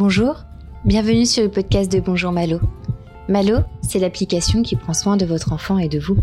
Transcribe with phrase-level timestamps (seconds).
[0.00, 0.36] Bonjour,
[0.86, 2.58] bienvenue sur le podcast de Bonjour Malo.
[3.28, 6.16] Malo, c'est l'application qui prend soin de votre enfant et de vous.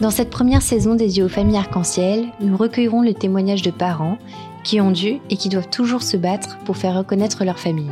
[0.00, 4.16] Dans cette première saison dédiée aux familles arc-en-ciel, nous recueillerons le témoignage de parents
[4.62, 7.90] qui ont dû et qui doivent toujours se battre pour faire reconnaître leur famille.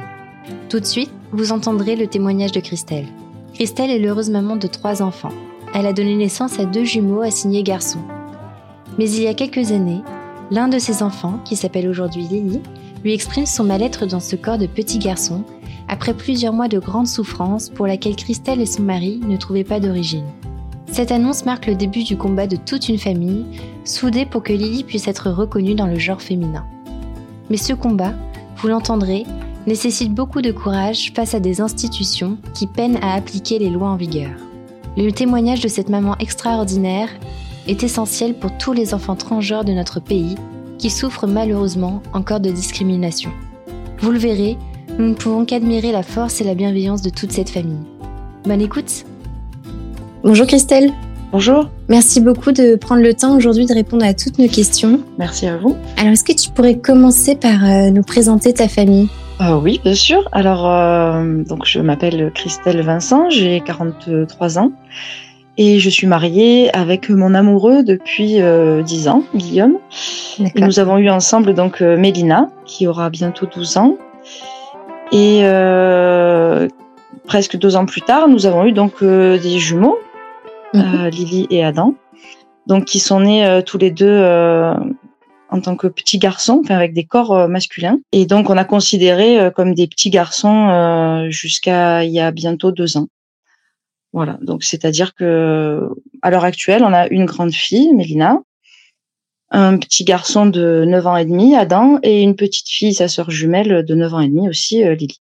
[0.68, 3.09] Tout de suite, vous entendrez le témoignage de Christelle.
[3.54, 5.35] Christelle est l'heureuse maman de trois enfants.
[5.75, 8.04] Elle a donné naissance à deux jumeaux assignés garçons.
[8.99, 10.03] Mais il y a quelques années,
[10.53, 12.61] l'un de ses enfants, qui s'appelle aujourd'hui Lily,
[13.04, 15.45] lui exprime son mal-être dans ce corps de petit garçon,
[15.89, 19.79] après plusieurs mois de grande souffrance pour laquelle Christelle et son mari ne trouvaient pas
[19.79, 20.25] d'origine.
[20.90, 23.45] Cette annonce marque le début du combat de toute une famille,
[23.85, 26.64] soudée pour que Lily puisse être reconnue dans le genre féminin.
[27.50, 28.14] Mais ce combat,
[28.57, 29.25] vous l'entendrez,
[29.67, 33.97] nécessite beaucoup de courage face à des institutions qui peinent à appliquer les lois en
[33.97, 34.31] vigueur.
[34.97, 37.09] Le témoignage de cette maman extraordinaire
[37.67, 40.36] est essentiel pour tous les enfants transgenres de notre pays
[40.78, 43.30] qui souffrent malheureusement encore de discrimination.
[44.00, 44.56] Vous le verrez,
[44.98, 47.83] nous ne pouvons qu'admirer la force et la bienveillance de toute cette famille.
[48.44, 49.05] Bonne écoute
[50.22, 50.92] Bonjour Christelle
[51.33, 51.69] Bonjour.
[51.89, 55.00] Merci beaucoup de prendre le temps aujourd'hui de répondre à toutes nos questions.
[55.19, 55.77] Merci à vous.
[55.97, 59.08] Alors, est-ce que tu pourrais commencer par euh, nous présenter ta famille?
[59.41, 60.28] Euh, Oui, bien sûr.
[60.30, 64.70] Alors, euh, donc je m'appelle Christelle Vincent, j'ai 43 ans
[65.57, 68.41] et je suis mariée avec mon amoureux depuis
[68.85, 69.79] 10 ans, Guillaume.
[70.39, 73.97] Et nous avons eu ensemble donc Mélina, qui aura bientôt 12 ans.
[75.13, 75.43] Et
[77.27, 79.99] presque deux ans plus tard, nous avons eu donc des jumeaux,
[80.73, 81.09] mhm.
[81.09, 81.95] Lily et Adam,
[82.67, 84.23] donc qui sont nés tous les deux
[85.55, 87.99] en tant que petits garçons, enfin avec des corps euh, masculins.
[88.11, 92.33] Et donc on a considéré euh, comme des petits garçons euh, jusqu'à il y a
[92.33, 93.07] bientôt deux ans.
[94.15, 95.91] Voilà, donc c'est-à-dire que
[96.23, 98.41] à l'heure actuelle, on a une grande fille, Mélina,
[99.51, 103.30] un petit garçon de 9 ans et demi, Adam, et une petite fille, sa sœur
[103.30, 105.20] jumelle de 9 ans et demi aussi, Lily.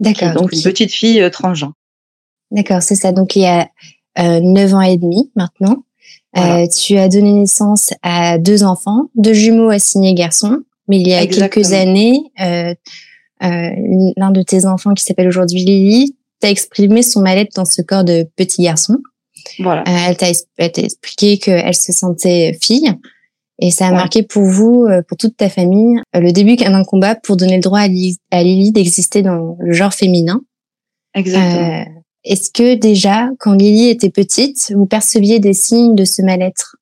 [0.00, 0.34] D'accord.
[0.34, 1.72] Donc une petite fille transgenre.
[2.50, 3.12] D'accord, c'est ça.
[3.12, 3.68] Donc il y a
[4.18, 5.84] euh, 9 ans et demi maintenant.
[6.36, 11.14] Euh, tu as donné naissance à deux enfants, deux jumeaux assignés garçons, mais il y
[11.14, 12.74] a quelques années, euh,
[13.42, 13.70] euh,
[14.16, 18.04] l'un de tes enfants qui s'appelle aujourd'hui Lily t'a exprimé son mal-être dans ce corps
[18.04, 18.98] de petit garçon.
[19.58, 19.82] Voilà.
[19.82, 22.92] Euh, elle t'a expliqué qu'elle se sentait fille.
[23.62, 27.14] Et ça a marqué pour vous, euh, pour toute ta famille, le début d'un combat
[27.14, 27.88] pour donner le droit à,
[28.42, 30.40] Lily d'exister dans le genre féminin.
[31.14, 31.84] Exactement.
[32.24, 36.76] Est-ce que déjà, quand Lily était petite, vous perceviez des signes de ce mal-être?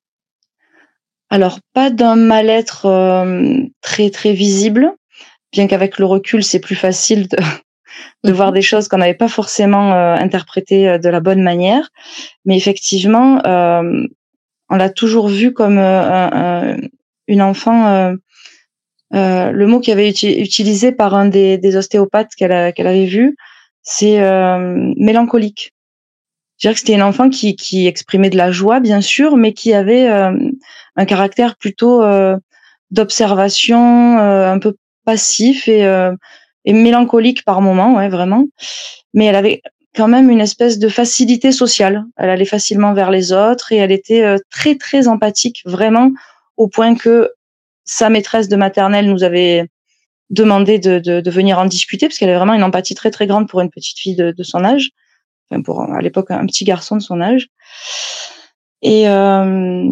[1.29, 4.91] Alors, pas d'un mal-être euh, très très visible,
[5.51, 7.37] bien qu'avec le recul, c'est plus facile de,
[8.23, 8.55] de voir mhm.
[8.55, 11.89] des choses qu'on n'avait pas forcément euh, interprétées euh, de la bonne manière.
[12.45, 13.41] Mais effectivement,
[14.71, 18.15] on l'a toujours vu comme une enfant.
[19.11, 23.35] le mot qui avait été utilisé par un des, des ostéopathes qu'elle avait vu,
[23.89, 25.73] c'est euh, mélancolique.
[26.59, 29.73] Dirais que c'était une enfant qui, qui exprimait de la joie, bien sûr, mais qui
[29.73, 30.37] avait euh,
[30.95, 32.37] un caractère plutôt euh,
[32.91, 35.83] d'observation, un peu passif et,
[36.73, 38.45] mélancolique par moments, ouais, vraiment.
[39.13, 39.61] Mais elle avait
[39.95, 42.05] quand même une espèce de facilité sociale.
[42.17, 46.11] Elle allait facilement vers les autres et elle était très très empathique, vraiment
[46.57, 47.31] au point que
[47.85, 49.67] sa maîtresse de maternelle nous avait
[50.29, 53.47] demandé de, de, venir en discuter parce qu'elle avait vraiment une empathie très très grande
[53.47, 54.91] pour une petite fille de, de son âge,
[55.49, 57.47] enfin pour à l'époque un petit garçon de son âge.
[58.81, 59.89] Et euh,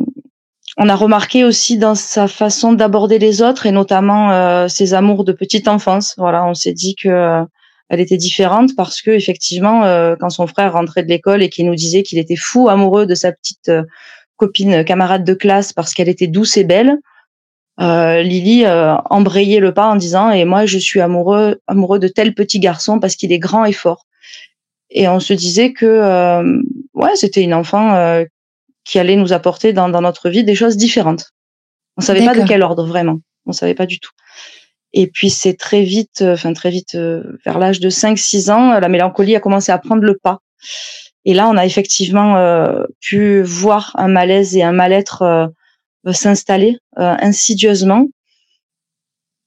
[0.78, 5.24] on a remarqué aussi dans sa façon d'aborder les autres et notamment euh, ses amours
[5.24, 6.14] de petite enfance.
[6.18, 7.44] Voilà, on s'est dit que euh,
[7.90, 11.66] elle était différente parce que effectivement, euh, quand son frère rentrait de l'école et qu'il
[11.66, 13.72] nous disait qu'il était fou amoureux de sa petite
[14.36, 17.00] copine camarade de classe parce qu'elle était douce et belle,
[17.80, 22.08] euh, Lily euh, embrayait le pas en disant et moi je suis amoureux amoureux de
[22.08, 24.06] tel petit garçon parce qu'il est grand et fort.
[24.90, 26.62] Et on se disait que euh,
[26.96, 28.26] ouais c'était une enfant euh,
[28.88, 31.32] qui allait nous apporter dans, dans, notre vie des choses différentes.
[31.98, 33.18] On savait pas de quel ordre vraiment.
[33.46, 34.12] On savait pas du tout.
[34.94, 39.36] Et puis c'est très vite, enfin très vite, vers l'âge de 5-6 ans, la mélancolie
[39.36, 40.40] a commencé à prendre le pas.
[41.26, 42.36] Et là, on a effectivement
[43.02, 45.52] pu voir un malaise et un mal-être
[46.14, 48.08] s'installer euh, insidieusement.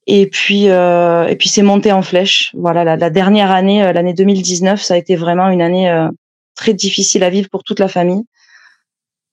[0.07, 2.51] Et puis, euh, et puis c'est monté en flèche.
[2.55, 6.07] Voilà, la, dernière année, euh, l'année 2019, ça a été vraiment une année
[6.55, 8.23] très difficile à vivre pour toute la famille.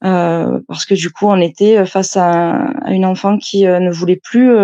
[0.00, 4.54] Parce que du coup, on était face à, une enfant qui ne voulait plus.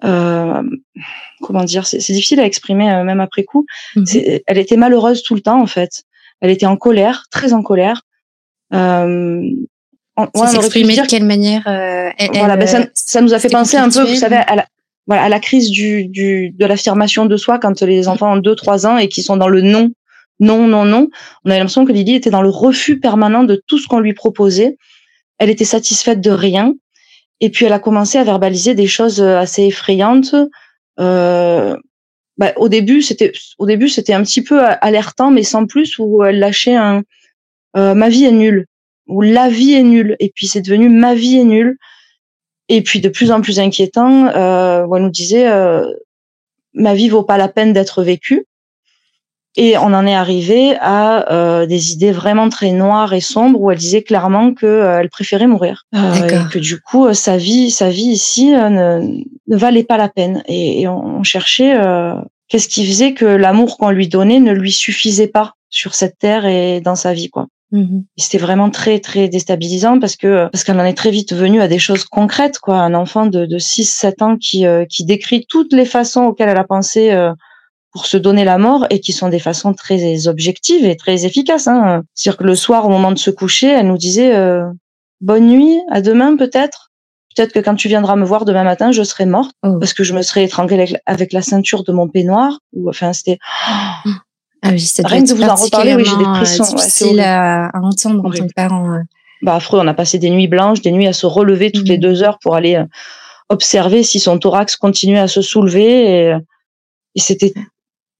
[0.00, 3.66] comment dire C'est difficile à exprimer même après coup.
[3.96, 4.04] Mhm.
[4.46, 6.04] Elle était malheureuse tout le temps en fait.
[6.42, 8.02] Elle était en colère, très en colère.
[8.74, 9.42] Euh,
[10.16, 13.76] on, ouais, s'exprimer de quelle manière euh, Voilà, ben ça, ça, nous a fait penser
[13.76, 14.66] un peu, vous savez, à la,
[15.06, 18.86] voilà, à la crise du, du de l'affirmation de soi quand les enfants ont 2-3
[18.86, 19.90] ans et qui sont dans le non,
[20.42, 21.08] non, non, non.
[21.44, 24.12] On a l'impression que Lily était dans le refus permanent de tout ce qu'on lui
[24.12, 24.76] proposait.
[25.38, 26.74] Elle était satisfaite de rien.
[27.40, 30.34] Et puis elle a commencé à verbaliser des choses assez effrayantes.
[31.00, 31.76] Euh,
[32.38, 36.24] bah, au début, c'était au début c'était un petit peu alertant, mais sans plus, où
[36.24, 37.02] elle lâchait un
[37.76, 38.66] euh, ma vie est nulle
[39.06, 40.16] ou la vie est nulle.
[40.20, 41.78] Et puis c'est devenu ma vie est nulle.
[42.68, 45.86] Et puis de plus en plus inquiétant, euh, où elle nous disait euh,
[46.74, 48.46] ma vie vaut pas la peine d'être vécue.
[49.56, 53.70] Et on en est arrivé à euh, des idées vraiment très noires et sombres où
[53.70, 57.36] elle disait clairement que euh, elle préférait mourir, euh, et que du coup euh, sa
[57.36, 60.42] vie, sa vie ici ne, ne valait pas la peine.
[60.46, 61.74] Et, et on cherchait
[62.48, 66.46] qu'est-ce qui faisait que l'amour qu'on lui donnait ne lui suffisait pas sur cette terre
[66.46, 67.46] et dans sa vie, quoi.
[67.72, 71.62] Mmh c'était vraiment très très déstabilisant parce que parce qu'elle en est très vite venue
[71.62, 72.76] à des choses concrètes quoi.
[72.76, 76.64] Un enfant de, de 6-7 ans qui qui décrit toutes les façons auxquelles elle a
[76.64, 77.10] pensé
[77.92, 81.68] pour se donner la mort et qui sont des façons très objectives et très efficaces.
[81.68, 82.02] Hein.
[82.14, 84.64] C'est-à-dire que le soir, au moment de se coucher, elle nous disait euh,
[85.20, 86.90] bonne nuit, à demain peut-être.
[87.36, 89.78] Peut-être que quand tu viendras me voir demain matin, je serai morte oh.
[89.78, 92.58] parce que je me serais étranglée avec, la ceinture de mon peignoir.
[92.74, 93.38] Ou enfin, c'était
[94.64, 95.94] ah oui, c'est rien de vous en reparler.
[95.94, 96.64] Oui, j'ai des frissons.
[96.64, 99.00] Euh, difficile à, à, entendre en tant que parent.
[99.42, 99.80] Bah affreux.
[99.80, 102.02] On a passé des nuits blanches, des nuits à se relever toutes les mmh.
[102.02, 102.84] deux heures pour aller euh,
[103.48, 106.36] observer si son thorax continuait à se soulever et,
[107.14, 107.52] et c'était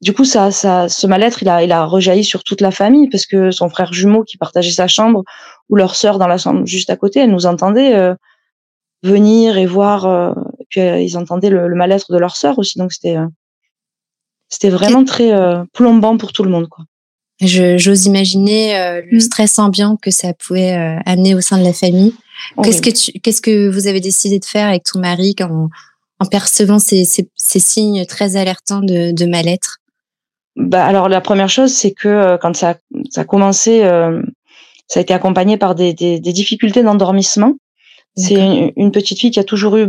[0.02, 3.08] du coup, ça, ça, ce mal-être, il a, il a rejailli sur toute la famille
[3.08, 5.22] parce que son frère jumeau qui partageait sa chambre
[5.70, 8.14] ou leur sœur dans la chambre juste à côté, elle nous entendait euh,
[9.04, 10.06] venir et voir.
[10.06, 13.16] Euh, et puis euh, ils entendaient le, mal-être de leur sœur aussi, donc c'était,
[14.48, 15.32] c'était vraiment très
[15.72, 16.84] plombant pour tout le monde, quoi.
[17.40, 19.20] j'ose imaginer le mmh.
[19.20, 20.72] stress ambiant que ça pouvait
[21.06, 22.12] amener au sein de la famille.
[22.64, 25.68] Qu'est-ce que tu, qu'est-ce que vous avez décidé de faire avec ton mari en,
[26.18, 29.78] en percevant ces, ces, ces signes très alertants de, de mal-être?
[30.56, 32.76] Bah, alors la première chose, c'est que euh, quand ça,
[33.10, 34.22] ça a commencé, euh,
[34.86, 37.54] ça a été accompagné par des, des, des difficultés d'endormissement.
[38.14, 39.88] C'est une, petite fille qui a toujours eu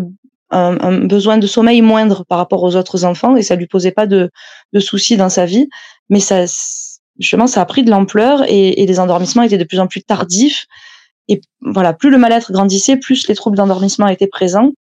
[0.50, 3.92] un, un, besoin de sommeil moindre par rapport aux autres enfants et ça lui posait
[3.92, 4.32] pas de,
[4.72, 5.68] de soucis dans sa vie.
[6.10, 6.46] Mais ça,
[7.20, 10.04] justement, ça a pris de l'ampleur et, et les endormissements étaient de plus en plus
[10.04, 10.68] tardifs.
[11.28, 14.72] Et voilà, plus le mal-être grandissait, plus les troubles d'endormissement étaient présents.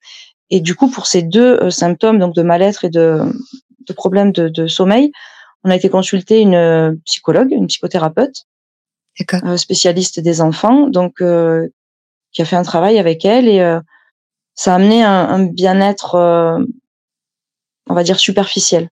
[0.50, 3.24] Et du coup, pour ces deux euh, symptômes, donc de mal-être et de,
[3.88, 5.12] de problèmes de, de sommeil,
[5.63, 8.45] on a été consulter une euh, psychologue, une psychothérapeute,
[9.33, 11.69] euh, spécialiste des enfants, donc euh,
[12.31, 13.60] qui a fait un travail avec elle et
[14.56, 16.15] ça a amené un, bien-être,
[17.88, 18.89] on va dire superficiel.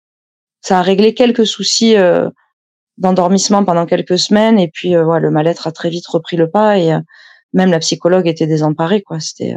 [0.62, 1.94] Ça a réglé quelques soucis
[2.98, 6.80] d'endormissement pendant quelques semaines et puis ouais, le mal-être a très vite repris le pas
[6.80, 6.92] et
[7.54, 9.20] même la psychologue était désemparée quoi.
[9.20, 9.56] C'était.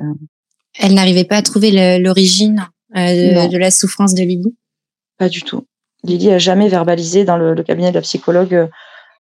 [0.78, 4.54] Elle n'arrivait pas à trouver l'origine de, de, la souffrance de Lily?
[5.16, 5.66] Pas du tout.
[6.04, 8.66] Lily a jamais verbalisé dans le, cabinet de la psychologue euh,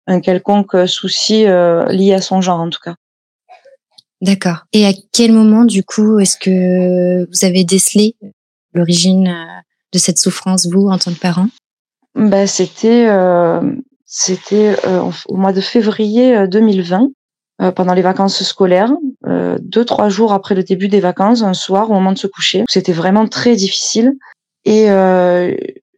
[0.06, 2.94] un quelconque euh, souci euh, lié à son genre en tout cas.
[4.20, 4.64] D'accord.
[4.72, 8.16] Et à quel moment du coup est-ce que vous avez décelé
[8.74, 9.34] l'origine
[9.92, 11.48] de cette souffrance vous en tant que parent?
[12.14, 13.08] Ben c'était
[14.04, 14.76] c'était
[15.26, 17.08] au mois de février 2020
[17.74, 18.92] pendant les vacances scolaires,
[19.26, 22.64] deux trois jours après le début des vacances, un soir au moment de se coucher.
[22.68, 24.12] C'était vraiment très difficile
[24.66, 24.90] et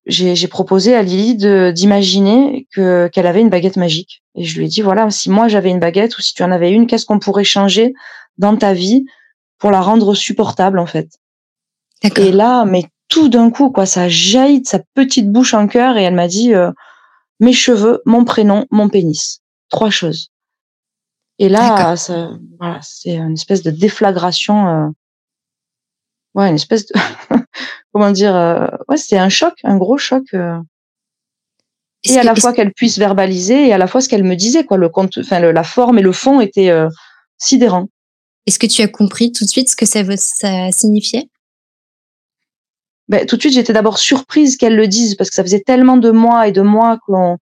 [0.06, 4.22] j'ai proposé à Lily d'imaginer que qu'elle avait une baguette magique.
[4.34, 6.50] Et je lui ai dit voilà, si moi j'avais une baguette ou si tu en
[6.50, 7.94] avais une, qu'est-ce qu'on pourrait changer
[8.38, 9.04] dans ta vie
[9.58, 11.08] pour la rendre supportable en fait?
[12.16, 15.96] Et là, mais tout d'un coup, quoi, ça jaillit de sa petite bouche en cœur
[15.96, 16.72] et elle m'a dit euh,
[17.38, 20.30] mes cheveux, mon prénom, mon pénis, trois choses.
[21.38, 24.68] Et là, ça, voilà, c'est une espèce de déflagration.
[24.68, 24.88] Euh,
[26.34, 26.94] ouais, une espèce de
[27.92, 30.24] comment dire, euh, ouais, c'est un choc, un gros choc.
[30.34, 30.58] Euh.
[32.04, 34.64] et à la fois qu'elle puisse verbaliser et à la fois ce qu'elle me disait,
[34.64, 34.76] quoi.
[34.76, 36.88] Le compte, enfin, la forme et le fond étaient euh,
[37.38, 37.88] sidérants.
[38.46, 41.28] Est-ce que tu as compris tout de suite ce que ça, ça signifiait?
[43.08, 45.96] Ben, tout de suite, j'étais d'abord surprise qu'elle le dise parce que ça faisait tellement
[45.96, 47.38] de mois et de mois qu'on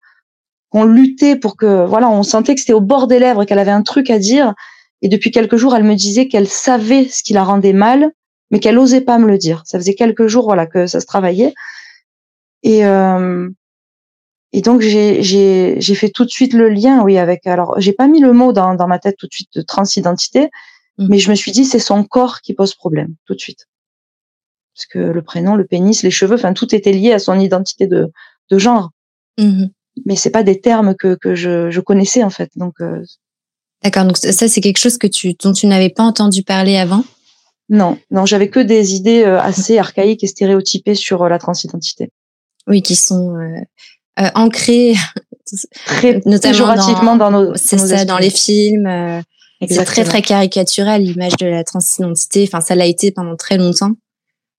[0.69, 3.71] qu'on luttait pour que, voilà, on sentait que c'était au bord des lèvres, qu'elle avait
[3.71, 4.53] un truc à dire.
[5.01, 8.11] Et depuis quelques jours, elle me disait qu'elle savait ce qui la rendait mal
[8.51, 9.63] mais qu'elle osait pas me le dire.
[9.65, 11.53] Ça faisait quelques jours, voilà, que ça se travaillait.
[12.63, 13.49] Et euh,
[14.51, 17.45] et donc j'ai j'ai j'ai fait tout de suite le lien, oui, avec.
[17.47, 20.49] Alors j'ai pas mis le mot dans dans ma tête tout de suite de transidentité,
[20.97, 21.07] mmh.
[21.07, 23.67] mais je me suis dit c'est son corps qui pose problème tout de suite,
[24.75, 27.87] parce que le prénom, le pénis, les cheveux, enfin tout était lié à son identité
[27.87, 28.11] de
[28.49, 28.89] de genre.
[29.37, 29.65] Mmh.
[30.05, 32.81] Mais c'est pas des termes que que je je connaissais en fait, donc.
[32.81, 33.03] Euh,
[33.83, 37.03] D'accord, donc ça c'est quelque chose que tu dont tu n'avais pas entendu parler avant?
[37.69, 42.09] Non, non, j'avais que des idées assez archaïques et stéréotypées sur la transidentité.
[42.67, 43.35] Oui, qui sont
[44.35, 44.95] ancrées
[45.85, 47.55] très notamment dans, nos.
[47.55, 49.21] C'est ça, dans les films.
[49.67, 52.47] c'est très très caricatural l'image de la transidentité.
[52.47, 53.91] Enfin, ça l'a été pendant très longtemps.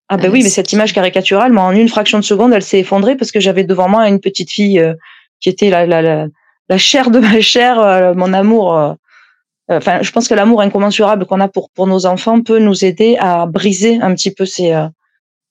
[0.09, 2.81] Ah ben oui, mais cette image caricaturale, moi, en une fraction de seconde, elle s'est
[2.81, 4.83] effondrée parce que j'avais devant moi une petite fille
[5.41, 6.27] qui était la, la, la,
[6.69, 8.93] la, chair de ma chair, mon amour euh,
[9.77, 13.17] enfin, je pense que l'amour incommensurable qu'on a pour pour nos enfants peut nous aider
[13.19, 14.89] à briser un petit peu ces euh,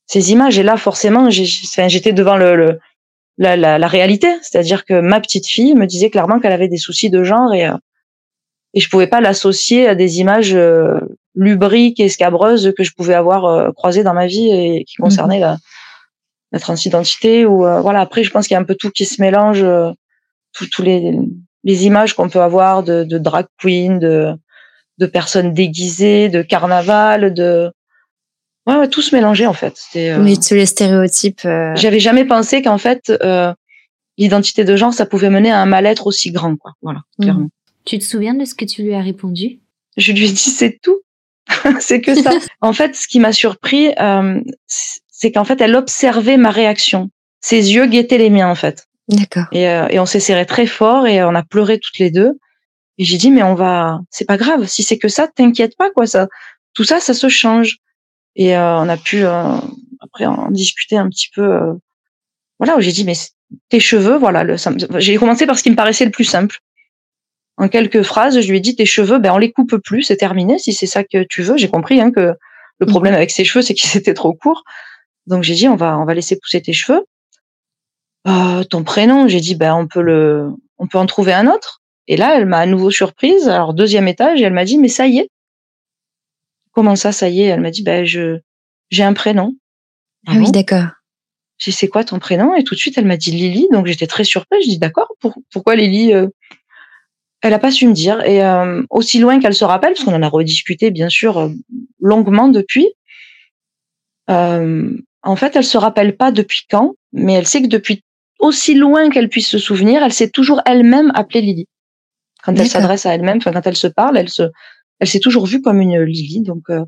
[0.08, 0.58] ces images.
[0.60, 2.80] Et là, forcément, j'étais devant le, le
[3.38, 6.78] la, la, la, réalité, c'est-à-dire que ma petite fille me disait clairement qu'elle avait des
[6.78, 7.78] soucis de genre et euh,
[8.76, 10.56] et je pouvais pas l'associer à des images
[11.34, 15.40] lubriques et scabreuses que je pouvais avoir croisées dans ma vie et qui mmh concernaient
[15.40, 15.58] la,
[16.52, 18.02] la transidentité ou voilà.
[18.02, 19.66] Après, je pense qu'il y a un peu tout qui se mélange,
[20.54, 21.18] tous les
[21.63, 24.34] les images qu'on peut avoir de, de drag queen, de,
[24.98, 27.72] de personnes déguisées, de carnaval, de
[28.68, 29.78] ouais, ouais tout se mélangeait en fait.
[29.96, 30.36] Euh...
[30.36, 31.46] tous les stéréotypes.
[31.46, 31.75] Euh...
[31.75, 33.54] J'avais jamais pensé qu'en fait euh,
[34.18, 36.74] l'identité de genre ça pouvait mener à un mal-être aussi grand quoi.
[36.82, 37.24] Voilà, mmh.
[37.24, 37.50] clairement.
[37.86, 39.60] Tu te souviens de ce que tu lui as répondu?
[39.98, 41.01] Je lui ai dit c'est tout.
[41.80, 42.32] c'est que ça.
[42.62, 47.10] en fait, ce qui m'a surpris, euh, c'est qu'en fait, elle observait ma réaction.
[47.42, 48.88] Ses yeux guettaient les miens, en fait.
[49.10, 49.46] D'accord.
[49.51, 52.39] Et, euh, et on s'est serré très fort et on a pleuré toutes les deux.
[53.00, 54.68] Et j'ai dit mais on va, c'est pas grave.
[54.68, 56.06] Si c'est que ça, t'inquiète pas quoi.
[56.06, 56.28] Ça,
[56.74, 57.78] tout ça, ça se change.
[58.36, 59.58] Et euh, on a pu euh,
[60.00, 61.44] après en discuter un petit peu.
[61.44, 61.74] Euh,
[62.60, 63.13] voilà, j'ai dit mais
[63.70, 64.44] tes cheveux, voilà.
[64.44, 64.56] Le,
[64.98, 66.60] j'ai commencé par ce qui me paraissait le plus simple.
[67.58, 70.18] En quelques phrases, je lui ai dit tes cheveux, ben on les coupe plus, c'est
[70.18, 70.60] terminé.
[70.60, 72.34] Si c'est ça que tu veux, j'ai compris hein, que
[72.80, 74.63] le problème avec ses cheveux, c'est qu'ils étaient trop courts.
[75.25, 77.04] Donc j'ai dit on va on va laisser pousser tes cheveux.
[78.28, 79.28] Euh, ton prénom.
[79.28, 81.82] J'ai dit, ben, on peut le, on peut en trouver un autre.
[82.08, 83.48] Et là, elle m'a à nouveau surprise.
[83.48, 85.30] Alors, deuxième étage, et elle m'a dit, mais ça y est.
[86.72, 87.46] Comment ça, ça y est?
[87.46, 88.40] Elle m'a dit, ben, je,
[88.90, 89.56] j'ai un prénom.
[90.28, 90.86] Ah, oui, d'accord.
[91.58, 92.56] J'ai dit, c'est quoi ton prénom?
[92.56, 93.68] Et tout de suite, elle m'a dit Lily.
[93.72, 94.64] Donc, j'étais très surprise.
[94.66, 95.14] Je dis, d'accord.
[95.52, 96.14] pourquoi Lily?
[96.14, 96.28] Euh?
[97.42, 98.22] Elle a pas su me dire.
[98.26, 101.52] Et euh, aussi loin qu'elle se rappelle, parce qu'on en a rediscuté, bien sûr,
[102.02, 102.88] longuement depuis.
[104.28, 108.04] en fait, elle se rappelle pas depuis quand, mais elle sait que depuis
[108.39, 111.67] aussi loin qu'elle puisse se souvenir, elle s'est toujours elle-même appelée Lily.
[112.43, 114.43] Quand elle s'adresse à elle-même, quand elle se parle, elle se,
[115.00, 116.41] elle s'est toujours vue comme une Lily.
[116.41, 116.86] Donc euh,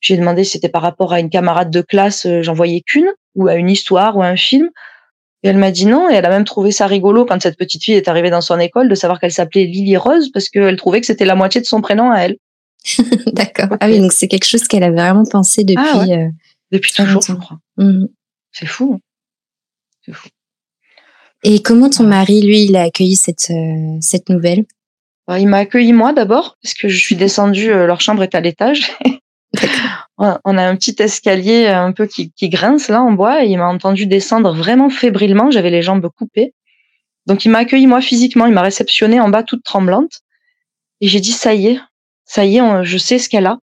[0.00, 3.10] j'ai demandé si c'était par rapport à une camarade de classe, euh, j'en voyais qu'une,
[3.34, 4.70] ou à une histoire ou à un film.
[5.42, 7.84] Et elle m'a dit non, et elle a même trouvé ça rigolo quand cette petite
[7.84, 11.00] fille est arrivée dans son école de savoir qu'elle s'appelait Lily Rose parce qu'elle trouvait
[11.00, 12.36] que c'était la moitié de son prénom à elle.
[13.32, 13.76] D'accord.
[13.80, 15.84] Ah oui, donc c'est quelque chose qu'elle avait vraiment pensé depuis.
[15.84, 16.28] Ah euh,
[16.70, 17.58] depuis toujours, je crois.
[17.76, 18.06] Mmh.
[18.52, 18.94] C'est fou.
[18.94, 19.00] Hein.
[20.04, 20.28] C'est fou.
[21.44, 24.64] Et comment ton mari, lui, il a accueilli cette, euh, cette nouvelle?
[25.28, 28.34] Bah, Il m'a accueilli moi d'abord, parce que je suis descendue, euh, leur chambre est
[28.34, 28.92] à l'étage.
[30.18, 33.58] on a un petit escalier un peu qui, qui grince là en bois et il
[33.58, 36.54] m'a entendu descendre vraiment fébrilement, j'avais les jambes coupées.
[37.26, 40.20] Donc il m'a accueilli moi physiquement, il m'a réceptionné en bas toute tremblante
[41.00, 41.80] et j'ai dit ça y est,
[42.24, 43.58] ça y est, je sais ce qu'elle a.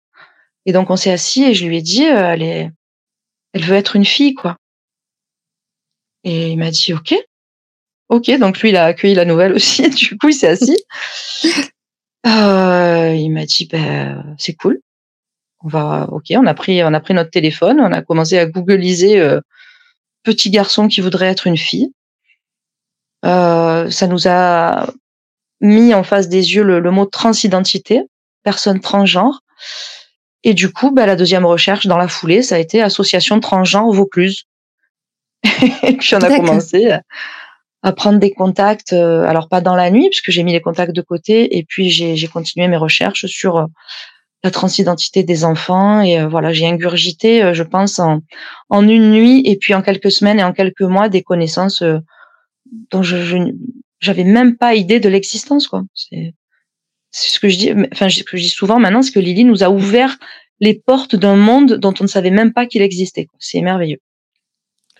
[0.65, 2.71] Et donc on s'est assis et je lui ai dit euh, elle est
[3.53, 4.57] elle veut être une fille quoi.
[6.24, 7.15] Et il m'a dit OK.
[8.10, 9.88] Ok, donc lui, il a accueilli la nouvelle aussi.
[9.89, 10.84] Du coup, il s'est assis.
[12.25, 14.82] Euh, il m'a dit, ben, c'est cool.
[15.63, 18.46] On va, ok, on a pris, on a pris notre téléphone, on a commencé à
[18.46, 19.39] googliser euh,
[20.24, 21.92] petit garçon qui voudrait être une fille.
[23.25, 24.88] Euh, ça nous a
[25.62, 28.01] mis en face des yeux le, mot transidentité,
[28.44, 29.42] personne transgenre.
[30.44, 33.92] Et du coup, ben, la deuxième recherche dans la foulée, ça a été association transgenre
[33.92, 34.46] Vaucluse.
[35.84, 36.98] et puis on a commencé
[37.81, 40.93] à prendre des contacts, euh, alors pas dans la nuit, puisque j'ai mis les contacts
[40.93, 43.65] de côté, et puis j'ai continué mes recherches sur euh,
[44.43, 48.19] la transidentité des enfants, et euh, voilà, j'ai ingurgité, je pense, en,
[48.69, 51.83] en une nuit, et puis en quelques semaines et en quelques mois, des connaissances
[52.91, 53.53] dont je
[54.01, 55.83] j'avais même pas idée de l'existence, quoi.
[55.93, 56.33] C'est
[57.12, 59.62] ce que je dis, enfin, ce que je dis souvent maintenant, c'est que Lily nous
[59.62, 60.17] a ouvert
[60.62, 63.27] les portes d'un monde dont on ne savait même pas qu'il existait.
[63.39, 64.00] C'est merveilleux.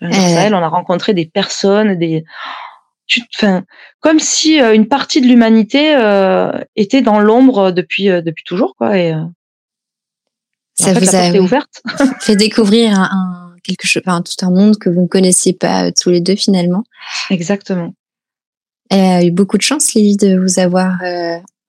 [0.02, 2.26] elle, on a rencontré des personnes, des
[3.36, 3.64] enfin,
[4.00, 8.76] comme si euh, une partie de l'humanité euh, était dans l'ombre depuis euh, depuis toujours,
[8.76, 8.98] quoi.
[8.98, 9.14] Et
[10.76, 11.82] ça vous a ouverte.
[12.22, 16.10] fait découvrir un, quelque chose, enfin, tout un monde que vous ne connaissiez pas tous
[16.10, 16.84] les deux finalement.
[17.30, 17.94] Exactement.
[18.90, 20.98] Elle a eu beaucoup de chance, Lily, de vous avoir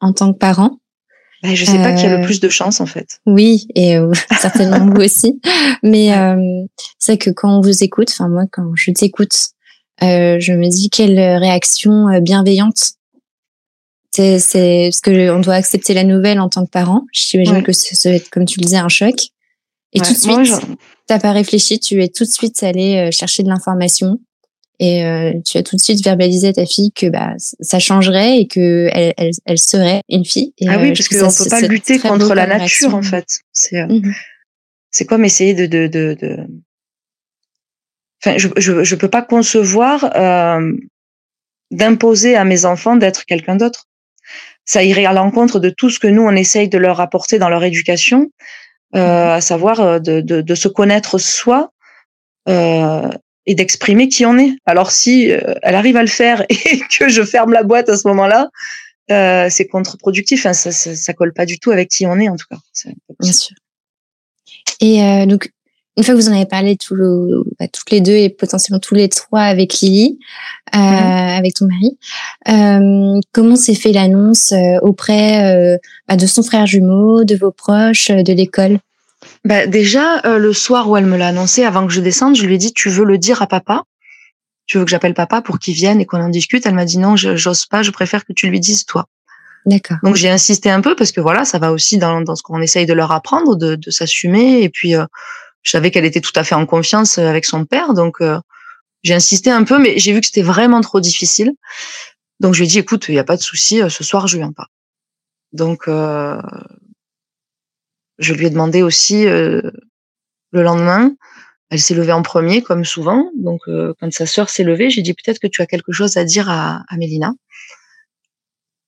[0.00, 0.78] en tant que parent.
[1.42, 3.20] Ben, je sais pas qui a le plus de chance en fait.
[3.26, 3.96] Oui, et
[4.40, 5.40] certainement vous aussi.
[5.82, 6.10] Mais
[6.98, 9.59] c'est que quand on vous écoute, enfin moi quand je t'écoute, euh,
[10.00, 12.92] je me dis quelle réaction euh, bienveillante.
[14.12, 17.04] C'est, c'est parce que on doit accepter la nouvelle en tant que parent.
[17.12, 19.14] J'imagine que ça va être, comme tu le disais, un choc.
[19.92, 20.52] Et tout de suite,
[21.06, 24.18] t'as pas réfléchi, tu es tout de suite allé chercher de l'information
[24.78, 25.02] et
[25.44, 28.88] tu as tout de suite verbalisé à ta fille que bah ça changerait et que
[28.92, 30.54] elle, elle, serait une fille.
[30.66, 33.40] ah oui, parce qu'on peut pas lutter contre la nature en fait.
[33.52, 34.12] C'est mmh
[34.90, 36.36] c'est comme essayer de, de, de, de...
[38.22, 40.72] Enfin, je, je, je peux pas concevoir euh,
[41.70, 43.86] d'imposer à mes enfants d'être quelqu'un d'autre.
[44.64, 47.48] Ça irait à l'encontre de tout ce que nous on essaye de leur apporter dans
[47.48, 48.30] leur éducation,
[48.94, 49.30] euh, mhm.
[49.30, 51.72] à savoir euh, de, de, de, se connaître soi
[52.48, 53.08] euh,
[53.46, 54.52] et d'exprimer qui on est.
[54.66, 57.96] Alors si euh, elle arrive à le faire et que je ferme la boîte à
[57.96, 58.48] ce moment-là,
[59.10, 60.46] euh, c'est contre-productif.
[60.46, 62.58] Hein, ça, ça, ça, colle pas du tout avec qui on est en tout cas.
[63.18, 63.56] Bien sûr.
[64.80, 65.50] Et euh, donc,
[66.00, 68.80] une fois que vous en avez parlé tout le, bah, toutes les deux et potentiellement
[68.80, 70.18] tous les trois avec Lily,
[70.74, 71.36] euh, mhm.
[71.36, 71.98] avec ton mari,
[72.48, 75.78] euh, comment s'est fait l'annonce euh, auprès
[76.08, 78.78] bah, de son frère jumeau, de vos proches, de l'école?
[79.44, 82.54] Bah, Déjà, le soir où elle me l'a annoncé, avant que je descende, je lui
[82.54, 83.82] ai dit, tu veux le dire à papa?
[84.64, 86.64] Tu veux que j'appelle papa pour qu'il vienne et qu'on en discute?
[86.64, 89.06] Elle m'a dit, non, j'ose pas, je préfère que tu lui dises toi.
[89.66, 89.98] D'accord.
[90.02, 92.62] Donc j'ai insisté un peu parce que voilà, ça va aussi dans, dans ce qu'on
[92.62, 94.62] essaye de leur apprendre, de, de s'assumer.
[94.62, 95.04] Et puis euh,
[95.62, 98.38] je savais qu'elle était tout à fait en confiance avec son père, donc euh,
[99.02, 101.52] j'ai insisté un peu, mais j'ai vu que c'était vraiment trop difficile.
[102.40, 104.26] Donc je lui ai dit, écoute, il n'y a pas de souci, euh, ce soir
[104.26, 104.66] je viens pas.
[105.52, 106.40] Donc euh,
[108.18, 109.72] je lui ai demandé aussi le
[110.52, 111.12] lendemain.
[111.70, 113.30] Elle s'est levée en premier, comme souvent.
[113.34, 116.24] Donc quand sa sœur s'est levée, j'ai dit peut-être que tu as quelque chose à
[116.24, 117.32] dire à, à Mélina.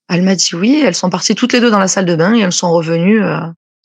[0.09, 0.83] Elle m'a dit oui.
[0.85, 3.25] Elles sont parties toutes les deux dans la salle de bain et elles sont revenues
[3.25, 3.41] euh,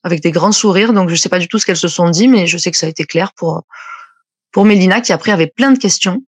[0.08, 0.94] avec des grands sourires.
[0.94, 2.78] Donc je sais pas du tout ce qu'elles se sont dit, mais je sais que
[2.78, 3.64] ça a été clair pour
[4.52, 6.24] pour Mélina qui après avait plein de questions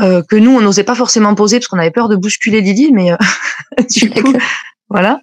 [0.00, 2.92] euh, que nous on n'osait pas forcément poser parce qu'on avait peur de bousculer Lily,
[2.92, 3.16] mais euh,
[3.90, 4.32] du coup
[4.88, 5.20] voilà.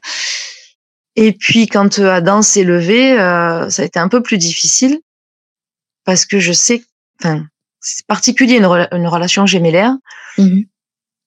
[1.15, 4.99] Et puis quand Adam s'est levé, ça a été un peu plus difficile
[6.05, 6.83] parce que je sais,
[7.19, 7.45] enfin
[7.79, 9.93] c'est particulier une, relation gémellaire.
[10.37, 10.61] Mmh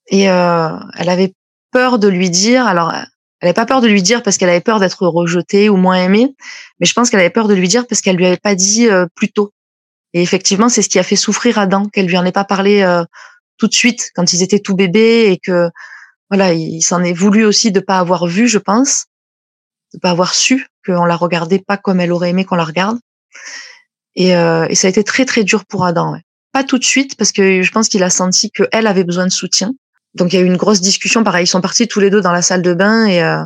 [0.08, 1.34] et euh, elle avait
[1.70, 2.66] peur de lui dire.
[2.66, 2.92] Alors,
[3.44, 5.96] elle n'avait pas peur de lui dire parce qu'elle avait peur d'être rejetée ou moins
[5.96, 6.34] aimée,
[6.80, 8.88] mais je pense qu'elle avait peur de lui dire parce qu'elle lui avait pas dit
[8.88, 9.52] euh, plus tôt.
[10.14, 12.80] Et effectivement, c'est ce qui a fait souffrir Adam, qu'elle lui en ait pas parlé
[12.80, 13.04] euh,
[13.58, 15.68] tout de suite quand ils étaient tout bébés et que
[16.30, 19.08] voilà, il s'en est voulu aussi de pas avoir vu, je pense,
[19.92, 22.98] de pas avoir su qu'on la regardait pas comme elle aurait aimé qu'on la regarde.
[24.16, 26.14] Et, euh, et ça a été très très dur pour Adam.
[26.14, 26.22] Ouais.
[26.52, 29.32] Pas tout de suite parce que je pense qu'il a senti qu'elle avait besoin de
[29.32, 29.74] soutien
[30.14, 31.24] donc il y a eu une grosse discussion.
[31.24, 33.42] Pareil, ils sont partis tous les deux dans la salle de bain et, euh,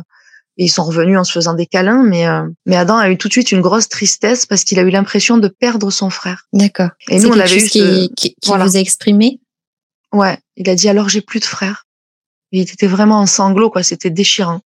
[0.57, 2.03] ils sont revenus en se faisant des câlins.
[2.03, 4.81] Mais, euh, mais Adam a eu tout de suite une grosse tristesse parce qu'il a
[4.81, 6.47] eu l'impression de perdre son frère.
[6.51, 6.89] D'accord.
[7.07, 9.39] Et nous, on avait eu qui, qui, qui vous a exprimé?
[10.11, 11.85] Ouais, il a dit alors j'ai plus de frère.
[12.51, 13.83] il était vraiment en sanglots, quoi.
[13.83, 14.61] C'était déchirant.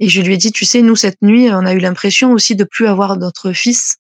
[0.00, 2.56] Et je lui ai dit, tu sais, nous cette nuit, on a eu l'impression aussi
[2.56, 3.98] de plus avoir notre fils.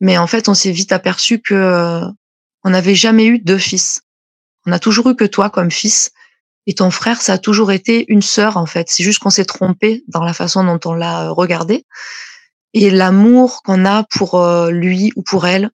[0.00, 2.06] Mais en fait, on s'est vite aperçu que euh,
[2.64, 4.00] on n'avait jamais eu deux fils.
[4.68, 6.10] On a toujours eu que toi comme fils.
[6.66, 8.90] Et ton frère, ça a toujours été une sœur, en fait.
[8.90, 11.86] C'est juste qu'on s'est trompé dans la façon dont on l'a euh, regardé.
[12.74, 15.70] Et l'amour qu'on a pour euh, lui ou pour elle,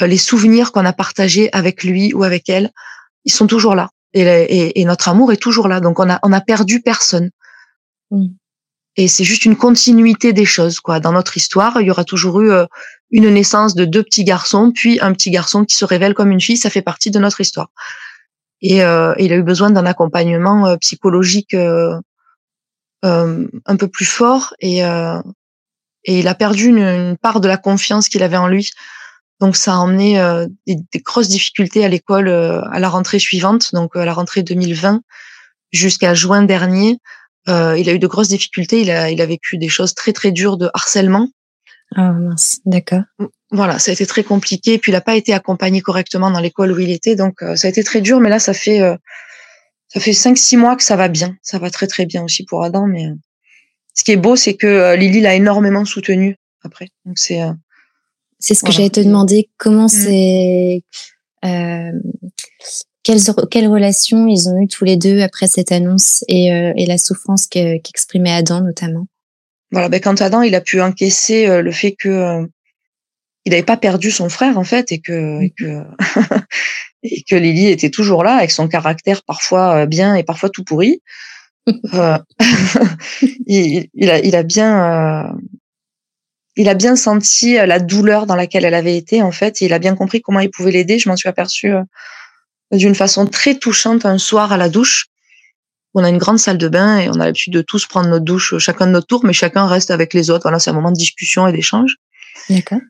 [0.00, 2.70] euh, les souvenirs qu'on a partagés avec lui ou avec elle,
[3.24, 3.90] ils sont toujours là.
[4.14, 5.80] Et, notre amour est toujours là.
[5.80, 7.30] Donc on a, on a perdu personne.
[8.12, 8.28] Mm.
[8.94, 11.00] Et c'est juste une continuité des choses, quoi.
[11.00, 12.50] Dans notre histoire, il y aura toujours eu
[13.10, 16.40] une naissance de deux petits garçons, puis un petit garçon qui se révèle comme une
[16.40, 16.56] fille.
[16.56, 17.68] Ça fait partie de notre histoire
[18.62, 22.00] et euh, il a eu besoin d'un accompagnement euh, psychologique euh,
[23.02, 28.24] un peu plus fort et, et il a perdu une, part de la confiance qu'il
[28.24, 28.70] avait en lui.
[29.38, 30.14] Donc ça a emmené
[30.66, 35.02] des, des, grosses difficultés à l'école à la rentrée suivante, donc à la rentrée 2020
[35.70, 36.98] jusqu'à juin dernier.
[37.48, 38.80] Euh, il a eu de grosses difficultés.
[38.80, 41.28] Il a, il a vécu des choses très très dures de harcèlement.
[41.94, 43.02] Ah mince, d'accord.
[43.52, 44.74] Voilà, ça a été très compliqué.
[44.74, 47.54] Et puis il n'a pas été accompagné correctement dans l'école où il était, donc euh,
[47.54, 48.20] ça a été très dur.
[48.20, 48.96] Mais là, ça fait euh,
[49.88, 51.36] ça fait cinq six mois que ça va bien.
[51.42, 52.86] Ça va très très bien aussi pour Adam.
[52.86, 53.14] Mais euh,
[53.94, 56.88] ce qui est beau, c'est que Lily l'a énormément soutenu après.
[57.04, 57.40] Donc c'est
[58.40, 59.48] c'est ce que j'allais te demander.
[59.58, 59.88] Comment mmh.
[59.88, 60.82] c'est
[63.02, 66.98] quelles, quelles relations ils ont eu tous les deux après cette annonce et, et la
[66.98, 69.06] souffrance qu'exprimait Adam notamment?
[69.70, 72.46] Voilà, ben quand Adam il a pu encaisser le fait que
[73.46, 75.82] il n'avait pas perdu son frère en fait et que et que
[77.02, 80.64] et que Lily était toujours là avec son caractère parfois euh, bien et parfois tout
[80.64, 81.00] pourri.
[81.94, 82.18] euh,
[83.46, 85.32] il, il, a, il a bien
[86.56, 89.72] il a bien senti la douleur dans laquelle elle avait été en fait et il
[89.72, 90.98] a bien compris comment il pouvait l'aider.
[90.98, 91.72] Je m'en suis aperçue
[92.72, 95.06] d'une façon très touchante un soir à la douche
[95.96, 98.24] on a une grande salle de bain et on a l'habitude de tous prendre notre
[98.24, 100.42] douche chacun de notre tour, mais chacun reste avec les autres.
[100.42, 101.96] Voilà, c'est un moment de discussion et d'échange.
[102.50, 102.80] D'accord.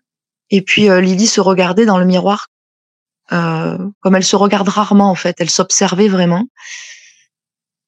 [0.51, 2.49] Et puis Lily se regardait dans le miroir
[3.29, 5.37] comme elle se regarde rarement en fait.
[5.41, 6.45] Elle s'observait vraiment.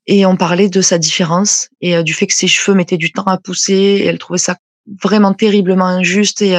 [0.06, 3.26] Et on parlait de sa différence et du fait que ses cheveux mettaient du temps
[3.26, 3.74] à pousser.
[3.74, 4.56] Et elle trouvait ça
[5.02, 6.56] vraiment terriblement injuste et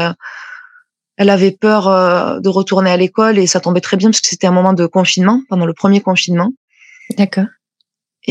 [1.20, 4.28] elle avait peur euh, de retourner à l'école et ça tombait très bien parce que
[4.30, 6.54] c'était un moment de confinement, pendant le premier confinement.
[7.18, 7.48] D'accord.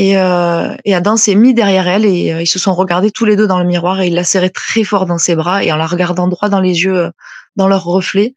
[0.00, 3.24] Et, euh, et Adam s'est mis derrière elle et euh, ils se sont regardés tous
[3.24, 5.72] les deux dans le miroir et il l'a serré très fort dans ses bras et
[5.72, 7.10] en la regardant droit dans les yeux, euh,
[7.56, 8.32] dans leur reflet,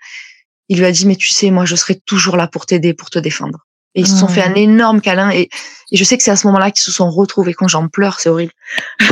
[0.69, 3.11] il lui a dit mais tu sais moi je serai toujours là pour t'aider, pour
[3.11, 3.59] te défendre.
[3.93, 5.49] Et ils se sont fait un énorme câlin et,
[5.91, 7.53] et je sais que c'est à ce moment-là qu'ils se sont retrouvés.
[7.53, 8.53] Quand j'en pleure, c'est horrible.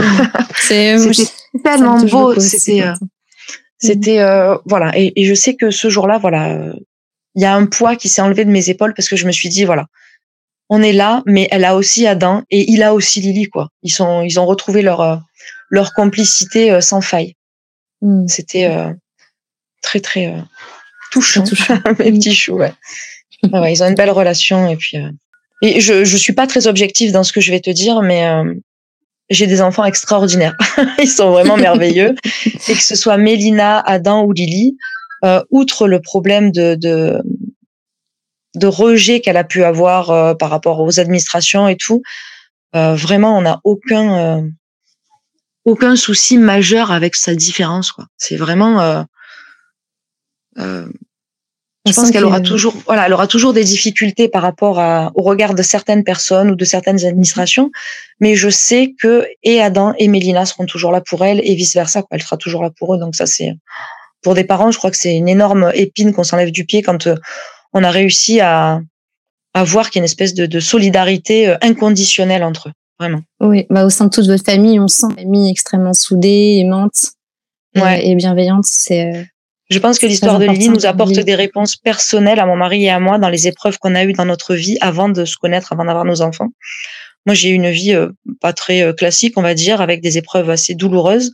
[0.55, 0.97] C'est
[1.63, 2.39] tellement beau.
[2.39, 2.83] C'était
[3.77, 6.73] c'était euh, voilà, et, et, je sais que ce jour-là, voilà,
[7.35, 9.31] il y a un poids qui s'est enlevé de mes épaules parce que je me
[9.31, 9.85] suis dit voilà,
[10.69, 13.69] on est là, mais elle a aussi Adam et il a aussi Lily quoi.
[13.83, 15.17] Ils sont, ils ont retrouvé leur euh,
[15.69, 17.35] leur complicité euh, sans faille.
[18.01, 18.27] Mm.
[18.27, 18.93] C'était euh,
[19.81, 20.33] très très
[21.11, 21.79] touchant, touchant.
[21.99, 22.53] mes petits choux.
[22.53, 22.73] Ouais.
[23.51, 23.73] ouais.
[23.73, 24.97] ils ont une belle relation et puis.
[25.61, 28.25] et je je suis pas très objective dans ce que je vais te dire, mais
[29.29, 30.55] j'ai des enfants extraordinaires.
[30.99, 32.15] Ils sont vraiment merveilleux.
[32.45, 34.75] Et que ce soit Mélina, Adam ou Lily,
[35.23, 37.21] euh, outre le problème de, de,
[38.59, 42.01] de rejet qu'elle a pu avoir euh, par rapport aux administrations et tout,
[42.75, 44.41] euh, vraiment, on n'a aucun, euh,
[45.65, 47.91] aucun souci majeur avec sa différence.
[47.91, 48.05] Quoi.
[48.17, 49.05] C'est vraiment...
[51.85, 55.23] Je pense qu'elle aura toujours, voilà, elle aura toujours des difficultés par rapport à, au
[55.23, 57.71] regard de certaines personnes ou de certaines administrations,
[58.19, 61.73] mais je sais que et Adam et Mélina seront toujours là pour elle et vice
[61.73, 62.09] versa, quoi.
[62.11, 62.99] Elle sera toujours là pour eux.
[62.99, 63.55] Donc ça, c'est
[64.21, 67.07] pour des parents, je crois que c'est une énorme épine qu'on s'enlève du pied quand
[67.73, 68.81] on a réussi à,
[69.53, 73.21] à voir qu'il y a une espèce de, de solidarité euh, inconditionnelle entre eux, vraiment.
[73.39, 77.11] Oui, bah au sein de toute votre famille, on sent une famille extrêmement soudée, aimante
[77.75, 78.07] ouais.
[78.07, 78.65] et bienveillante.
[78.65, 79.27] C'est
[79.69, 82.89] je pense que l'histoire de Lily nous apporte des réponses personnelles à mon mari et
[82.89, 85.71] à moi dans les épreuves qu'on a eues dans notre vie avant de se connaître,
[85.71, 86.49] avant d'avoir nos enfants.
[87.27, 88.09] Moi, j'ai eu une vie euh,
[88.41, 91.33] pas très euh, classique, on va dire, avec des épreuves assez douloureuses.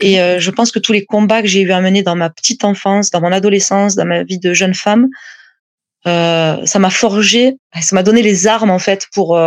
[0.00, 2.30] Et euh, je pense que tous les combats que j'ai eu à mener dans ma
[2.30, 5.08] petite enfance, dans mon adolescence, dans ma vie de jeune femme,
[6.06, 9.38] ça m'a forgé, ça m'a donné les armes en fait pour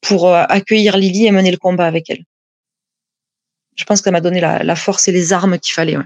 [0.00, 2.22] pour accueillir Lily et mener le combat avec elle.
[3.74, 5.96] Je pense que ça m'a donné la, la, force et les armes qu'il fallait.
[5.96, 6.04] Ouais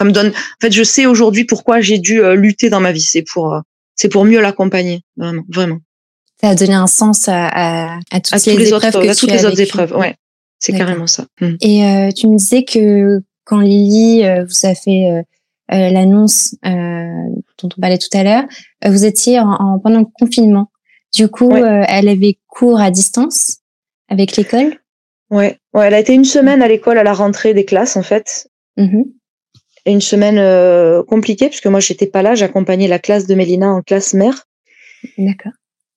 [0.00, 0.28] ça me donne.
[0.28, 3.02] En fait, je sais aujourd'hui pourquoi j'ai dû euh, lutter dans ma vie.
[3.02, 3.60] C'est pour, euh,
[3.94, 5.78] c'est pour mieux l'accompagner, vraiment, vraiment.
[6.40, 9.14] Ça a donné un sens à, à, à toutes les, les épreuves autres, que à
[9.14, 9.94] toutes les autres épreuves.
[9.94, 10.16] Ouais,
[10.58, 11.26] c'est carrément ça.
[11.42, 11.54] Mmh.
[11.60, 15.22] Et euh, tu me disais que quand Lily euh, vous a fait
[15.70, 16.56] euh, l'annonce
[17.62, 18.44] dont on parlait tout à l'heure,
[18.86, 20.70] vous étiez en, en, pendant le confinement.
[21.14, 21.84] Du coup, ouais.
[21.88, 23.58] elle avait cours à distance
[24.08, 24.76] avec l'école?
[25.30, 28.02] Ouais, ouais, elle a été une semaine à l'école à la rentrée des classes en
[28.02, 28.48] fait.
[28.76, 29.02] Mmh
[29.86, 33.70] et une semaine euh, compliquée puisque moi j'étais pas là, j'accompagnais la classe de Mélina
[33.70, 34.44] en classe mère.
[35.16, 35.52] D'accord.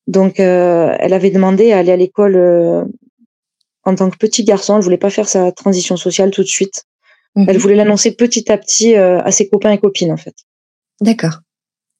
[0.07, 2.85] Donc euh, elle avait demandé à aller à l'école euh,
[3.83, 6.85] en tant que petit garçon, elle voulait pas faire sa transition sociale tout de suite.
[7.35, 10.35] Elle voulait l'annoncer petit à petit euh, à ses copains et copines en fait.
[11.01, 11.39] D'accord.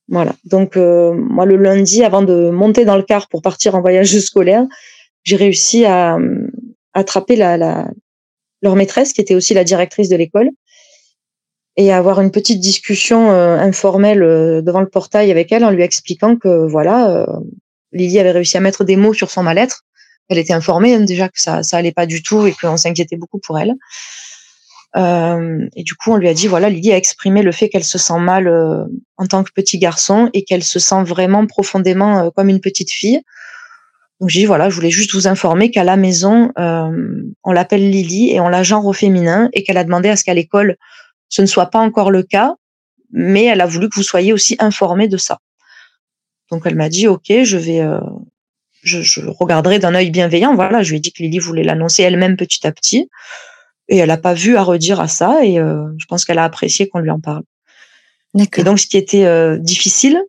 [0.09, 0.35] Voilà.
[0.45, 4.17] Donc euh, moi le lundi avant de monter dans le car pour partir en voyage
[4.19, 4.65] scolaire,
[5.23, 6.19] j'ai réussi à, à
[6.93, 10.49] attraper leur maîtresse qui était aussi la directrice de l'école
[11.75, 15.83] et avoir une petite discussion euh, informelle euh, devant le portail avec elle en lui
[15.83, 17.25] expliquant que voilà, euh,
[17.91, 19.81] Lily avait réussi à mettre des mots sur son mal-être.
[20.29, 23.17] Elle était informée hein, déjà que ça ça allait pas du tout et qu'on s'inquiétait
[23.17, 23.73] beaucoup pour elle.
[24.95, 27.83] Euh, et du coup, on lui a dit voilà, Lily a exprimé le fait qu'elle
[27.83, 28.85] se sent mal euh,
[29.17, 32.91] en tant que petit garçon et qu'elle se sent vraiment profondément euh, comme une petite
[32.91, 33.21] fille.
[34.19, 38.31] Donc j'ai dit voilà, je voulais juste vous informer qu'à la maison, on l'appelle Lily
[38.31, 40.77] et on la genre au féminin et qu'elle a demandé à ce qu'à l'école
[41.27, 42.53] ce ne soit pas encore le cas,
[43.11, 45.39] mais elle a voulu que vous soyez aussi informés de ça.
[46.51, 47.81] Donc elle m'a dit ok, je vais,
[48.83, 50.55] je, regarderai d'un œil bienveillant.
[50.55, 53.09] Voilà, je lui ai dit que Lily voulait l'annoncer elle-même petit à petit,
[53.89, 56.43] et elle n'a pas vu à redire à ça, et euh, je pense qu'elle a
[56.43, 57.43] apprécié qu'on lui en parle.
[58.35, 60.21] Et donc ce qui était euh, difficile,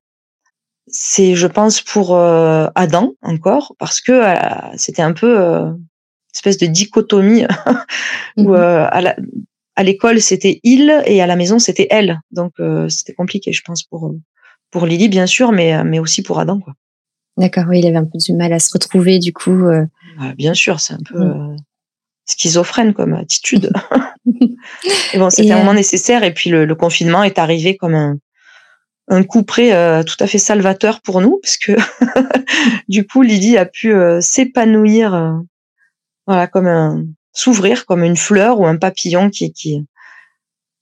[0.86, 4.22] c'est, je pense, pour euh, Adam encore, parce que
[4.76, 5.78] c'était un peu une
[6.34, 7.44] espèce de dichotomie
[8.36, 9.14] où Mhm.
[9.76, 12.20] à l'école c'était il et à la maison c'était elle.
[12.30, 12.54] Donc
[12.88, 14.14] c'était compliqué, je pense pour
[14.70, 16.74] pour Lily bien sûr, mais mais aussi pour Adam quoi.
[17.36, 19.66] D'accord, oui, il avait un peu du mal à se retrouver du coup.
[19.66, 19.84] Euh...
[20.20, 21.56] Ah, bien sûr, c'est un peu euh,
[22.26, 23.72] schizophrène comme attitude.
[25.12, 28.18] et bon, c'était un moment nécessaire et puis le, le, confinement est arrivé comme un
[29.08, 31.72] un coup près euh, tout à fait salvateur pour nous parce que
[32.88, 35.42] du coup Lily a pu euh, s'épanouir
[36.26, 39.84] voilà comme un s'ouvrir comme une fleur ou un papillon qui, qui,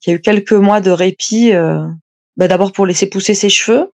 [0.00, 1.52] qu'il y a eu quelques mois de répit,
[2.36, 3.90] bah, d'abord pour laisser pousser ses cheveux,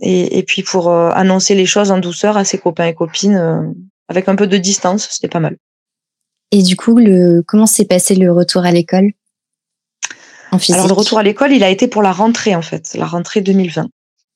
[0.00, 3.74] et, et puis pour annoncer les choses en douceur à ses copains et copines,
[4.08, 5.56] avec un peu de distance, c'était pas mal.
[6.50, 9.10] Et du coup, le, comment s'est passé le retour à l'école?
[10.50, 10.76] En physique?
[10.76, 13.40] Alors le retour à l'école, il a été pour la rentrée en fait, la rentrée
[13.40, 13.88] 2020.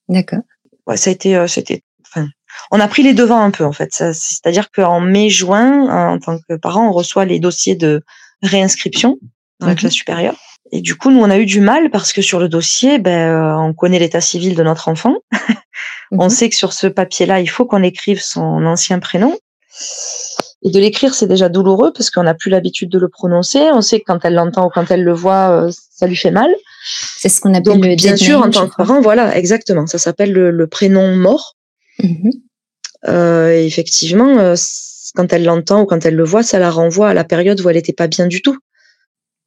[0.09, 0.41] D'accord.
[0.87, 2.29] Ouais, ça a été, c'était, enfin,
[2.71, 3.91] on a pris les devants un peu en fait.
[3.93, 8.03] C'est-à-dire qu'en mai-juin, en tant que parent, on reçoit les dossiers de
[8.43, 9.19] réinscription
[9.61, 9.79] dans la mhm.
[9.79, 10.37] classe supérieure.
[10.73, 13.29] Et du coup, nous, on a eu du mal parce que sur le dossier, ben,
[13.29, 15.17] euh, on connaît l'état civil de notre enfant.
[16.13, 16.31] On mhm.
[16.31, 19.37] sait que sur ce papier-là, il faut qu'on écrive son ancien prénom.
[20.65, 23.59] Et de l'écrire, c'est déjà douloureux parce qu'on n'a plus l'habitude de le prononcer.
[23.73, 26.31] On sait que quand elle l'entend ou quand elle le voit, euh, ça lui fait
[26.31, 26.51] mal.
[27.17, 29.87] C'est ce qu'on appelle le Bien sûr, en tant que parent, voilà, exactement.
[29.87, 31.57] Ça s'appelle le, prénom mort.
[33.09, 34.55] Euh, effectivement, euh,
[35.17, 37.69] quand elle l'entend ou quand elle le voit, ça la renvoie à la période où
[37.69, 38.57] elle n'était pas bien du tout.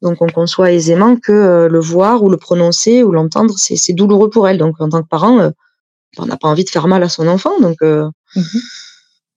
[0.02, 4.50] Donc on conçoit aisément que le voir ou le prononcer ou l'entendre, c'est douloureux pour
[4.50, 4.58] elle.
[4.58, 5.54] Donc en tant que parent,
[6.18, 7.58] on n'a pas envie de faire mal à son enfant.
[7.62, 8.62] Donc mhm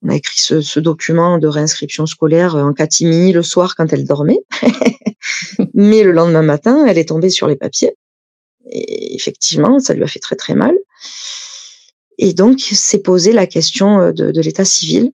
[0.02, 4.40] on a écrit ce, document de réinscription scolaire en catimini le soir quand elle dormait.
[5.74, 7.94] Mais le lendemain matin, elle est tombée sur les papiers.
[8.70, 10.76] Et effectivement, ça lui a fait très très mal.
[12.18, 15.12] Et donc, s'est posé la question euh, de, l'état civil.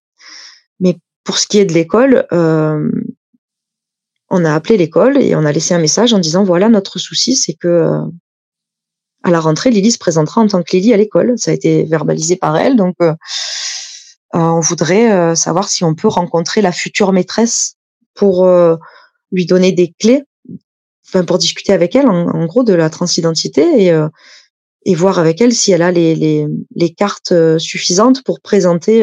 [0.80, 2.90] Mais pour ce qui est de l'école, euh,
[4.30, 7.36] on a appelé l'école et on a laissé un message en disant voilà notre souci,
[7.36, 8.00] c'est que euh,
[9.22, 11.34] à la rentrée, Lily se présentera en tant que Lily à l'école.
[11.36, 13.14] Ça a été verbalisé par elle, donc euh,
[14.34, 17.76] on voudrait euh, savoir si on peut rencontrer la future maîtresse
[18.14, 18.76] pour euh,
[19.30, 20.24] lui donner des clés,
[21.06, 24.00] enfin pour discuter avec elle en, gros de la transidentité et
[24.86, 29.02] et voir avec elle si elle a les, les, les cartes suffisantes pour présenter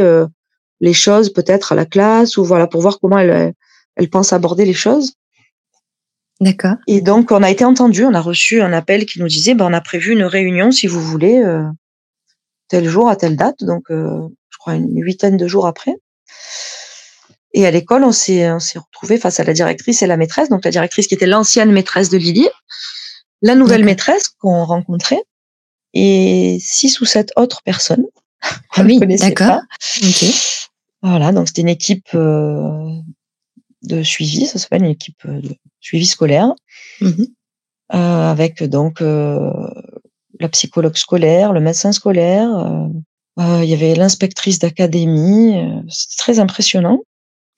[0.80, 3.54] les choses peut-être à la classe ou voilà pour voir comment elle,
[3.96, 5.14] elle pense aborder les choses.
[6.40, 6.76] D'accord.
[6.88, 9.66] Et donc on a été entendu, on a reçu un appel qui nous disait ben
[9.66, 11.44] on a prévu une réunion si vous voulez
[12.68, 13.90] tel jour à telle date donc
[14.62, 15.96] crois, une huitaine de jours après.
[17.54, 20.50] Et à l'école, on s'est, on s'est retrouvé face à la directrice et la maîtresse.
[20.50, 22.48] Donc la directrice qui était l'ancienne maîtresse de Lily,
[23.42, 25.24] la nouvelle maîtresse qu'on rencontrait,
[25.94, 28.06] et six ou sept autres personnes.
[28.74, 29.62] Ah oui, d'accord.
[31.04, 32.90] Voilà, donc c'était une équipe euh,
[33.84, 36.54] de suivi, ça s'appelle une équipe euh, de suivi scolaire,
[37.02, 37.24] mmh
[37.94, 42.50] euh, avec donc la psychologue scolaire, le médecin scolaire,
[43.38, 45.58] il y avait l'inspectrice d'académie.
[45.58, 47.00] Euh, c'était très impressionnant.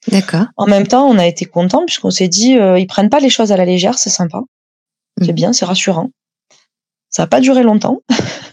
[0.08, 0.46] D'accord.
[0.58, 3.30] En même temps, on a été content puisqu'on s'est dit, euh, ils prennent pas les
[3.30, 4.42] choses à la légère, c'est sympa.
[5.20, 5.36] C'est mhm.
[5.36, 6.10] bien, c'est rassurant.
[7.10, 8.02] Ça n'a pas duré longtemps,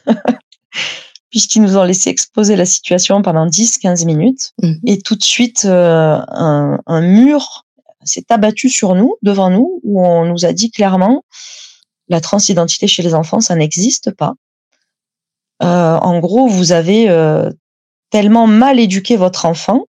[1.31, 4.53] puisqu'ils nous ont laissé exposer la situation pendant 10-15 minutes.
[4.63, 4.81] Mhm.
[4.87, 7.65] Et tout de suite, un, un, mur
[8.05, 11.25] s'est abattu sur nous, devant nous, où on nous a dit clairement,
[12.09, 14.35] la transidentité chez les enfants, ça n'existe pas.
[15.63, 17.51] Euh, en gros, vous avez euh,
[18.11, 19.87] tellement mal éduqué votre enfant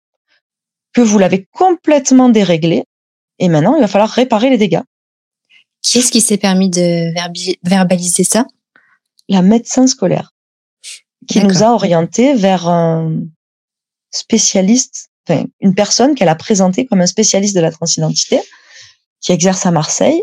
[0.92, 2.84] que vous l'avez complètement déréglé.
[3.38, 4.82] Et maintenant, il va falloir réparer les dégâts.
[5.82, 7.12] Qui est-ce qui s'est permis de
[7.62, 8.46] verbaliser ça?
[9.28, 10.32] La médecin scolaire,
[11.28, 13.20] qui nous a orientés vers un
[14.10, 18.40] spécialiste, enfin, une personne qu'elle a présentée comme un spécialiste de la transidentité,
[19.20, 20.22] qui exerce à Marseille.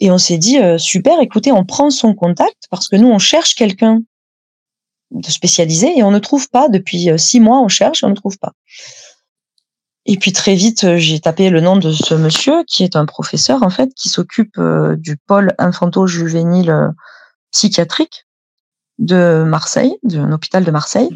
[0.00, 3.18] Et on s'est dit, euh, super, écoutez, on prend son contact parce que nous, on
[3.18, 4.00] cherche quelqu'un
[5.10, 6.68] de spécialiser et on ne trouve pas.
[6.68, 8.52] Depuis euh, six mois, on cherche et on ne trouve pas.
[10.06, 13.06] Et puis très vite, euh, j'ai tapé le nom de ce monsieur qui est un
[13.06, 16.92] professeur en fait qui s'occupe euh, du pôle infanto-juvénile
[17.50, 18.26] psychiatrique
[18.98, 21.10] de Marseille, d'un hôpital de Marseille,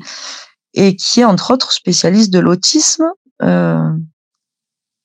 [0.74, 3.04] et qui est entre autres spécialiste de l'autisme,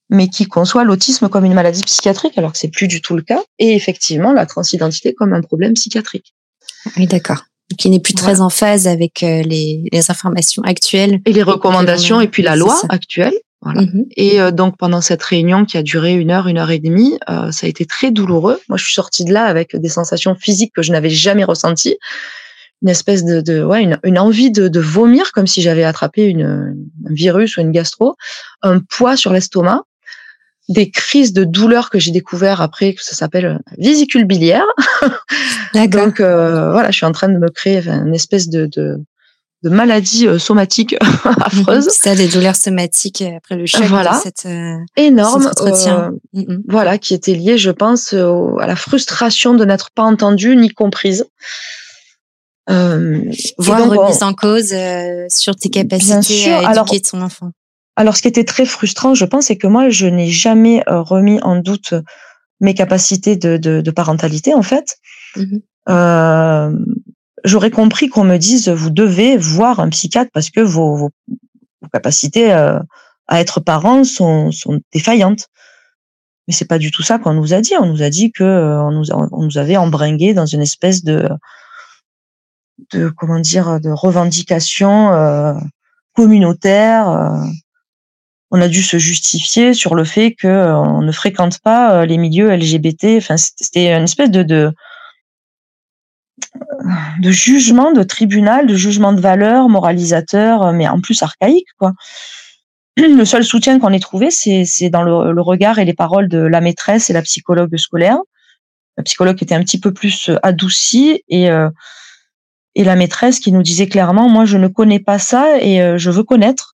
[0.09, 3.23] mais qui conçoit l'autisme comme une maladie psychiatrique alors que c'est plus du tout le
[3.23, 6.35] cas, et effectivement la transidentité comme un problème psychiatrique.
[6.97, 7.46] Oui, d'accord
[7.77, 11.19] qui n'est plus très en phase avec euh, les, les, informations actuelles.
[11.25, 13.33] Et les recommandations et puis la loi actuelle.
[13.61, 13.81] Voilà.
[13.81, 14.05] Mhm.
[14.15, 17.17] Et euh, donc pendant cette réunion qui a duré une heure, une heure et demie,
[17.29, 18.61] euh, ça a été très douloureux.
[18.69, 21.97] Moi, je suis sortie de là avec des sensations physiques que je n'avais jamais ressenties,
[22.81, 26.25] une espèce de, de ouais, une, une, envie de, de, vomir comme si j'avais attrapé
[26.25, 26.75] une,
[27.09, 28.15] un virus ou une gastro,
[28.61, 29.83] un poids sur l'estomac
[30.69, 34.65] des crises de douleur que j'ai découvert après, que ça s'appelle euh, vésicule biliaire.
[35.73, 38.97] Donc euh, voilà, je suis en train de me créer une espèce de, de,
[39.63, 41.87] de maladie euh, somatique affreuse.
[41.89, 44.17] Ça, des douleurs somatiques après le choc voilà.
[44.17, 44.47] de cette,
[44.97, 45.49] énorme,
[46.67, 51.25] voilà, qui était lié, je pense, à la frustration de n'être pas entendue ni comprise.
[52.69, 53.23] Euh,
[53.57, 54.73] Voir remise en cause
[55.29, 57.51] sur tes capacités à éduquer ton enfant.
[57.97, 61.01] Alors, ce qui était très frustrant, je pense, c'est que moi, je n'ai jamais euh,
[61.01, 61.93] remis en doute
[62.59, 64.97] mes capacités de, de, parentalité en fait,
[65.35, 65.57] mmh
[65.89, 66.77] euh,
[67.45, 71.11] j'aurais compris qu'on me dise vous devez voir un psychiatre parce que vos, vos,
[71.93, 72.77] capacités euh,
[73.27, 75.47] à être parent sont, sont défaillantes.
[76.47, 77.71] Mais c'est pas du tout ça qu'on nous a dit.
[77.79, 81.05] On nous a dit que euh, on nous, on nous avait embringué dans une espèce
[81.05, 81.29] de
[82.91, 85.61] de comment dire de revendication
[86.13, 87.45] communautaire.
[88.51, 88.57] Euh.
[88.57, 92.55] on a dû se justifier sur le fait que on ne fréquente pas les milieux
[92.55, 93.17] LGBT.
[93.17, 94.73] Enfin, c'était une espèce de, de
[97.31, 101.93] jugement de tribunal, de jugement de valeur, moralisateur, mais en plus archaïque, quoi.
[102.97, 106.61] Le seul soutien qu'on ait trouvé, c'est dans le, regard et les paroles de la
[106.61, 108.17] maîtresse et la psychologue scolaire.
[108.97, 111.69] La psychologue était un petit peu plus adoucie et euh,
[112.73, 115.97] et la maîtresse qui nous disait clairement, moi, je ne connais pas ça et euh,
[115.97, 116.75] je veux connaître.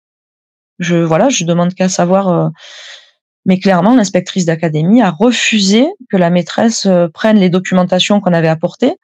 [0.80, 2.28] Je voilà, je demande qu'à savoir.
[2.30, 2.50] Euh,
[3.46, 8.98] mais clairement, l'inspectrice d'académie a refusé que la maîtresse prenne les documentations qu'on avait apportées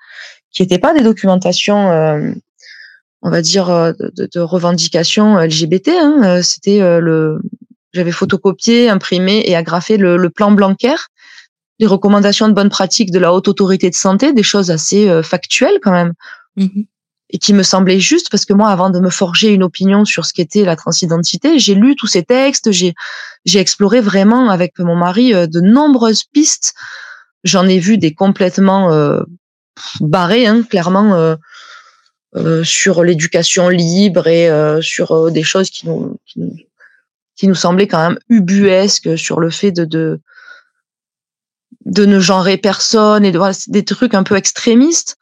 [0.53, 2.31] qui n'étaient pas des documentations, euh,
[3.21, 5.89] on va dire, euh, de, de revendications LGBT.
[5.89, 6.21] Hein.
[6.23, 7.41] Euh, c'était le,
[7.91, 10.95] j'avais photocopié, imprimé et agrafé le, plan Blanquer,
[11.79, 15.79] les recommandations de bonne pratique de la haute autorité de santé, des choses assez factuelles
[15.81, 16.13] quand même.
[16.55, 16.83] Mmh
[17.33, 20.25] et qui me semblaient justes parce que moi, avant de me forger une opinion sur
[20.25, 22.93] ce qu'était la transidentité, j'ai lu tous ces textes, j'ai
[23.43, 26.73] j'ai exploré vraiment avec mon mari de nombreuses pistes.
[27.43, 28.89] J'en ai vu des complètement
[29.99, 31.35] barré, hein, clairement, euh,
[32.35, 36.17] euh, sur l'éducation libre et euh, sur des choses qui nous,
[37.35, 40.19] qui nous, semblaient quand même ubuesques sur le fait de, de,
[41.85, 45.17] de ne genrer personne et de voilà, des trucs un peu extrémistes.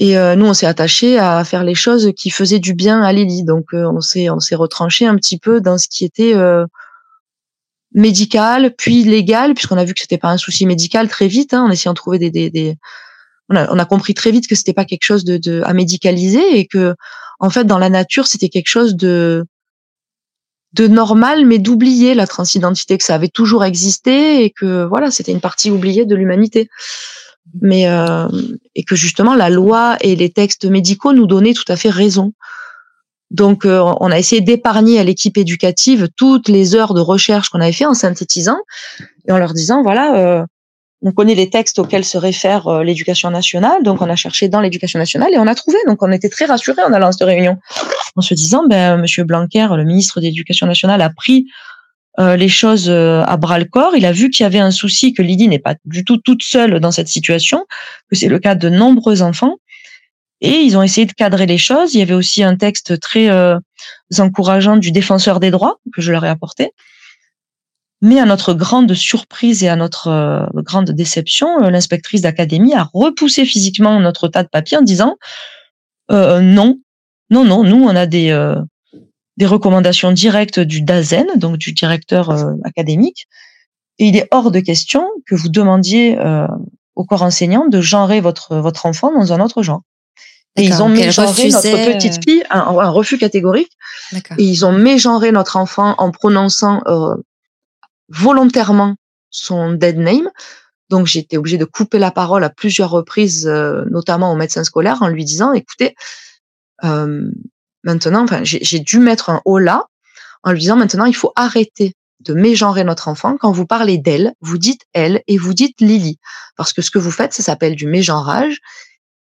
[0.00, 3.42] Et nous, on s'est attaché à faire les choses qui faisaient du bien à Lily.
[3.42, 6.34] Donc, on s'est on s'est retranché un petit peu dans ce qui était
[7.92, 11.64] médical, puis légal, puisqu'on a vu que c'était pas un souci médical très vite, hein,
[11.64, 12.76] en essayant de trouver des, des, des,
[13.48, 16.94] on a, compris très vite que c'était pas quelque chose de, à médicaliser et que
[17.40, 19.46] en fait dans la nature c'était quelque chose de
[20.74, 25.32] de normal mais d'oublier la transidentité que ça avait toujours existé et que voilà c'était
[25.32, 26.68] une partie oubliée de l'humanité
[27.60, 28.28] mais euh,
[28.74, 32.32] et que justement la loi et les textes médicaux nous donnaient tout à fait raison.
[33.30, 37.60] Donc euh, on a essayé d'épargner à l'équipe éducative toutes les heures de recherche qu'on
[37.60, 38.58] avait fait en synthétisant
[39.26, 40.44] et en leur disant voilà euh,
[41.02, 44.60] on connaît les textes auxquels se réfère euh, l'éducation nationale, donc on a cherché dans
[44.60, 45.78] l'éducation nationale et on a trouvé.
[45.86, 47.58] Donc on était très rassurés en allant à cette réunion,
[48.16, 51.46] en se disant, ben Monsieur Blanquer, le ministre de l'Éducation nationale, a pris
[52.18, 53.96] euh, les choses euh, à bras le corps.
[53.96, 56.42] Il a vu qu'il y avait un souci, que Lydie n'est pas du tout toute
[56.42, 57.66] seule dans cette situation,
[58.10, 59.56] que c'est le cas de nombreux enfants.
[60.40, 61.94] Et ils ont essayé de cadrer les choses.
[61.94, 63.28] Il y avait aussi un texte très
[64.18, 66.72] encourageant du défenseur des droits que je leur ai apporté.
[68.00, 72.88] Mais à notre grande surprise et à notre euh, grande déception, euh, l'inspectrice d'académie a
[72.94, 75.16] repoussé physiquement notre tas de papier en disant
[76.12, 76.78] euh, non,
[77.30, 78.30] non, non, nous on a des
[79.38, 82.30] des recommandations directes du DAZEN, donc du directeur
[82.64, 83.26] académique,
[83.98, 86.18] et il est hors de question que vous demandiez
[86.96, 89.82] au corps enseignant de genrer votre votre enfant dans un autre genre.
[90.56, 93.70] Et ils ont mégenré notre petite fille, un, un refus catégorique.
[94.38, 96.82] Et ils ont mégenré notre enfant en prononçant
[98.08, 98.96] volontairement
[99.30, 100.28] son dead name.
[100.90, 105.02] Donc j'étais obligée de couper la parole à plusieurs reprises, euh, notamment au médecin scolaire,
[105.02, 105.94] en lui disant "Écoutez,
[106.82, 107.30] euh,
[107.84, 109.84] maintenant, enfin, j'ai dû mettre un haut là,
[110.42, 113.36] en lui disant maintenant il faut arrêter de mégenrer notre enfant.
[113.38, 116.18] Quand vous parlez d'elle, vous dites elle et vous dites Lily,
[116.56, 118.58] parce que ce que vous faites, ça s'appelle du mégenrage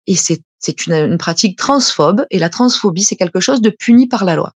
[0.07, 0.43] et c'est
[0.87, 4.53] une, une, pratique transphobe et la transphobie c'est quelque chose de puni par la loi.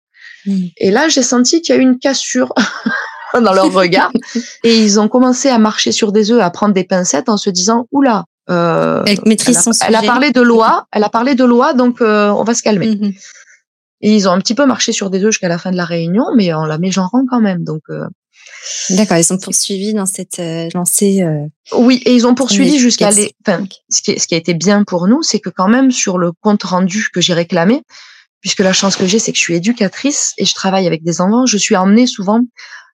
[0.45, 0.67] Mmh.
[0.77, 2.53] Et là, j'ai senti qu'il y a eu une cassure
[3.35, 4.13] dans leur regard.
[4.65, 7.51] et ils ont commencé à marcher sur des œufs, à prendre des pincettes en se
[7.51, 11.35] disant, oula, euh, elle, maîtrise a, son elle a parlé de loi, elle a parlé
[11.35, 12.97] de loi, donc euh, on va se calmer.
[12.97, 13.13] Mhm.
[14.01, 15.85] Et ils ont un petit peu marché sur des œufs jusqu'à la fin de la
[15.85, 17.65] réunion, mais on la mégenrant quand même.
[17.65, 18.07] Donc euh,
[18.91, 20.41] D'accord, ils ont poursuivi dans cette
[20.75, 21.25] lancée.
[21.73, 23.33] Oui, et ils ont poursuivi jusqu'à les.
[23.47, 26.19] Enfin, ce qui, ce qui a été bien pour nous, c'est que quand même sur
[26.19, 27.83] le compte rendu que j'ai réclamé,
[28.41, 31.21] puisque la chance que j'ai, c'est que je suis éducatrice et je travaille avec des
[31.21, 32.43] enfants, je suis emmenée souvent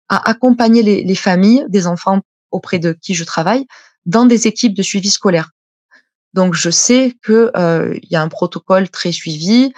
[0.09, 2.21] à accompagner les, les, familles des enfants
[2.51, 3.67] auprès de qui je travaille
[4.05, 5.51] dans des équipes de suivi scolaire.
[6.35, 9.73] Donc je sais que euh, il y a un protocole très suivi,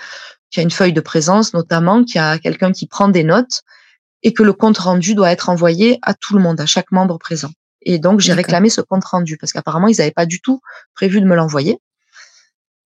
[0.50, 3.24] qu'il y a une feuille de présence notamment, qu'il y a quelqu'un qui prend des
[3.24, 3.62] notes
[4.22, 7.18] et que le compte rendu doit être envoyé à tout le monde, à chaque membre
[7.18, 7.50] présent.
[7.82, 10.60] Et donc j'ai réclamé ce compte rendu parce qu'apparemment ils n'avaient pas du tout
[10.94, 11.78] prévu de me l'envoyer.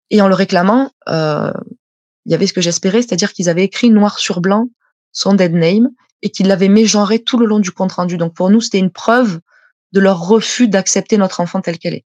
[0.10, 1.52] Et en le réclamant, euh,
[2.26, 4.70] il y avait ce que j'espérais, c'est-à-dire qu'ils avaient écrit noir sur blanc
[5.12, 5.90] son dead name
[6.22, 8.18] et qu'il l'avait mégenré tout le long du compte rendu.
[8.18, 9.40] Donc pour nous, c'était une preuve
[9.92, 12.06] de leur refus d'accepter notre enfant tel qu'elle est.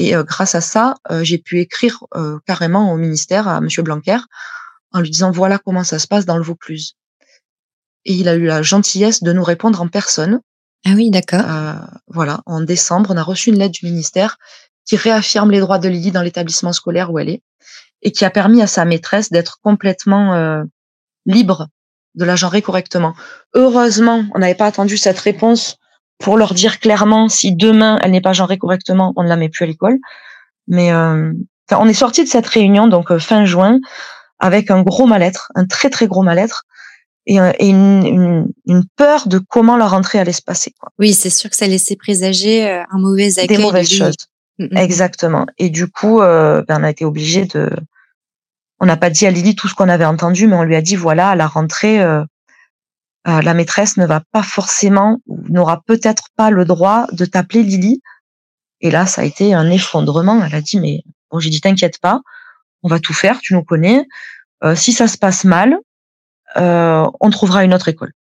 [0.00, 2.04] Et grâce à ça, j'ai pu écrire
[2.46, 4.18] carrément au ministère à Monsieur Blanquer
[4.92, 6.94] en lui disant voilà comment ça se passe dans le Vaucluse.
[8.04, 10.40] Et il a eu la gentillesse de nous répondre en personne.
[10.86, 11.42] Ah oui, d'accord.
[12.06, 14.38] voilà, en décembre, on a reçu une lettre du ministère
[14.86, 17.42] qui réaffirme les droits de Lily dans l'établissement scolaire où elle est
[18.02, 20.62] et qui a permis à sa maîtresse d'être complètement euh,
[21.26, 21.68] libre
[22.14, 23.14] de la genrer correctement.
[23.54, 25.76] Heureusement, on n'avait pas attendu cette réponse
[26.18, 29.48] pour leur dire clairement si demain elle n'est pas genrée correctement, on ne la met
[29.48, 29.98] plus à l'école.
[30.66, 31.32] Mais euh,
[31.72, 33.78] on est sorti de cette réunion donc euh, fin juin
[34.38, 36.64] avec un gros mal-être, un très très gros mal-être
[37.26, 40.72] et, une, une, peur de comment la rentrée allait se passer.
[40.80, 40.90] Quoi.
[40.98, 43.58] Oui, c'est sûr que ça laissait présager un mauvais accueil.
[43.58, 44.16] Des mauvaises choses.
[44.58, 44.76] Mm, mm, mm.
[44.76, 45.46] Exactement.
[45.58, 47.70] Et du coup, euh, ben, on a été obligé de.
[48.80, 50.82] On n'a pas dit à Lily tout ce qu'on avait entendu, mais on lui a
[50.82, 52.24] dit voilà, à la rentrée, euh,
[53.26, 58.00] euh, la maîtresse ne va pas forcément, n'aura peut-être pas le droit de t'appeler Lily.
[58.80, 60.44] Et là, ça a été un effondrement.
[60.44, 62.20] Elle a dit mais bon, j'ai dit t'inquiète pas,
[62.82, 64.06] on va tout faire, tu nous connais.
[64.74, 65.76] si ça se passe mal,
[66.56, 68.12] on trouvera une autre école.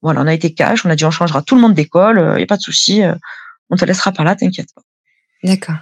[0.00, 2.36] Voilà, on a été cash, on a dit on changera tout le monde d'école, il
[2.36, 3.02] n'y a pas de souci,
[3.70, 4.82] on te laissera pas là, t'inquiète pas.
[5.42, 5.78] D'accord.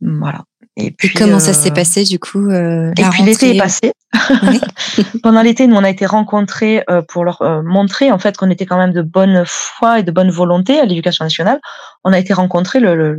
[0.00, 0.44] Voilà.
[0.76, 3.92] Et puis comment ça s'est euh, passé du coup euh, Et puis l'été est passé.
[5.22, 8.66] Pendant l'été, nous on a été rencontrés euh, pour leur montrer en fait qu'on était
[8.66, 11.60] quand même de bonne foi et de bonne volonté à l'éducation nationale.
[12.02, 13.14] On a été rencontrés le, le,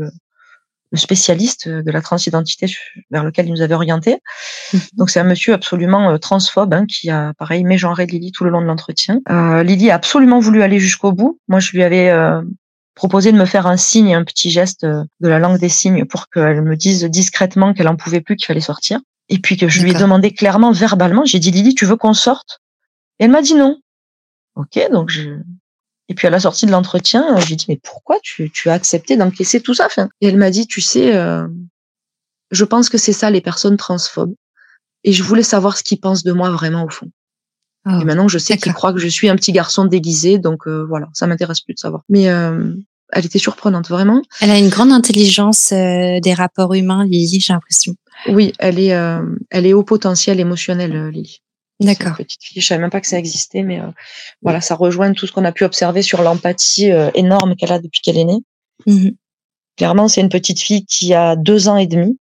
[0.91, 2.68] le, spécialiste de la transidentité
[3.10, 4.18] vers lequel il nous avait orienté.
[4.74, 4.82] Mhm.
[4.93, 8.62] Donc c'est un monsieur absolument transphobe hein, qui a pareil mégenré Lily tout le long
[8.62, 9.22] de l'entretien.
[9.64, 11.39] Lily a absolument voulu aller jusqu'au bout.
[11.47, 12.12] Moi je lui avais
[12.96, 16.06] proposé de me faire un signe, un petit geste euh, de la langue des signes
[16.06, 19.00] pour qu'elle me dise discrètement qu'elle en pouvait plus, qu'il fallait sortir.
[19.30, 22.14] Et puis que je lui ai demandé clairement, verbalement, j'ai dit Lily, tu veux qu'on
[22.14, 22.62] sorte?
[23.20, 23.80] Et elle m'a dit non.
[24.56, 25.39] Ok, donc je.
[26.08, 29.18] Et puis à la sortie de l'entretien, j'ai dit mais pourquoi tu, tu as accepté
[29.18, 29.88] d'encaisser tout ça?
[30.22, 31.48] Et elle m'a dit tu sais, euh,
[32.52, 34.36] je pense que c'est ça les personnes transphobes.
[35.04, 37.10] Et je voulais savoir ce qu'ils pensent de moi vraiment au fond.
[37.88, 40.84] Et maintenant, je sais qu'il croit que je suis un petit garçon déguisé, donc euh,
[40.88, 42.02] voilà, ça m'intéresse plus de savoir.
[42.10, 42.74] Mais euh,
[43.12, 44.24] elle était surprenante, vraiment.
[44.42, 47.94] Elle a une grande intelligence euh, des rapports humains, Lily, j'ai l'impression.
[48.28, 48.98] Oui, elle est,
[49.52, 51.42] elle est au potentiel émotionnel, Lily.
[51.82, 52.16] D'accord.
[52.16, 53.82] Petite fille, je savais même pas que ça existait, mais
[54.42, 58.02] voilà, ça rejoint tout ce qu'on a pu observer sur l'empathie énorme qu'elle a depuis
[58.02, 58.40] qu'elle est née.
[58.88, 59.10] Mmh
[59.78, 62.18] Clairement, c'est une petite fille qui a deux ans et demi.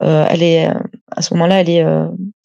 [0.00, 0.66] elle est,
[1.12, 1.84] à ce moment-là, elle est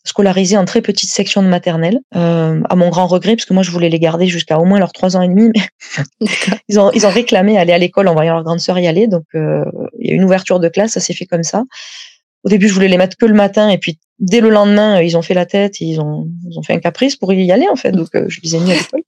[0.05, 3.63] scolarisés en très petite section de maternelle, euh, à mon grand regret, parce que moi
[3.63, 5.51] je voulais les garder jusqu'à au moins leurs trois ans et demi.
[5.55, 6.25] Mais
[6.69, 9.07] ils ont ils ont réclamé aller à l'école en voyant leur grande sœur y aller,
[9.07, 9.63] donc euh,
[9.99, 11.63] il y a une ouverture de classe, ça s'est fait comme ça.
[12.43, 15.15] Au début, je voulais les mettre que le matin, et puis dès le lendemain, ils
[15.15, 17.77] ont fait la tête, ils ont ils ont fait un caprice pour y aller en
[17.77, 19.03] fait, donc euh, je les ai mis à l'école.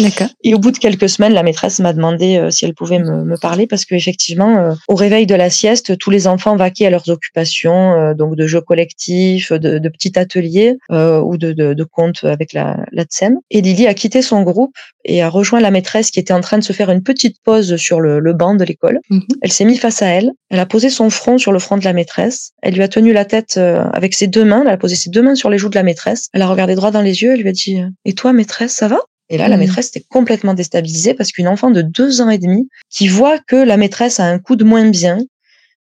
[0.00, 0.28] D'accord.
[0.42, 3.24] Et au bout de quelques semaines, la maîtresse m'a demandé euh, si elle pouvait me,
[3.24, 6.90] me parler parce qu'effectivement, euh, au réveil de la sieste, tous les enfants vaquaient à
[6.90, 11.84] leurs occupations, euh, donc de jeux collectifs, de, de petits ateliers ou de, de, de,
[11.84, 13.38] contes avec la, la TSEM.
[13.50, 16.58] Et Lily a quitté son groupe et a rejoint la maîtresse qui était en train
[16.58, 19.00] de se faire une petite pause sur le, le banc de l'école.
[19.10, 19.22] Mhm.
[19.42, 20.32] Elle s'est mise face à elle.
[20.50, 22.52] Elle a posé son front sur le front de la maîtresse.
[22.62, 24.62] Elle lui a tenu la tête avec ses deux mains.
[24.62, 26.28] Elle a posé ses deux mains sur les joues de la maîtresse.
[26.32, 27.32] Elle a regardé droit dans les yeux.
[27.34, 28.98] Elle lui a dit "Et toi, maîtresse, ça va?
[29.30, 29.60] Et là, la mmh.
[29.60, 33.56] maîtresse était complètement déstabilisée parce qu'une enfant de deux ans et demi qui voit que
[33.56, 35.18] la maîtresse a un coup de moins bien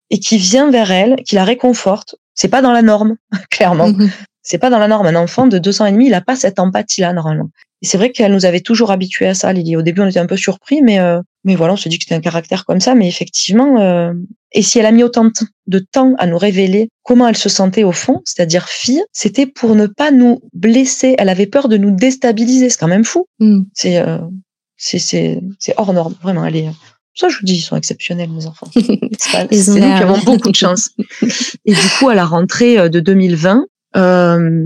[0.10, 3.18] et qui vient vers elle, qui la réconforte, c'est pas dans la norme,
[3.52, 3.90] clairement.
[3.90, 4.10] Mmh.
[4.42, 5.08] C'est pas dans la norme.
[5.08, 7.50] Un enfant de deux ans et demi, il n'a pas cette empathie-là, normalement.
[7.82, 9.76] Et c'est vrai qu'elle nous avait toujours habitués à ça, Lily.
[9.76, 12.04] Au début, on était un peu surpris, mais, euh, mais voilà, on se dit que
[12.04, 12.96] c'était un caractère comme ça.
[12.96, 14.14] Mais effectivement, euh,
[14.52, 15.30] et si elle a mis autant
[15.68, 19.76] de temps à nous révéler comment elle se sentait au fond, c'est-à-dire fille, c'était pour
[19.76, 21.16] ne pas nous blesser.
[21.18, 22.70] Elle avait peur de nous déstabiliser.
[22.70, 23.28] C'est quand même fou.
[23.40, 23.64] Mm.
[23.74, 24.20] C'est, euh,
[24.78, 26.16] c'est, c'est, c'est hors norme.
[26.22, 26.70] Vraiment, elle est,
[27.16, 28.68] ça, je vous dis, ils sont exceptionnels, mes enfants.
[29.20, 30.90] C'est nous qui avons beaucoup de chance.
[31.66, 33.66] Et du coup, à la rentrée de 2020,
[33.96, 34.66] euh,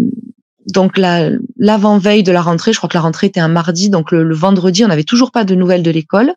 [0.73, 4.33] donc l'avant-veille de la rentrée, je crois que la rentrée était un mardi, donc le,
[4.33, 6.33] vendredi, on n'avait toujours pas de nouvelles de l'école.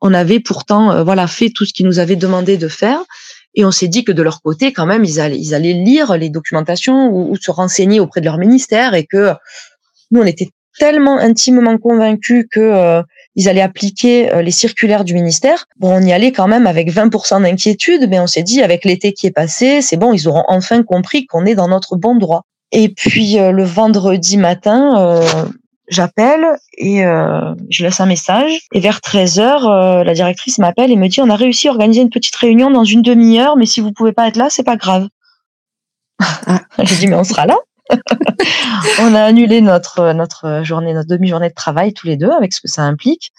[0.00, 3.00] On avait pourtant euh, voilà fait tout ce qu'ils nous avaient demandé de faire.
[3.54, 6.16] Et on s'est dit que de leur côté, quand même, ils allaient, ils allaient lire
[6.16, 9.32] les documentations ou, se renseigner auprès de leur ministère et que
[10.10, 13.02] nous, on était tellement intimement convaincus que euh,
[13.34, 15.66] ils allaient appliquer euh, les circulaires du ministère.
[15.76, 19.12] Bon, on y allait quand même avec 20% d'inquiétude, mais on s'est dit avec l'été
[19.12, 22.42] qui est passé, c'est bon, ils auront enfin compris qu'on est dans notre bon droit.
[22.72, 25.44] Et puis euh, le vendredi matin, euh,
[25.88, 26.44] j'appelle
[26.76, 28.60] et euh, je laisse un message.
[28.72, 32.00] Et vers 13 h la directrice m'appelle et me dit on a réussi à organiser
[32.00, 34.76] une petite réunion dans une demi-heure, mais si vous pouvez pas être là, c'est pas
[34.76, 35.08] grave.
[36.20, 36.60] Ah.
[36.84, 37.56] J'ai dit mais on sera là.
[39.00, 42.60] on a annulé notre notre journée, notre demi-journée de travail tous les deux avec ce
[42.60, 43.32] que ça implique.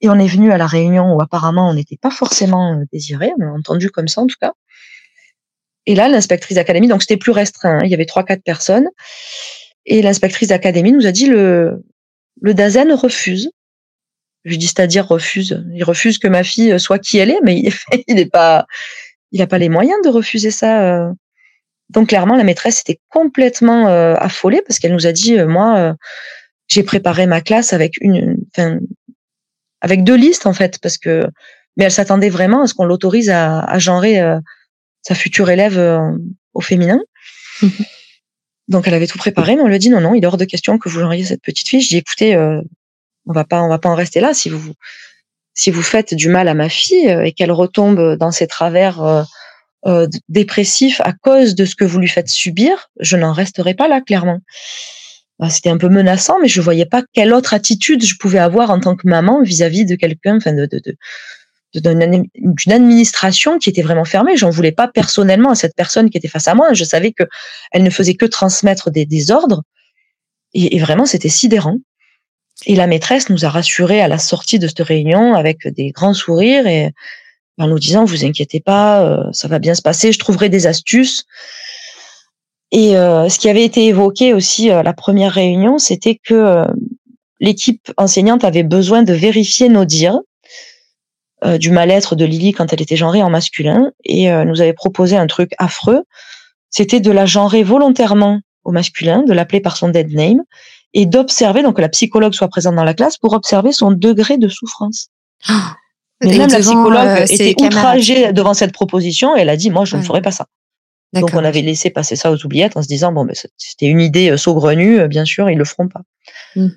[0.00, 3.32] Et on est venu à la réunion où apparemment on n'était pas forcément euh, désiré,
[3.38, 4.52] on a entendu comme ça en tout cas.
[5.86, 8.88] Et là, l'inspectrice d'académie, donc c'était plus restreint, hein, il y avait trois, quatre personnes.
[9.90, 11.82] Et l'inspectrice d'académie nous a dit le,
[12.40, 13.50] le DAZEN refuse.
[14.44, 15.62] Je dis, c'est-à-dire refuse.
[15.74, 17.62] Il refuse que ma fille soit qui elle est, mais
[18.06, 18.66] il n'est pas,
[19.32, 20.72] il n'a pas les moyens de refuser ça.
[20.82, 21.12] Euh.
[21.90, 25.96] Donc clairement, la maîtresse était complètement euh, affolée parce qu'elle nous a dit, moi,
[26.68, 28.78] j'ai préparé ma classe avec une, enfin,
[29.80, 31.26] avec deux listes en fait, parce que
[31.76, 34.38] mais elle s'attendait vraiment à ce qu'on l'autorise à, à genrer euh,
[35.02, 36.00] sa future élève euh,
[36.52, 37.00] au féminin.
[38.70, 40.38] Donc elle avait tout préparé, mais on lui a dit non non, il est hors
[40.38, 41.82] de question que vous genriez cette petite fille.
[41.82, 42.62] Je dis écoutez, euh,
[43.26, 44.32] on va pas on va pas en rester là.
[44.32, 44.72] Si vous
[45.54, 49.26] si vous faites du mal à ma fille et qu'elle retombe dans ses travers
[50.28, 54.00] dépressifs à cause de ce que vous lui faites subir, je n'en resterai pas là
[54.00, 54.40] clairement.
[55.40, 58.70] Bah, c'était un peu menaçant, mais je voyais pas quelle autre attitude je pouvais avoir
[58.70, 60.38] en tant que maman vis-à-vis de quelqu'un,
[61.74, 64.36] d'une administration qui était vraiment fermée.
[64.36, 66.72] J'en voulais pas personnellement à cette personne qui était face à moi.
[66.72, 67.24] Je savais que
[67.72, 69.62] elle ne faisait que transmettre des, des ordres,
[70.54, 71.78] et, vraiment c'était sidérant.
[72.66, 76.14] Et la maîtresse nous a rassurés à la sortie de cette réunion avec des grands
[76.14, 76.92] sourires et
[77.58, 80.66] en nous disant vous inquiétez pas, euh, ça va bien se passer, je trouverai des
[80.66, 81.24] astuces.
[82.72, 86.64] Et euh, ce qui avait été évoqué aussi à la première réunion, c'était que euh,
[87.40, 90.20] l'équipe enseignante avait besoin de vérifier nos dires
[91.44, 93.92] euh, du mal-être de Lily quand elle était genrée en masculin.
[94.04, 96.04] Et nous avait proposé un truc affreux,
[96.70, 100.42] c'était de la genrer volontairement au masculin, de l'appeler par son dead name
[100.94, 104.38] et d'observer, donc que la psychologue soit présente dans la classe pour observer son degré
[104.38, 105.08] de souffrance.
[105.48, 105.52] Oh,
[106.22, 109.96] Mais même la psychologue était outragée devant cette proposition et elle a dit, moi, je
[109.96, 110.46] ne ferai pas ça.
[111.12, 114.00] Donc on avait laissé passer ça aux oubliettes en se disant bon, ben, c'était une
[114.00, 116.02] idée euh, saugrenue, euh, bien sûr, ils le feront pas.
[116.56, 116.68] Mmh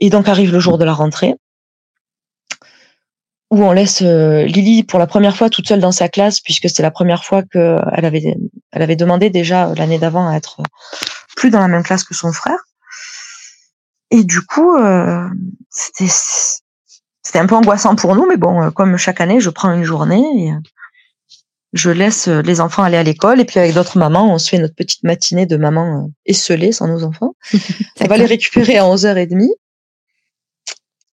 [0.00, 1.34] et donc arrive le jour de la rentrée
[3.50, 6.68] où on laisse euh, Lily pour la première fois toute seule dans sa classe puisque
[6.68, 8.36] c'est la première fois qu'elle avait
[8.72, 10.62] elle avait demandé déjà l'année d'avant à être
[11.36, 12.58] plus dans la même classe que son frère.
[14.10, 14.76] Et du coup,
[15.70, 16.10] c'était
[17.22, 20.24] c'était un peu angoissant pour nous, mais bon, comme chaque année, je prends une journée
[20.34, 20.52] et
[21.72, 24.48] je laisse euh, les enfants aller à l'école et puis avec d'autres mamans, on se
[24.48, 27.34] fait notre petite matinée de maman euh, esselée sans nos enfants.
[28.00, 29.48] on va les récupérer à 11h30.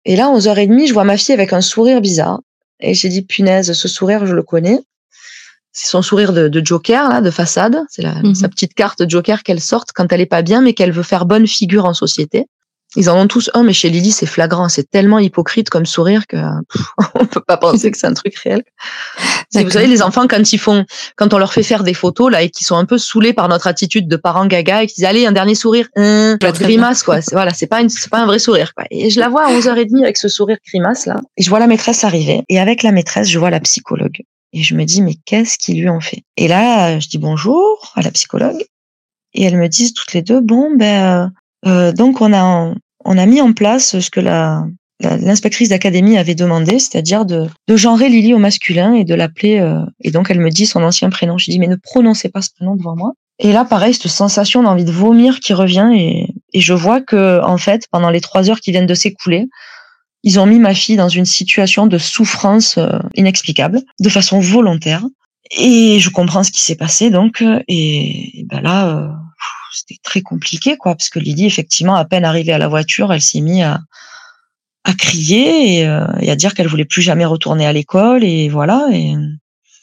[0.06, 2.39] Et là, à 11h30, je vois ma fille avec un sourire bizarre.
[2.80, 4.80] Et j'ai dit, punaise, ce sourire, je le connais.
[5.72, 7.78] C'est son sourire de, Joker, là, de façade.
[7.89, 8.36] C'est mhm.
[8.36, 11.26] sa petite carte Joker qu'elle sorte quand elle est pas bien, mais qu'elle veut faire
[11.26, 12.45] bonne figure en société.
[12.95, 14.69] Ils en ont tous un, mais chez Lily, c'est flagrant.
[14.69, 16.37] C'est tellement hypocrite comme sourire que
[17.15, 18.63] on peut pas penser que c'est un truc réel.
[19.53, 20.85] vous savez, les enfants, quand ils font,
[21.15, 23.49] quand on leur fait faire des photos là et qui sont un peu saoulés par
[23.49, 27.19] notre attitude de parents gaga et qui disent allez un dernier sourire, hein, grimace quoi.
[27.31, 28.85] Voilà, c'est pas une, c'est pas un vrai sourire quoi.
[28.91, 31.19] Et je la vois à 11h30 avec ce sourire grimace là.
[31.37, 32.43] Et je vois la maîtresse arriver.
[32.49, 34.21] Et avec la maîtresse, je vois la psychologue.
[34.53, 36.23] Et je me dis mais qu'est-ce qu'ils lui ont fait?
[36.37, 38.63] Et là, je dis bonjour à la psychologue.
[39.33, 41.27] Et elles me disent toutes les deux bon ben euh
[41.64, 42.74] donc on a
[43.05, 44.66] on a mis en place ce que la
[45.03, 49.59] l'inspectrice d'académie avait demandé, c'est-à-dire de, de genrer Lily au masculin et de l'appeler.
[49.59, 51.38] Euh, et donc elle me dit son ancien prénom.
[51.38, 53.14] Je dis mais ne prononcez pas ce prénom devant moi.
[53.39, 57.41] Et là, pareil, cette sensation d'envie de vomir qui revient et, et je vois que
[57.43, 59.47] en fait, pendant les trois heures qui viennent de s'écouler,
[60.24, 65.03] ils ont mis ma fille dans une situation de souffrance euh, inexplicable, de façon volontaire.
[65.57, 67.43] Et je comprends ce qui s'est passé donc.
[67.68, 69.07] Et, et ben là, euh,
[69.74, 73.21] c'était très compliqué, quoi, parce que Lydie, effectivement, à peine arrivée à la voiture, elle
[73.21, 73.82] s'est mise à,
[74.84, 78.88] à crier euh, et, à dire qu'elle voulait plus jamais retourner à l'école, et voilà.
[78.91, 79.15] Et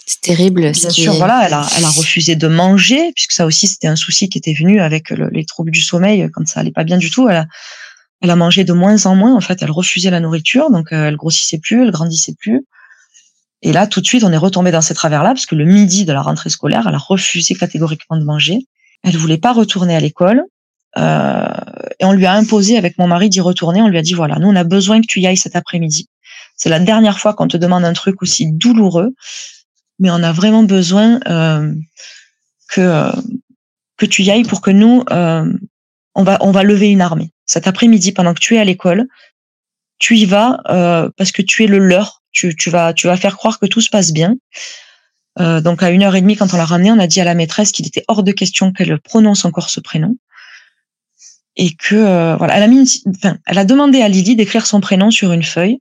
[0.07, 0.73] c'est terrible.
[0.73, 3.97] Bien sûr, voilà, elle a, elle a refusé de manger, puisque ça aussi c'était un
[3.97, 7.11] souci qui était venu avec les troubles du sommeil quand ça allait pas bien du
[7.11, 7.29] tout.
[7.29, 7.47] Elle a,
[8.21, 9.35] elle a mangé de moins en moins.
[9.35, 12.67] En fait, elle refusait la nourriture, donc euh, elle grossissait plus, elle grandissait plus.
[13.63, 16.05] Et là, tout de suite, on est retombé dans ces travers-là, parce que le midi
[16.05, 18.67] de la rentrée scolaire, elle a refusé catégoriquement de manger.
[19.03, 20.45] Elle voulait pas retourner à l'école.
[20.99, 21.49] Euh,
[22.01, 23.81] et on lui a imposé avec mon mari d'y retourner.
[23.81, 26.09] On lui a dit voilà, nous on a besoin que tu y ailles cet après-midi.
[26.57, 29.15] C'est la dernière fois qu'on te demande un truc aussi douloureux,
[29.99, 31.73] mais on a vraiment besoin euh,
[32.69, 33.11] que
[33.97, 35.53] que tu y ailles pour que nous euh,
[36.15, 39.07] on va on va lever une armée cet après-midi pendant que tu es à l'école.
[39.99, 42.23] Tu y vas euh, parce que tu es le leur.
[42.33, 44.37] Tu, tu vas tu vas faire croire que tout se passe bien.
[45.39, 47.25] Euh, donc à une heure et demie, quand on l'a ramené, on a dit à
[47.25, 50.17] la maîtresse qu'il était hors de question qu'elle prononce encore ce prénom
[51.57, 54.81] et que euh, voilà, elle a mis, enfin, elle a demandé à Lily d'écrire son
[54.81, 55.81] prénom sur une feuille.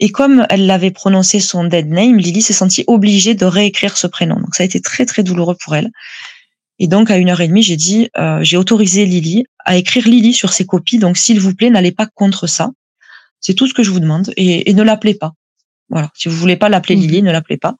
[0.00, 4.06] Et comme elle l'avait prononcé son dead name, Lily s'est sentie obligée de réécrire ce
[4.06, 4.36] prénom.
[4.36, 5.90] Donc ça a été très très douloureux pour elle.
[6.78, 10.08] Et donc à une heure et demie, j'ai dit, euh, j'ai autorisé Lily à écrire
[10.08, 10.98] Lily sur ses copies.
[10.98, 12.70] Donc s'il vous plaît, n'allez pas contre ça.
[13.38, 14.32] C'est tout ce que je vous demande.
[14.36, 15.32] Et, ne l'appelez pas.
[15.90, 16.10] Voilà.
[16.14, 17.26] Si vous voulez pas l'appeler Lily, mhm.
[17.26, 17.76] ne l'appelez pas.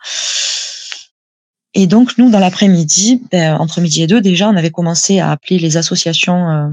[1.75, 5.31] Et donc, nous, dans l'après-midi, ben, entre midi et deux, déjà, on avait commencé à
[5.31, 6.69] appeler les associations euh,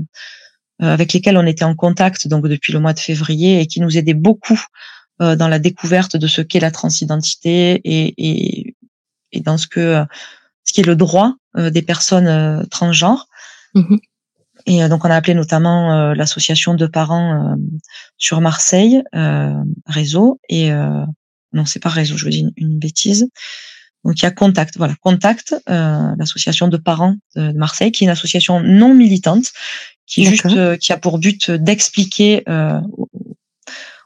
[0.82, 3.80] euh, avec lesquelles on était en contact donc depuis le mois de février et qui
[3.80, 4.62] nous aidaient beaucoup
[5.22, 8.76] euh, dans la découverte de ce qu'est la transidentité et, et,
[9.32, 10.06] et dans ce que
[10.66, 13.28] ce qui est le droit des personnes transgenres.
[13.74, 14.00] Mhm.
[14.68, 17.58] Et donc, on a appelé notamment l'association de parents
[18.18, 19.02] sur Marseille,
[19.88, 20.70] réseau, et
[21.54, 23.28] non, c'est pas réseau, je veux dire une bêtise.
[24.06, 28.08] Donc il y a Contact, voilà, Contact, euh, l'association de parents de Marseille, qui est
[28.08, 29.52] une association non militante,
[30.10, 32.82] qui juste, euh, qui a pour but d'expliquer euh,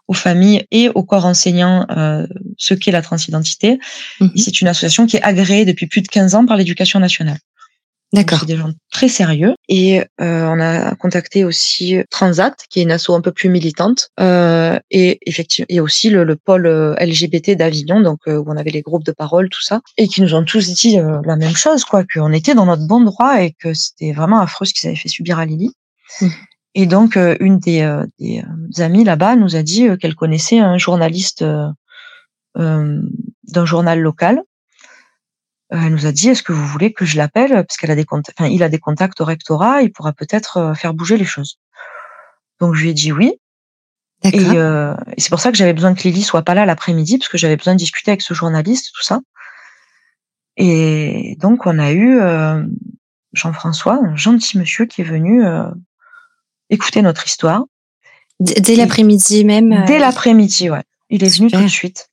[0.07, 2.27] aux familles et aux corps enseignants euh,
[2.57, 3.79] ce qu'est la transidentité.
[4.19, 4.31] Mhm.
[4.35, 7.37] C'est une association qui est agréée depuis plus de 15 ans par l'éducation nationale.
[8.14, 8.39] D'accord.
[8.39, 9.55] C'est des gens très sérieux.
[9.68, 14.09] Et euh, on a contacté aussi Transat, qui est une asso un peu plus militante,
[14.20, 18.55] euh, et effectivement, et aussi le, le pôle euh, LGBT d'Avignon, donc euh, où on
[18.55, 21.36] avait les groupes de parole, tout ça, et qui nous ont tous dit euh, la
[21.36, 24.76] même chose, quoi, qu'on était dans notre bon droit et que c'était vraiment affreux ce
[24.76, 25.72] qu'ils avaient fait subir à Lily.
[26.22, 26.28] Mmh.
[26.76, 27.88] Et donc, une des,
[28.18, 28.41] des
[28.80, 31.45] amies là-bas nous a dit qu'elle connaissait un journaliste
[32.55, 34.52] d'un journal local euh,
[35.74, 38.05] elle nous a dit est-ce que vous voulez que je l'appelle parce qu'elle a des
[38.05, 41.26] contacts, enfin, il a des contacts au rectorat, il pourra peut-être euh, faire bouger les
[41.26, 41.59] choses.
[42.59, 43.34] Donc je lui ai dit oui.
[44.26, 47.28] Euh, et, c'est pour ça que j'avais besoin que Lily soit pas là l'après-midi parce
[47.28, 49.19] que j'avais besoin de discuter avec ce journaliste tout ça.
[50.55, 52.21] Et donc on a eu
[53.34, 55.43] Jean-François, un gentil monsieur qui est venu
[56.69, 57.63] écouter notre histoire.
[58.39, 59.84] Dès l'après-midi même.
[59.88, 60.84] Dès l'après-midi, ouais.
[61.09, 62.09] Il est venu tout de suite.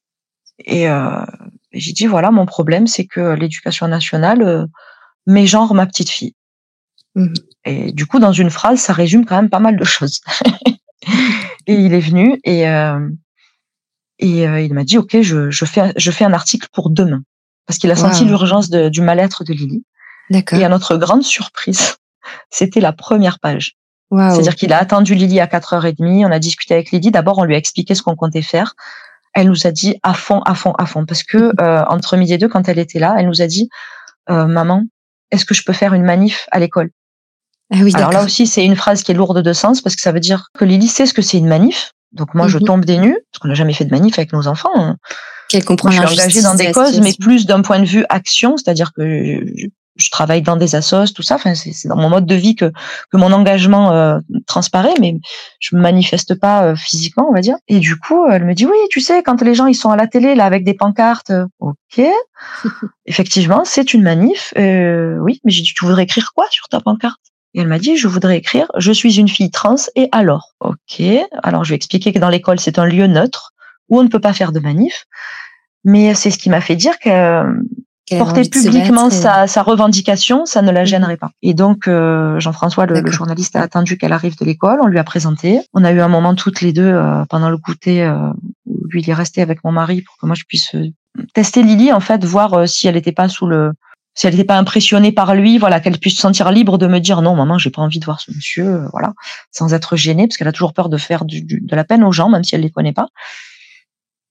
[0.64, 0.88] Et
[1.72, 4.66] j'ai dit voilà, mon problème, c'est que l'éducation nationale euh,
[5.26, 6.34] met genre ma petite fille.
[7.14, 7.32] Mmh.
[7.64, 10.20] Et du coup, dans une phrase, ça résume quand même pas mal de choses.
[11.66, 13.08] et il est venu et euh,
[14.18, 17.22] et euh, il m'a dit ok, je, je fais je fais un article pour demain
[17.66, 19.84] parce qu'il a senti l'urgence du mal-être de Lily.
[20.28, 20.58] D'accord.
[20.58, 21.96] Et à notre grande surprise,
[22.50, 23.76] c'était la première page.
[24.12, 27.12] C'est-à-dire qu'il a attendu Lily à 4h30, on a discuté avec Lily.
[27.12, 28.74] D'abord, on lui a expliqué ce qu'on comptait faire
[29.34, 31.04] elle nous a dit à fond, à fond, à fond.
[31.06, 31.52] Parce que mhm.
[31.60, 33.68] euh, entre midi et deux, quand elle était là, elle nous a dit
[34.28, 34.84] euh, Maman,
[35.30, 36.90] est-ce que je peux faire une manif à l'école?
[37.72, 40.02] Ah oui, Alors là aussi, c'est une phrase qui est lourde de sens parce que
[40.02, 41.92] ça veut dire que Lily sait ce que c'est une manif.
[42.12, 42.64] Donc moi, je mhm.
[42.64, 44.96] tombe des nues parce qu'on n'a jamais fait de manif avec nos enfants.
[45.48, 45.90] Qu'elle comprend.
[45.90, 49.02] je suis engagée dans des causes, mais plus d'un point de vue action, c'est-à-dire que
[49.02, 49.66] je
[50.08, 51.34] travaille dans des assos, tout ça.
[51.34, 52.72] Enfin, c'est dans mon mode de vie que
[53.10, 55.16] que mon engagement euh, transparaît, mais
[55.58, 57.56] je me manifeste pas euh, physiquement, on va dire.
[57.68, 59.96] Et du coup, elle me dit oui, tu sais, quand les gens ils sont à
[59.96, 62.00] la télé là avec des pancartes, euh, ok,
[63.06, 64.54] effectivement, c'est une manif.
[64.56, 67.20] oui, mais j'ai dit tu voudrais écrire quoi sur ta pancarte?
[67.54, 70.54] Et elle m'a dit, je voudrais écrire, je suis une fille trans et alors?
[70.60, 71.02] Ok.
[71.42, 73.52] Alors, je vais expliquer que dans l'école, c'est un lieu neutre
[73.88, 75.06] où on ne peut pas faire de manif.
[75.84, 77.44] Mais c'est ce qui m'a fait dire que
[78.18, 80.86] porter publiquement sa, sa, revendication, ça ne la mhm.
[80.86, 81.30] gênerait pas.
[81.42, 84.80] Et donc, euh, Jean-François, le, journaliste, a attendu qu'elle arrive de l'école.
[84.82, 85.60] On lui a présenté.
[85.74, 88.30] On a eu un moment toutes les deux euh, pendant le goûter euh,
[88.66, 90.74] où lui il est resté avec mon mari pour que moi je puisse
[91.34, 93.72] tester Lily en fait, voir si elle n'était pas sous le
[94.14, 96.98] si elle n'était pas impressionnée par lui, voilà, qu'elle puisse se sentir libre de me
[96.98, 99.12] dire non, maman, j'ai pas envie de voir ce monsieur, voilà,
[99.52, 102.10] sans être gênée, parce qu'elle a toujours peur de faire du, de la peine aux
[102.10, 103.08] gens, même si elle les connaît pas.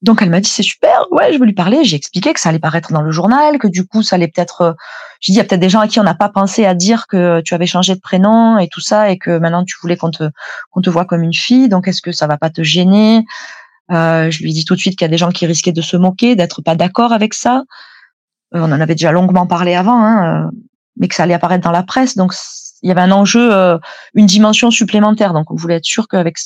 [0.01, 1.83] Donc elle m'a dit c'est super, ouais, je veux lui parler.
[1.83, 4.61] J'ai expliqué que ça allait paraître dans le journal, que du coup ça allait peut-être.
[4.61, 4.73] Euh,
[5.19, 6.73] j'ai dit il y a peut-être des gens à qui on n'a pas pensé à
[6.73, 9.97] dire que tu avais changé de prénom et tout ça et que maintenant tu voulais
[9.97, 10.29] qu'on te
[10.71, 11.67] qu'on te voit comme une fille.
[11.67, 13.25] Donc est-ce que ça va pas te gêner?
[13.91, 15.73] Euh, Je lui ai dit tout de suite qu'il y a des gens qui risquaient
[15.73, 17.63] de se moquer, d'être pas d'accord avec ça.
[18.55, 20.49] Euh, on en avait déjà longuement parlé avant, hein,
[20.95, 22.15] mais que ça allait apparaître dans la presse.
[22.15, 22.33] Donc
[22.83, 23.77] il y avait un enjeu,
[24.13, 25.33] une dimension supplémentaire.
[25.33, 26.37] Donc on voulait être sûr qu'avec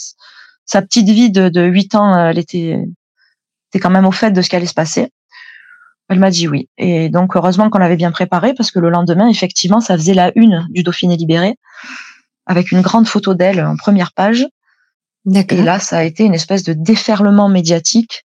[0.65, 2.83] sa petite vie de, de 8 ans, elle était
[3.79, 5.09] quand même au fait de ce qui allait se passer.
[6.09, 6.69] Elle m'a dit oui.
[6.77, 10.31] Et donc, heureusement qu'on l'avait bien préparé parce que le lendemain, effectivement, ça faisait la
[10.35, 11.55] une du Dauphiné libéré
[12.45, 14.45] avec une grande photo d'elle en première page.
[15.25, 18.25] Et là, ça a été une espèce de déferlement médiatique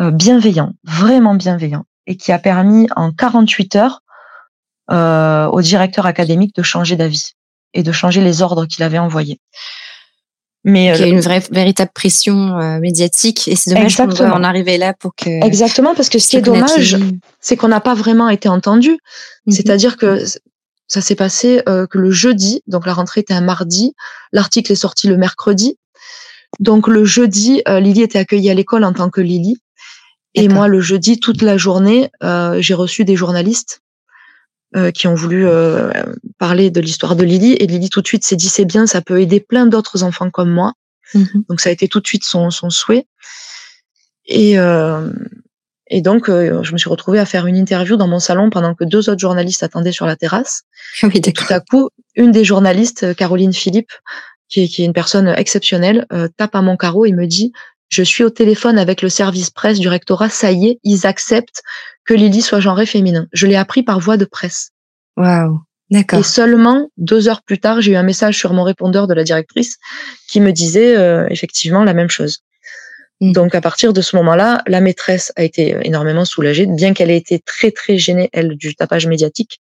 [0.00, 4.00] euh, bienveillant, vraiment bienveillant, et qui a permis en 48 heures
[4.90, 7.32] euh, au directeur académique de changer d'avis
[7.74, 9.40] et de changer les ordres qu'il avait envoyés.
[10.64, 13.48] Mais il y a euh, une vraie véritable pression euh, médiatique.
[13.48, 16.42] Et c'est dommage qu'on en arriver là pour que exactement parce que ce qui est
[16.42, 16.96] dommage
[17.40, 18.98] c'est qu'on n'a pas vraiment été entendu.
[19.46, 19.54] Mhm.
[19.54, 20.22] c'est-à-dire que
[20.86, 23.94] ça s'est passé euh, que le jeudi donc la rentrée était un mardi
[24.32, 25.78] l'article est sorti le mercredi.
[26.58, 29.58] Donc le jeudi Lily était accueillie à l'école en tant que Lily.
[30.34, 32.10] Et moi le jeudi toute la journée
[32.58, 33.80] j'ai reçu des journalistes
[34.76, 35.90] euh, qui ont voulu euh,
[36.38, 37.54] parler de l'histoire de Lily.
[37.54, 40.30] Et Lily tout de suite s'est dit c'est bien, ça peut aider plein d'autres enfants
[40.30, 40.74] comme moi.
[41.14, 41.44] Mhm.
[41.48, 43.06] Donc ça a été tout de suite son, son souhait.
[44.26, 45.10] Et, euh,
[45.88, 48.74] et donc, euh, je me suis retrouvée à faire une interview dans mon salon pendant
[48.74, 50.62] que deux autres journalistes attendaient sur la terrasse.
[51.02, 53.92] Oui, et tout à coup, une des journalistes, Caroline Philippe,
[54.48, 57.52] qui est, qui est une personne exceptionnelle, euh, tape à mon carreau et me dit
[57.90, 61.62] je suis au téléphone avec le service presse du rectorat, ça y est, ils acceptent
[62.06, 63.26] que Lily soit genrée féminin.
[63.32, 64.70] Je l'ai appris par voie de presse.
[65.16, 65.60] Waouh,
[65.90, 66.20] d'accord.
[66.20, 69.24] Et seulement deux heures plus tard, j'ai eu un message sur mon répondeur de la
[69.24, 69.76] directrice
[70.28, 72.38] qui me disait euh, effectivement la même chose.
[73.20, 73.32] Mm.
[73.32, 77.16] Donc à partir de ce moment-là, la maîtresse a été énormément soulagée, bien qu'elle ait
[77.16, 79.60] été très très gênée elle du tapage médiatique,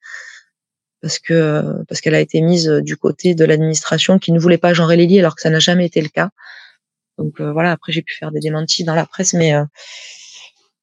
[1.00, 4.74] parce que parce qu'elle a été mise du côté de l'administration qui ne voulait pas
[4.74, 6.28] genrer Lily alors que ça n'a jamais été le cas.
[7.18, 9.64] Donc euh, voilà, après j'ai pu faire des démentis dans la presse, mais euh,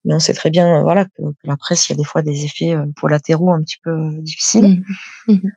[0.03, 2.21] mais on sait très bien, euh, voilà, que, la presse, il y a des fois
[2.21, 4.83] des effets collatéraux un petit peu difficiles.
[5.27, 5.33] Mmh.
[5.33, 5.49] Mmh.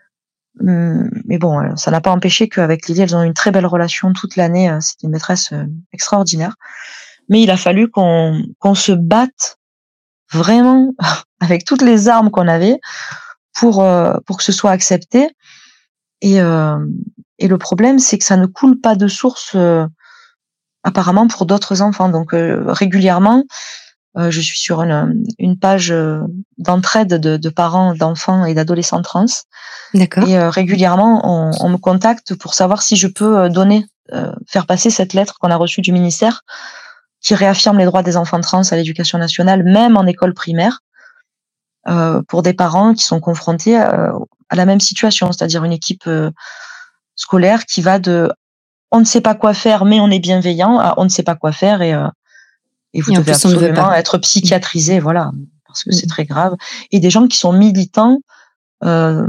[0.60, 3.66] Hum, mais bon, ça n'a pas empêché qu'avec Lily, elles ont eu une très belle
[3.66, 4.76] relation toute l'année.
[4.80, 5.52] C'était une maîtresse
[5.92, 6.56] extraordinaire.
[7.28, 9.58] Mais il a fallu qu'on qu'on se batte
[10.32, 10.94] vraiment
[11.40, 12.80] avec toutes les armes qu'on avait
[13.54, 13.86] pour
[14.26, 15.28] pour que ce soit accepté.
[16.22, 16.38] Et
[17.38, 19.54] et le problème, c'est que ça ne coule pas de source
[20.88, 22.08] apparemment pour d'autres enfants.
[22.08, 23.44] Donc euh, régulièrement,
[24.16, 26.20] euh, je suis sur une, une page euh,
[26.56, 29.26] d'entraide de, de, parents d'enfants et d'adolescents trans.
[29.94, 30.26] D'accord.
[30.26, 33.86] Et régulièrement, on, on, me contacte pour savoir si je peux donner,
[34.46, 36.42] faire passer cette lettre qu'on a reçue du ministère
[37.20, 40.80] qui réaffirme les droits des enfants trans à l'éducation nationale, même en école primaire,
[41.88, 46.08] euh, pour des parents qui sont confrontés à la même situation, c'est-à-dire une équipe
[47.16, 48.30] scolaire qui va de
[48.90, 50.78] on ne sait pas quoi faire, mais on est bienveillant.
[50.78, 52.08] Ah, on ne sait pas quoi faire et, euh,
[52.94, 55.30] et vous devez absolument être psychiatrisé, voilà,
[55.66, 56.10] parce que c'est mm.
[56.10, 56.54] très grave.
[56.90, 58.20] Et des gens qui sont militants
[58.84, 59.26] euh,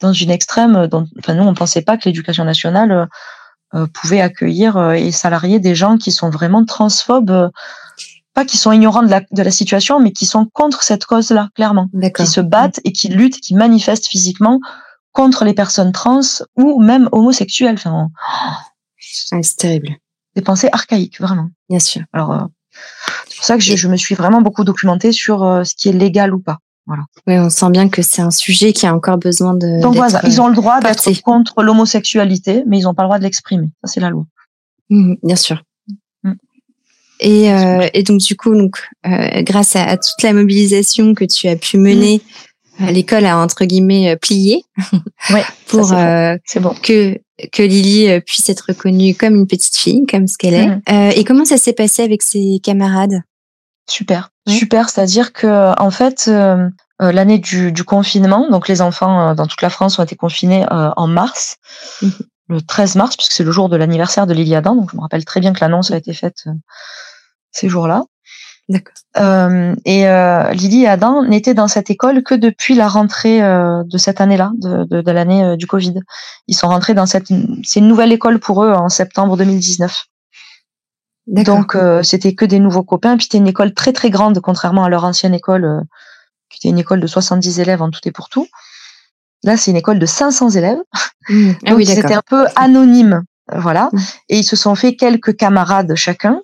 [0.00, 0.86] dans une extrême.
[0.86, 3.08] Dont, enfin, nous, on ne pensait pas que l'éducation nationale
[3.74, 7.50] euh, pouvait accueillir et salarier des gens qui sont vraiment transphobes.
[8.32, 11.50] pas qui sont ignorants de la, de la situation, mais qui sont contre cette cause-là,
[11.54, 11.88] clairement.
[12.16, 14.60] Qui se battent et qui luttent, qui manifestent physiquement
[15.12, 16.20] contre les personnes trans
[16.56, 17.74] ou même homosexuelles.
[17.74, 18.08] Enfin,
[19.10, 19.96] c'est terrible.
[20.36, 21.50] Des pensées archaïques, vraiment.
[21.68, 22.02] Bien sûr.
[22.12, 22.44] Alors, euh,
[23.28, 25.92] c'est pour ça que je, me suis vraiment beaucoup documentée sur euh, ce qui est
[25.92, 26.58] légal ou pas.
[26.86, 27.04] Voilà.
[27.26, 29.82] Oui, on sent bien que c'est un sujet qui a encore besoin de.
[29.82, 33.18] Donc voilà, ils ont le droit d'être contre l'homosexualité, mais ils n'ont pas le droit
[33.18, 33.68] de l'exprimer.
[33.84, 34.24] Ça, c'est la loi.
[34.88, 35.62] Mmh, bien sûr.
[36.22, 36.32] Mmh.
[37.20, 41.56] Et, euh, et, donc du coup, donc grâce à, toute la mobilisation que tu as
[41.56, 42.47] pu mener, mmh.
[42.78, 44.64] L'école a entre guillemets plié
[45.30, 46.74] ouais, pour bon.
[46.82, 47.18] que
[47.52, 50.68] que Lily euh, puisse être reconnue comme une petite fille, comme ce qu'elle est.
[50.68, 50.82] Mm.
[50.90, 53.22] Euh, et comment ça s'est passé avec ses camarades?
[53.88, 54.90] Super, super.
[54.90, 56.68] C'est-à-dire que en fait, euh,
[57.00, 61.56] l'année du, confinement, donc les enfants dans toute la France ont été confinés en mars,
[62.02, 62.20] mm-hmm.
[62.48, 64.74] le 13 mars, puisque c'est le jour de l'anniversaire de Lily Adam.
[64.74, 66.44] Donc je me rappelle très bien que l'annonce a été faite
[67.50, 68.04] ces jours-là.
[68.68, 68.94] D'accord.
[69.16, 73.82] Euh, et euh, Lily et Adam n'étaient dans cette école que depuis la rentrée euh,
[73.84, 75.94] de cette année-là, de, de, de l'année du Covid.
[76.48, 77.28] Ils sont rentrés dans cette,
[77.64, 80.04] c'est une nouvelle école pour eux en septembre 2019.
[81.26, 83.16] Donc c'était que des nouveaux copains.
[83.16, 85.82] Puis c'était une école très très grande, contrairement à leur ancienne école,
[86.48, 88.46] qui était une école de 70 élèves en tout et pour tout.
[89.44, 90.78] Là, c'est une école de 500 élèves.
[91.28, 91.52] Mmh.
[91.66, 93.22] Ah Donc c'était un peu anonyme,
[93.54, 93.90] voilà.
[93.92, 93.98] Mmh.
[94.30, 96.40] Et ils se sont fait quelques camarades chacun.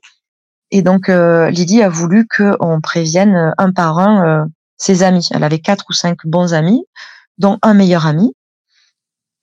[0.75, 4.45] Et donc, euh, Lydie a voulu qu'on prévienne euh, un par un euh,
[4.77, 5.29] ses amis.
[5.31, 6.85] Elle avait quatre ou cinq bons amis,
[7.39, 8.35] dont un meilleur ami,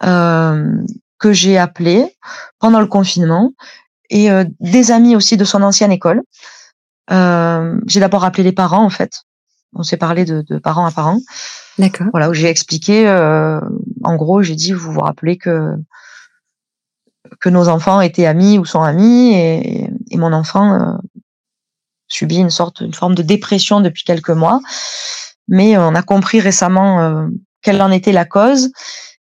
[0.02, 2.18] que j'ai appelé
[2.60, 3.54] pendant le confinement,
[4.10, 4.30] et
[4.60, 6.22] des amis aussi de son ancienne école.
[7.10, 9.22] j'ai d'abord appelé les parents, en fait.
[9.74, 11.20] On s'est parlé de, de, parents à parents.
[11.78, 12.08] D'accord.
[12.12, 13.08] Voilà, où j'ai expliqué,
[14.04, 15.76] en gros, j'ai dit, vous vous rappelez que
[17.40, 20.98] que nos enfants étaient amis ou sont amis, et, et mon enfant
[22.12, 24.60] subit une sorte, une forme de dépression depuis quelques mois.
[25.48, 27.28] Mais euh, on a compris récemment euh,
[27.62, 28.72] quelle en était la cause.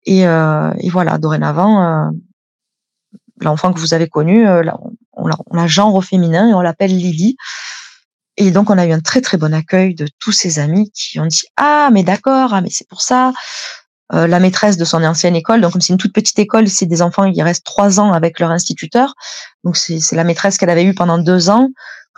[0.07, 2.11] Et, euh, voilà, dorénavant,
[3.41, 4.47] l'enfant que vous avez connu,
[5.13, 7.37] on l'a genre au féminin et on l'appelle Lily.
[8.39, 11.21] Et donc, on a eu un très très bon accueil de tous ses amis qui
[11.21, 13.33] ont dit ah mais d'accord, ah mais c'est pour ça.
[14.13, 17.03] la maîtresse de son ancienne école, donc comme c'est une toute petite école, c'est des
[17.03, 19.15] enfants qui restent trois ans avec leur instituteur.
[19.63, 21.69] Donc c'est la maîtresse qu'elle avait eue pendant deux ans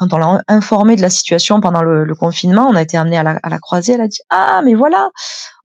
[0.00, 3.22] quand on l'a informé de la situation pendant le, confinement, on a été amené à
[3.22, 3.92] la, à la, croisée.
[3.92, 5.10] Elle a dit ah mais voilà,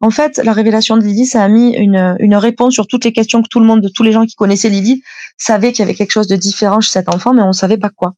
[0.01, 3.13] en fait la révélation de Lydie, ça a mis une, une réponse sur toutes les
[3.13, 5.01] questions que tout le monde, tous les gens qui connaissaient Lydie
[5.37, 7.89] savaient qu'il y avait quelque chose de différent chez cet enfant, mais on savait pas
[7.89, 8.13] quoi.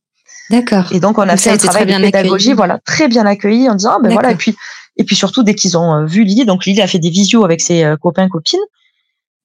[0.49, 0.91] D'accord.
[0.91, 3.97] Et donc on a fait un travail de pédagogie, voilà, très bien accueilli en disant
[3.97, 4.55] ah, ben voilà et puis
[4.97, 7.45] et puis surtout dès qu'ils ont euh, vu Lydie, donc Lydie a fait des visios
[7.45, 8.59] avec ses euh, copains copines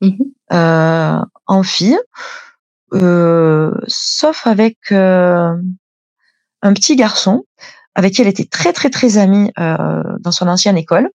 [0.00, 0.16] mm-hmm.
[0.54, 1.98] euh, en fille
[3.88, 4.76] sauf avec
[6.62, 7.44] un petit garçon
[7.94, 11.10] avec qui elle était très très très amie dans son ancienne école.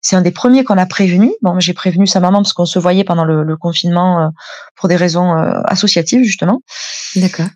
[0.00, 1.32] C'est un des premiers qu'on a prévenu.
[1.42, 4.32] Bon, j'ai prévenu sa maman parce qu'on se voyait pendant le, le confinement
[4.76, 6.62] pour des raisons associatives justement.
[7.16, 7.48] D'accord.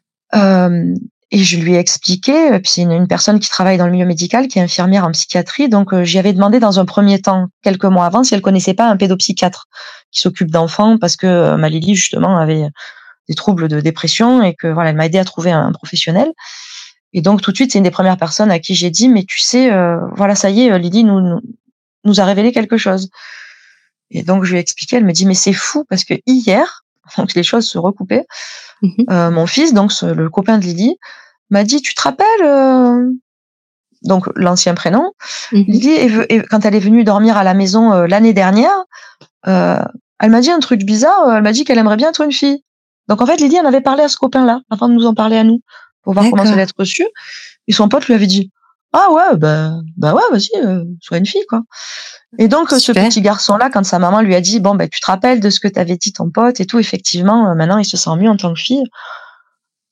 [1.30, 4.06] Et je lui ai expliqué, euh, puis c'est une, personne qui travaille dans le milieu
[4.06, 7.48] médical, qui est infirmière en psychiatrie, donc euh, j'y avais demandé dans un premier temps,
[7.62, 9.66] quelques mois avant, si elle connaissait pas un pédopsychiatre
[10.10, 12.66] qui s'occupe d'enfants, parce que euh, ma Lily justement avait
[13.28, 16.32] des troubles de dépression et que voilà, elle m'a aidé à trouver un, professionnel.
[17.12, 19.24] Et donc tout de suite, c'est une des premières personnes à qui j'ai dit, mais
[19.24, 19.70] tu sais,
[20.14, 21.40] voilà, ça y est, Lily nous,
[22.04, 23.08] nous, a révélé quelque chose.
[24.10, 26.84] Et donc je lui ai expliqué, elle me dit, mais c'est fou parce que hier,
[27.16, 28.26] donc les choses se recoupaient.
[28.82, 30.98] Mmh mon fils, donc le copain de Lily,
[31.50, 33.10] m'a dit Tu te rappelles euh,
[34.02, 35.12] Donc, l'ancien prénom.
[35.52, 36.10] Lily,
[36.50, 38.84] quand elle est venue dormir à la maison euh, l'année dernière,
[39.46, 39.82] euh,
[40.20, 41.32] elle m'a dit un truc bizarre.
[41.36, 42.62] Elle m'a dit qu'elle aimerait bien être une fille.
[43.08, 45.36] Donc, en fait, Lily, elle avait parlé à ce copain-là avant de nous en parler
[45.36, 45.60] à nous
[46.02, 47.06] pour voir comment ça allait être reçu.
[47.66, 48.50] Et son pote lui avait dit
[48.92, 50.50] Ah ouais, bah, bah ouais, vas-y,
[51.00, 51.62] sois une fille, quoi.
[52.38, 55.06] Et donc, ce petit garçon-là, quand sa maman lui a dit Bon, bah, tu te
[55.06, 58.16] rappelles de ce que t'avais dit ton pote et tout, effectivement, maintenant, il se sent
[58.16, 58.84] mieux en tant que fille.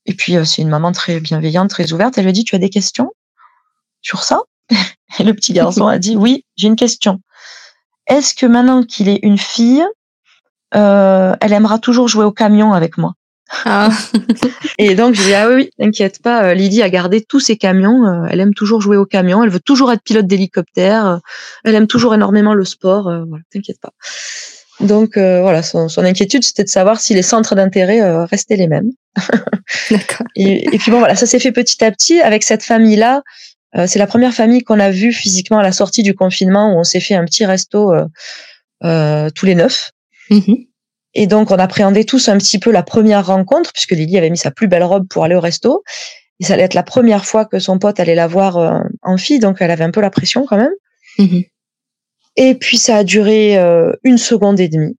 [0.06, 2.16] Et puis, euh, c'est une maman très bienveillante, très ouverte.
[2.16, 3.12] Elle lui a dit, tu as des questions
[4.00, 4.40] sur ça
[5.18, 7.20] Et le petit garçon a dit, oui, j'ai une question.
[8.06, 9.84] Est-ce que maintenant qu'il est une fille,
[10.74, 13.14] euh, elle aimera toujours jouer au camion avec moi?
[13.64, 13.90] Ah.
[14.78, 18.26] Et donc, je dis, ah oui, t'inquiète pas, euh, Lydie a gardé tous ses camions.
[18.26, 19.42] elle aime toujours jouer au camion.
[19.42, 21.20] Elle veut toujours être pilote d'hélicoptère.
[21.64, 23.04] elle aime toujours énormément le sport.
[23.04, 23.92] voilà, t'inquiète pas.
[24.80, 28.90] Donc voilà, son, son inquiétude, c'était de savoir si les centres d'intérêt restaient les mêmes.
[30.36, 33.22] et, et, puis bon, voilà, ça s'est fait petit à petit avec cette famille-là.
[33.76, 36.78] Euh, c'est la première famille qu'on a vue physiquement à la sortie du confinement où
[36.78, 38.04] on s'est fait un petit resto euh,
[38.84, 39.90] euh, tous les neuf.
[40.30, 40.68] Mm-hmm.
[41.18, 44.36] Et donc, on appréhendait tous un petit peu la première rencontre puisque Lily avait mis
[44.36, 45.82] sa plus belle robe pour aller au resto.
[46.40, 49.16] Et ça allait être la première fois que son pote allait la voir euh, en
[49.16, 50.74] fille, donc elle avait un peu la pression quand même.
[51.18, 51.48] Mm-hmm.
[52.36, 54.96] Et puis, ça a duré euh, une seconde et demie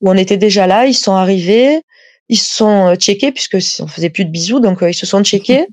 [0.00, 1.82] où on était déjà là, ils sont arrivés,
[2.28, 5.22] ils se sont euh, checkés puisque on faisait plus de bisous, donc ils se sont
[5.24, 5.66] checkés.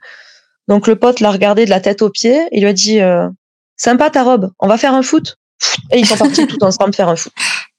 [0.68, 3.28] Donc le pote l'a regardé de la tête aux pieds, il lui a dit euh,
[3.76, 5.38] "Sympa ta robe, on va faire un foot."
[5.92, 7.34] Et ils sont partis tout ensemble faire un foot.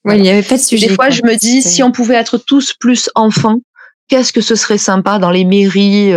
[0.04, 0.88] Ouais, il n'y avait pas de sujet.
[0.88, 3.58] Des fois, je me dis si on pouvait être tous plus enfants,
[4.08, 6.12] qu'est-ce que ce serait sympa dans les mairies,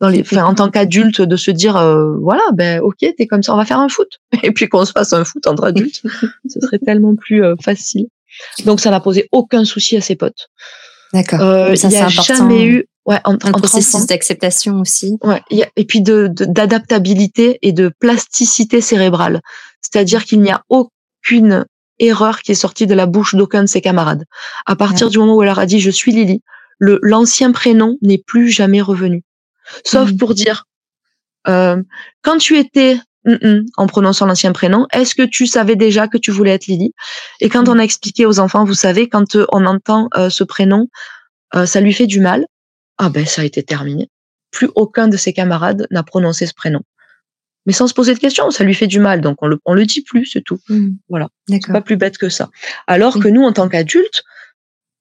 [0.00, 1.74] dans les, enfin, en tant qu'adulte, de se dire
[2.20, 4.08] voilà, ben ok, t'es comme ça, on va faire un foot,
[4.42, 6.02] et puis qu'on se fasse un foot entre adultes,
[6.48, 8.08] ce serait tellement plus facile.
[8.64, 10.48] Donc ça n'a posé aucun souci à ses potes.
[11.14, 11.40] D'accord.
[11.40, 15.16] Euh, il n'y a jamais eu ouais, un processus d'acceptation aussi.
[15.22, 15.40] Ouais,
[15.76, 19.40] et puis de d'adaptabilité et de plasticité cérébrale.
[19.80, 21.66] C'est-à-dire qu'il n'y a aucune
[21.98, 24.24] erreur qui est sortie de la bouche d'aucun de ses camarades.
[24.66, 26.42] À partir du moment où elle leur a dit je suis Lily,
[26.78, 29.22] le l'ancien prénom n'est plus jamais revenu.
[29.84, 30.16] Sauf mmh.
[30.16, 30.64] pour dire
[31.48, 31.82] euh,
[32.22, 32.98] quand tu étais
[33.76, 36.92] en prononçant l'ancien prénom, est-ce que tu savais déjà que tu voulais être Lily?
[37.40, 40.44] Et quand on a expliqué aux enfants, vous savez, quand euh, on entend euh, ce
[40.44, 40.88] prénom,
[41.54, 42.46] euh, ça lui fait du mal.
[42.98, 44.08] Ah ben ça a été terminé.
[44.50, 46.80] Plus aucun de ses camarades n'a prononcé ce prénom.
[47.66, 49.74] Mais sans se poser de questions, ça lui fait du mal, donc on le, on
[49.74, 50.58] le dit plus, c'est tout.
[50.68, 50.90] Mmh.
[51.08, 52.50] Voilà, c'est pas plus bête que ça.
[52.86, 54.22] Alors que nous, en tant qu'adultes,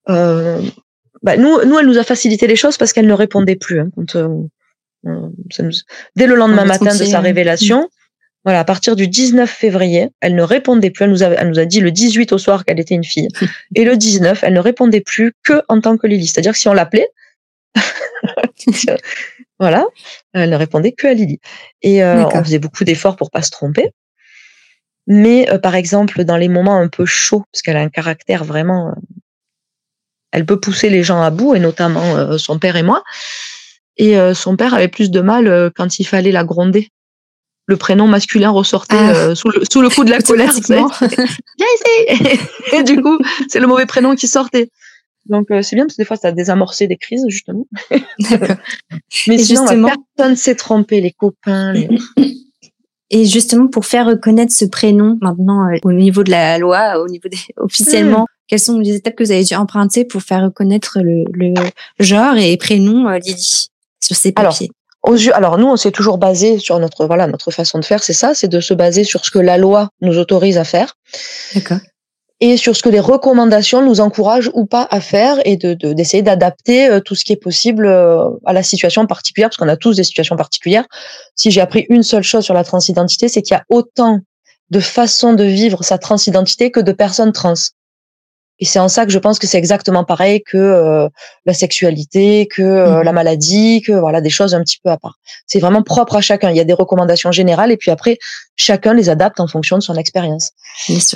[0.07, 3.79] bah, nous, nous, elle nous a facilité les choses parce qu'elle ne répondait plus.
[3.79, 4.49] Hein, quand,
[6.15, 7.89] Dès le lendemain matin de sa révélation,
[8.43, 11.05] voilà, à partir du 19 février, elle ne répondait plus.
[11.05, 13.29] Elle nous, a, elle nous a dit le 18 au soir qu'elle était une fille.
[13.75, 16.27] Et le 19, elle ne répondait plus que en tant que Lily.
[16.27, 17.07] C'est-à-dire que si on l'appelait,
[19.63, 19.85] voilà,
[20.33, 21.39] elle ne répondait que à Lily.
[21.81, 23.91] Et euh, on faisait beaucoup d'efforts pour pas se tromper.
[25.07, 28.43] Mais euh, par exemple, dans les moments un peu chauds, parce qu'elle a un caractère
[28.43, 28.91] vraiment, euh,
[30.33, 33.05] elle peut pousser les gens à bout, et notamment son père et moi.
[33.95, 36.89] Et son père avait plus de mal quand il fallait la gronder
[37.65, 39.35] le prénom masculin ressortait ah.
[39.35, 40.51] sous, le, sous, le, coup de la colère.
[42.73, 44.69] Et du coup, c'est le mauvais prénom qui sortait.
[45.25, 47.65] Donc euh, c'est bien parce que des fois ça a désamorcé des crises justement.
[49.27, 49.89] Mais sinon justement...
[50.15, 51.73] personne s'est trompé, les copains.
[53.09, 57.07] Et justement pour faire reconnaître ce prénom maintenant euh, au niveau de la loi, au
[57.07, 58.47] niveau des officiellement, hmm.
[58.47, 61.53] quelles sont les étapes que vous avez dû emprunter pour faire reconnaître le, le
[61.99, 63.69] genre et prénom Lydie
[63.99, 64.71] sur ces papiers?
[65.33, 68.33] alors nous, on s'est toujours basé sur notre voilà notre façon de faire, c'est ça,
[68.33, 70.95] c'est de se baser sur ce que la loi nous autorise à faire.
[71.53, 71.79] D'accord.
[72.45, 76.21] Et sur ce que les recommandations nous encouragent ou pas à faire et de d'essayer
[76.21, 79.77] d'adapter euh, tout ce qui est possible euh, à la situation particulière, parce qu'on a
[79.77, 80.83] tous des situations particulières.
[81.37, 84.19] Si j'ai appris une seule chose sur la transidentité, c'est qu'il y a autant
[84.71, 87.53] de façons de vivre sa transidentité que de personnes trans.
[88.59, 91.09] Et c'est en ça que je pense que c'est exactement pareil que euh,
[91.45, 93.03] la sexualité, que euh, Mhm.
[93.03, 95.17] la maladie, que voilà des choses un petit peu à part.
[95.47, 96.49] C'est vraiment propre à chacun.
[96.51, 98.17] Il y a des recommandations générales et puis après
[98.55, 100.51] chacun les adapte en fonction de son expérience.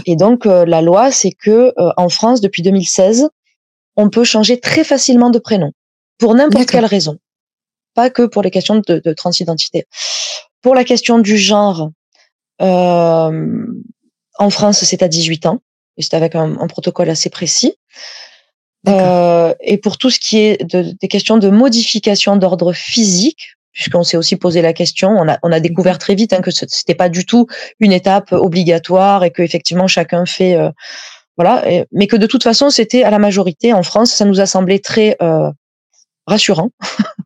[0.06, 3.30] Et donc euh, la loi, c'est que euh, en France depuis 2016,
[3.96, 5.72] on peut changer très facilement de prénom
[6.18, 7.18] pour n'importe quelle raison,
[7.94, 9.86] pas que pour les questions de, de transidentité.
[10.62, 11.92] Pour la question du genre,
[12.62, 13.66] euh,
[14.40, 15.60] en France, c'est à 18 ans
[15.98, 17.76] et c'est avec un, un protocole assez précis.
[18.88, 24.04] Euh, et pour tout ce qui est de, des questions de modification d'ordre physique, puisqu'on
[24.04, 26.66] s'est aussi posé la question, on a, on a découvert très vite hein, que ce
[26.68, 27.48] c'était pas du tout
[27.80, 30.70] une étape obligatoire et que effectivement chacun fait, euh,
[31.38, 34.40] voilà, et- mais que de toute façon c'était à la majorité en France, ça nous
[34.40, 35.52] a semblé très euh,
[36.26, 36.70] rassurant.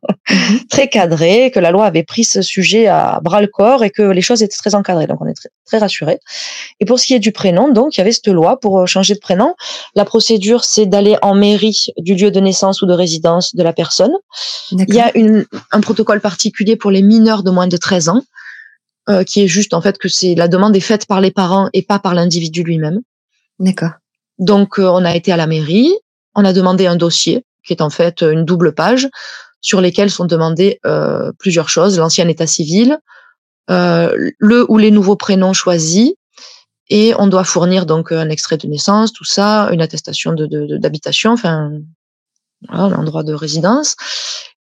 [0.70, 4.02] très cadré, que la loi avait pris ce sujet à bras le corps et que
[4.02, 6.18] les choses étaient très encadrées, donc on est très, très rassurés.
[6.80, 8.86] Et pour ce qui est du prénom, donc il y avait cette loi pour euh,
[8.86, 9.54] changer de prénom.
[9.94, 13.72] La procédure, c'est d'aller en mairie du lieu de naissance ou de résidence de la
[13.72, 14.12] personne.
[14.70, 18.22] Il y a une, un protocole particulier pour les mineurs de moins de 13 ans,
[19.08, 21.68] euh, qui est juste en fait que c'est la demande est faite par les parents
[21.72, 23.00] et pas par l'individu lui-même.
[23.58, 23.92] D'accord.
[24.38, 25.92] Donc euh, on a été à la mairie,
[26.34, 29.08] on a demandé un dossier qui est en fait une double page
[29.62, 32.98] sur lesquelles sont demandées euh, plusieurs choses l'ancien état civil,
[33.70, 36.12] euh, le ou les nouveaux prénoms choisis,
[36.90, 40.66] et on doit fournir donc un extrait de naissance, tout ça, une attestation de de-
[40.66, 41.70] de- d'habitation, enfin
[42.68, 43.96] voilà, un endroit de résidence,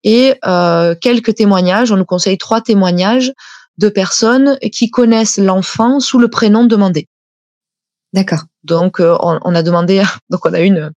[0.03, 1.91] et euh, quelques témoignages.
[1.91, 3.33] On nous conseille trois témoignages
[3.77, 7.07] de personnes qui connaissent l'enfant sous le prénom demandé.
[8.13, 8.43] D'accord.
[8.63, 10.91] Donc, euh, on, on a demandé, donc on a une,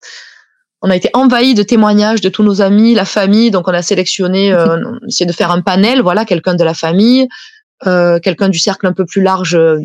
[0.83, 3.51] on a été envahi de témoignages de tous nos amis, la famille.
[3.51, 6.64] Donc, on a sélectionné, euh, on a essayé de faire un panel, voilà, quelqu'un de
[6.64, 7.28] la famille,
[7.87, 9.78] euh, quelqu'un du cercle un peu plus large, euh,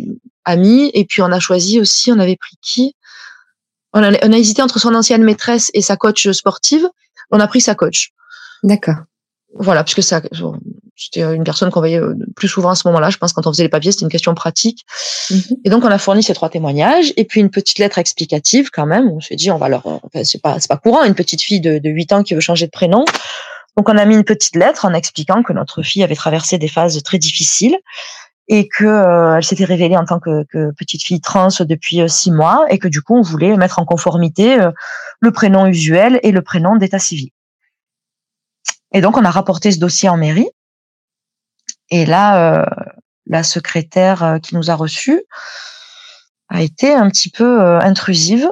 [0.46, 0.91] amis.
[0.93, 2.96] Et puis, on a choisi aussi, on avait pris qui?
[3.93, 6.88] On a, on a hésité entre son ancienne maîtresse et sa coach sportive.
[7.32, 8.12] On a pris sa coach.
[8.64, 8.96] D'accord.
[9.54, 10.22] Voilà, puisque ça,
[10.96, 13.10] c'était une personne qu'on voyait euh, plus souvent à ce moment-là.
[13.10, 14.86] Je pense quand on faisait les papiers, c'était une question pratique.
[15.30, 15.58] Mhm.
[15.66, 18.86] Et donc, on a fourni ces trois témoignages et puis une petite lettre explicative quand
[18.86, 19.10] même.
[19.10, 21.60] On s'est dit, on va leur, enfin, c'est pas, c'est pas courant, une petite fille
[21.60, 23.06] de, de 8 ans qui veut changer de prénom.
[23.78, 26.70] Donc, on a mis une petite lettre en expliquant que notre fille avait traversé des
[26.70, 27.78] phases très difficiles
[28.48, 32.08] et que euh, elle s'était révélée en tant que, que petite fille trans depuis euh,
[32.08, 34.72] six mois et que du coup, on voulait mettre en conformité euh,
[35.20, 37.30] le prénom usuel et le prénom d'état civil.
[38.93, 40.48] Et donc, on a rapporté ce dossier en mairie.
[41.90, 42.66] Et là, euh,
[43.28, 45.24] la secrétaire euh, qui nous a reçus
[46.50, 48.50] a été un petit peu euh, intrusive.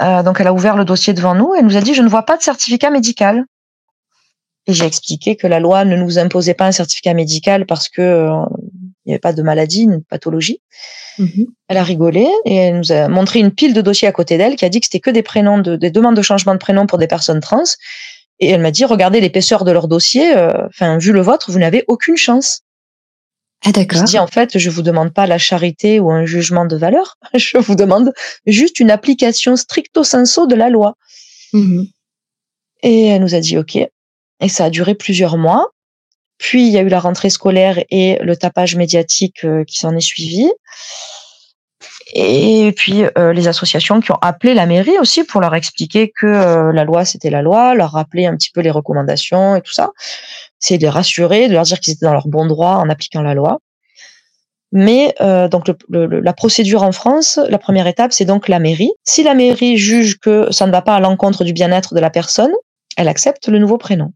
[0.00, 2.08] Euh, donc, elle a ouvert le dossier devant nous et nous a dit, je ne
[2.08, 3.44] vois pas de certificat médical.
[4.66, 8.30] Et j'ai expliqué que la loi ne nous imposait pas un certificat médical parce que
[9.04, 10.62] il n'y avait pas de maladie, une pathologie.
[11.18, 11.46] Mhm.
[11.68, 14.56] Elle a rigolé et elle nous a montré une pile de dossiers à côté d'elle
[14.56, 16.86] qui a dit que c'était que des prénoms, de, des demandes de changement de prénom
[16.86, 17.64] pour des personnes trans.
[18.40, 20.36] Et elle m'a dit, regardez l'épaisseur de leur dossier.
[20.36, 22.60] euh, Enfin, vu le vôtre, vous n'avez aucune chance.
[23.64, 24.02] Ah, Je d'accord.
[24.04, 27.16] dis en fait, je vous demande pas la charité ou un jugement de valeur.
[27.34, 28.12] Je vous demande
[28.44, 30.96] juste une application stricto sensu de la loi.
[31.54, 31.86] Mhm.
[32.82, 33.76] Et elle nous a dit OK.
[33.76, 35.70] Et ça a duré plusieurs mois.
[36.36, 39.96] Puis il y a eu la rentrée scolaire et le tapage médiatique euh, qui s'en
[39.96, 40.50] est suivi.
[42.16, 46.26] Et puis euh, les associations qui ont appelé la mairie aussi pour leur expliquer que
[46.26, 49.72] euh, la loi c'était la loi, leur rappeler un petit peu les recommandations et tout
[49.72, 49.90] ça.
[50.60, 53.22] C'est de les rassurer, de leur dire qu'ils étaient dans leur bon droit en appliquant
[53.22, 53.58] la loi.
[54.70, 58.58] Mais euh, donc le- le- la procédure en France, la première étape, c'est donc la
[58.60, 58.92] mairie.
[59.04, 62.10] Si la mairie juge que ça ne va pas à l'encontre du bien-être de la
[62.10, 62.52] personne,
[62.96, 64.12] elle accepte le nouveau prénom.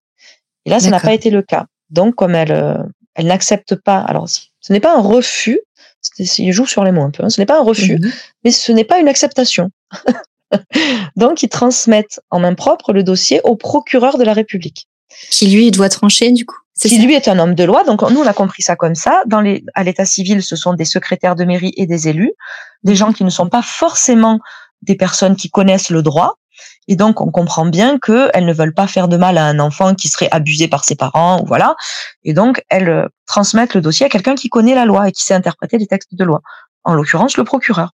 [0.66, 1.66] Et là, ça n'a pas été le cas.
[1.90, 2.74] Donc, comme elle, euh,
[3.14, 5.60] elle n'accepte pas, alors ce n'est pas un refus,
[6.18, 8.12] il joue sur les mots un peu, hein, ce n'est pas un refus, Mhm.
[8.44, 9.70] mais ce n'est pas une acceptation.
[11.16, 14.88] Donc, ils transmettent en main propre le dossier au procureur de la République
[15.30, 16.56] Qui lui doit trancher du coup.
[16.80, 17.82] Qui lui est un homme de loi.
[17.82, 19.22] Donc nous, on a compris ça comme ça.
[19.26, 22.32] Dans les, à l'état civil, ce sont des secrétaires de mairie et des élus,
[22.84, 24.38] des gens qui ne sont pas forcément
[24.82, 26.36] des personnes qui connaissent le droit.
[26.88, 29.94] Et donc, on comprend bien qu'elles ne veulent pas faire de mal à un enfant
[29.94, 31.76] qui serait abusé par ses parents, ou voilà.
[32.24, 35.22] Et donc, elles euh, transmettent le dossier à quelqu'un qui connaît la loi et qui
[35.22, 36.40] sait interpréter les textes de loi.
[36.84, 37.90] En l'occurrence, le procureur.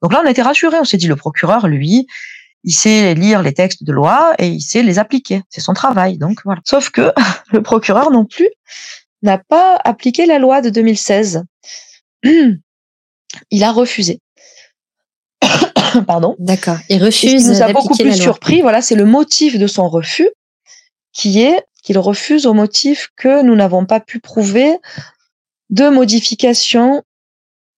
[0.00, 0.78] Donc là, on été rassurés.
[0.80, 2.06] On s'est dit, le procureur, lui,
[2.62, 5.42] il sait lire les textes de loi et il sait les appliquer.
[5.48, 6.16] C'est son travail.
[6.16, 6.60] Donc voilà.
[6.64, 7.12] Sauf que
[7.52, 8.48] le procureur non plus
[9.22, 11.42] n'a pas appliqué la loi de 2016.
[13.50, 14.20] Il a refusé.
[16.06, 16.36] Pardon.
[16.38, 16.78] D'accord.
[16.88, 19.66] Il Et ce refuse qui nous a beaucoup plus surpris, voilà, c'est le motif de
[19.66, 20.28] son refus,
[21.12, 24.76] qui est qu'il refuse au motif que nous n'avons pas pu prouver
[25.70, 27.04] de modification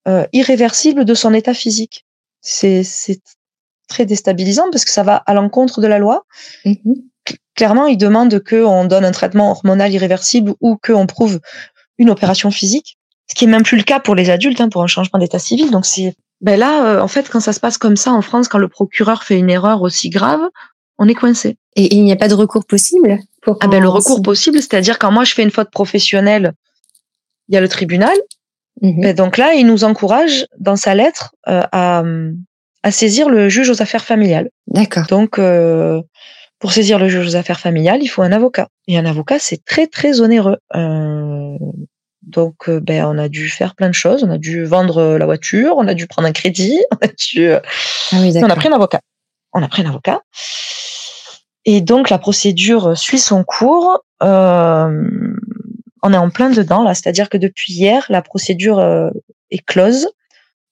[0.09, 2.07] euh, irréversible de son état physique.
[2.41, 2.87] C'est
[3.89, 6.25] très déstabilisant parce que ça va à l'encontre de la loi.
[6.65, 7.03] Mm-hmm.
[7.55, 11.41] Clairement, ils demandent qu'on donne un traitement hormonal irréversible ou qu'on prouve
[11.99, 12.97] une opération physique,
[13.29, 15.39] ce qui est même plus le cas pour les adultes, hein, pour un changement d'état
[15.39, 15.71] civil.
[15.71, 18.49] Donc c'est ben là, euh, en fait, quand ça se passe comme ça en France,
[18.49, 20.41] quand le procureur fait une erreur aussi grave,
[20.99, 21.57] on est coincé.
[21.77, 24.99] Et il n'y a pas de recours possible pour Ah ben le recours possible, c'est-à-dire
[24.99, 26.53] quand moi je fais une faute professionnelle,
[27.49, 28.17] il y a le tribunal.
[28.83, 29.01] Mhm.
[29.01, 32.03] Ben donc là, il nous encourage dans sa lettre euh, à,
[32.83, 34.51] à saisir le juge aux affaires familiales.
[34.67, 35.07] D'accord.
[35.09, 36.01] Donc euh,
[36.59, 38.69] pour saisir le juge aux affaires familiales, il faut un avocat.
[38.87, 40.57] Et un avocat, c'est très très onéreux.
[40.75, 41.57] Euh,
[42.29, 44.23] donc, euh, ben, on a dû faire plein de choses.
[44.23, 47.49] On a dû vendre la voiture, on a dû prendre un crédit, on a dû.
[47.49, 47.61] Euh,
[48.13, 49.01] ah oui, on a pris un avocat.
[49.53, 50.21] On a pris un avocat.
[51.65, 54.05] Et donc, la procédure suit son cours.
[54.23, 55.05] Euh,
[56.03, 59.11] on est en plein dedans là, c'est-à-dire que depuis hier, la procédure
[59.51, 60.09] est close.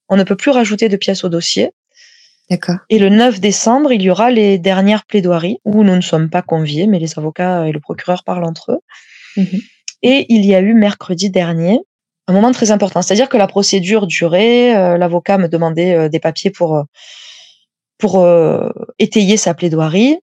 [0.09, 1.73] On ne peut plus rajouter de pièces au dossier.
[2.49, 2.77] D'accord.
[2.91, 6.43] Et le 9 décembre, il y aura les dernières plaidoiries où nous ne sommes pas
[6.43, 8.81] conviés, mais les avocats et le procureur parlent entre eux.
[9.37, 9.61] Mhm.
[10.03, 11.81] Et il y a eu mercredi dernier
[12.29, 16.19] un moment très important, c'est-à-dire que la procédure durait, euh, l'avocat me demandait euh, des
[16.19, 16.83] papiers pour euh,
[17.99, 18.29] pour
[18.99, 20.19] étayer sa plaidoirie.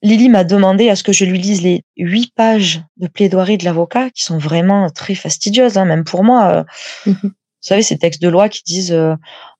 [0.00, 3.66] Lily m'a demandé à ce que je lui lise les huit pages de plaidoirie de
[3.66, 6.64] l'avocat, qui sont vraiment très fastidieuses, hein, même pour moi.
[7.04, 7.14] Mhm.
[7.24, 8.96] Vous savez, ces textes de loi qui disent,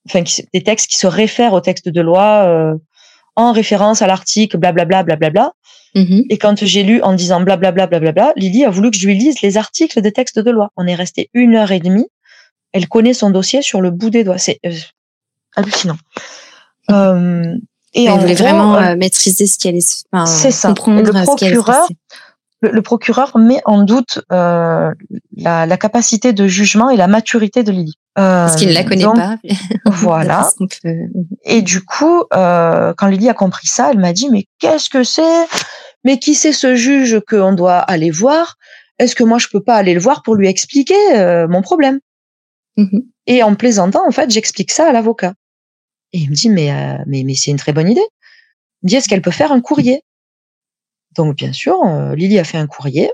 [0.08, 0.22] enfin,
[0.54, 2.78] des textes qui se réfèrent au texte de loi
[3.36, 5.52] en référence à l'article, blablabla, blablabla.
[5.94, 6.26] Mm-hmm.
[6.30, 9.40] Et quand j'ai lu en disant blablabla, blablabla, Lily a voulu que je lui lise
[9.42, 10.70] les articles des textes de loi.
[10.76, 12.06] On est resté une heure et demie.
[12.72, 14.38] Elle connaît son dossier sur le bout des doigts.
[14.38, 14.72] C'est euh,
[15.56, 15.98] hallucinant.
[16.90, 17.54] Euh,
[17.94, 20.04] et elle voulait vraiment euh, maîtriser ce qu'elle est.
[20.12, 20.68] Enfin, c'est ça.
[20.68, 21.86] Comprendre le procureur,
[22.62, 24.90] le, procureur met en doute euh,
[25.36, 27.98] la, la, capacité de jugement et la maturité de Lily.
[28.18, 29.38] Euh, Parce qu'il ne la connaît pas.
[29.86, 30.50] voilà.
[31.44, 35.02] Et du coup, euh, quand Lily a compris ça, elle m'a dit mais qu'est-ce que
[35.02, 35.46] c'est?
[36.04, 38.56] Mais qui c'est ce juge qu'on doit aller voir?
[38.98, 42.00] Est-ce que moi je peux pas aller le voir pour lui expliquer euh, mon problème?
[42.76, 43.06] Mm-hmm.
[43.26, 45.32] Et en plaisantant, en fait, j'explique ça à l'avocat.
[46.12, 48.06] Et il me dit mais euh, mais mais c'est une très bonne idée.
[48.82, 50.02] Il me dit est-ce qu'elle peut faire un courrier?
[51.16, 53.12] Donc, bien sûr, euh, Lily a fait un courrier.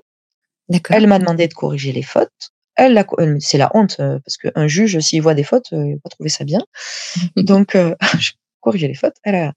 [0.90, 2.50] Elle m'a demandé de corriger les fautes.
[2.78, 3.04] Elle,
[3.40, 6.10] c'est la honte euh, parce qu'un juge, s'il voit des fautes, euh, il va pas
[6.10, 6.60] trouver ça bien.
[7.36, 7.76] Donc,
[8.18, 9.16] j'ai corrigé les fautes.
[9.24, 9.52] Elle a,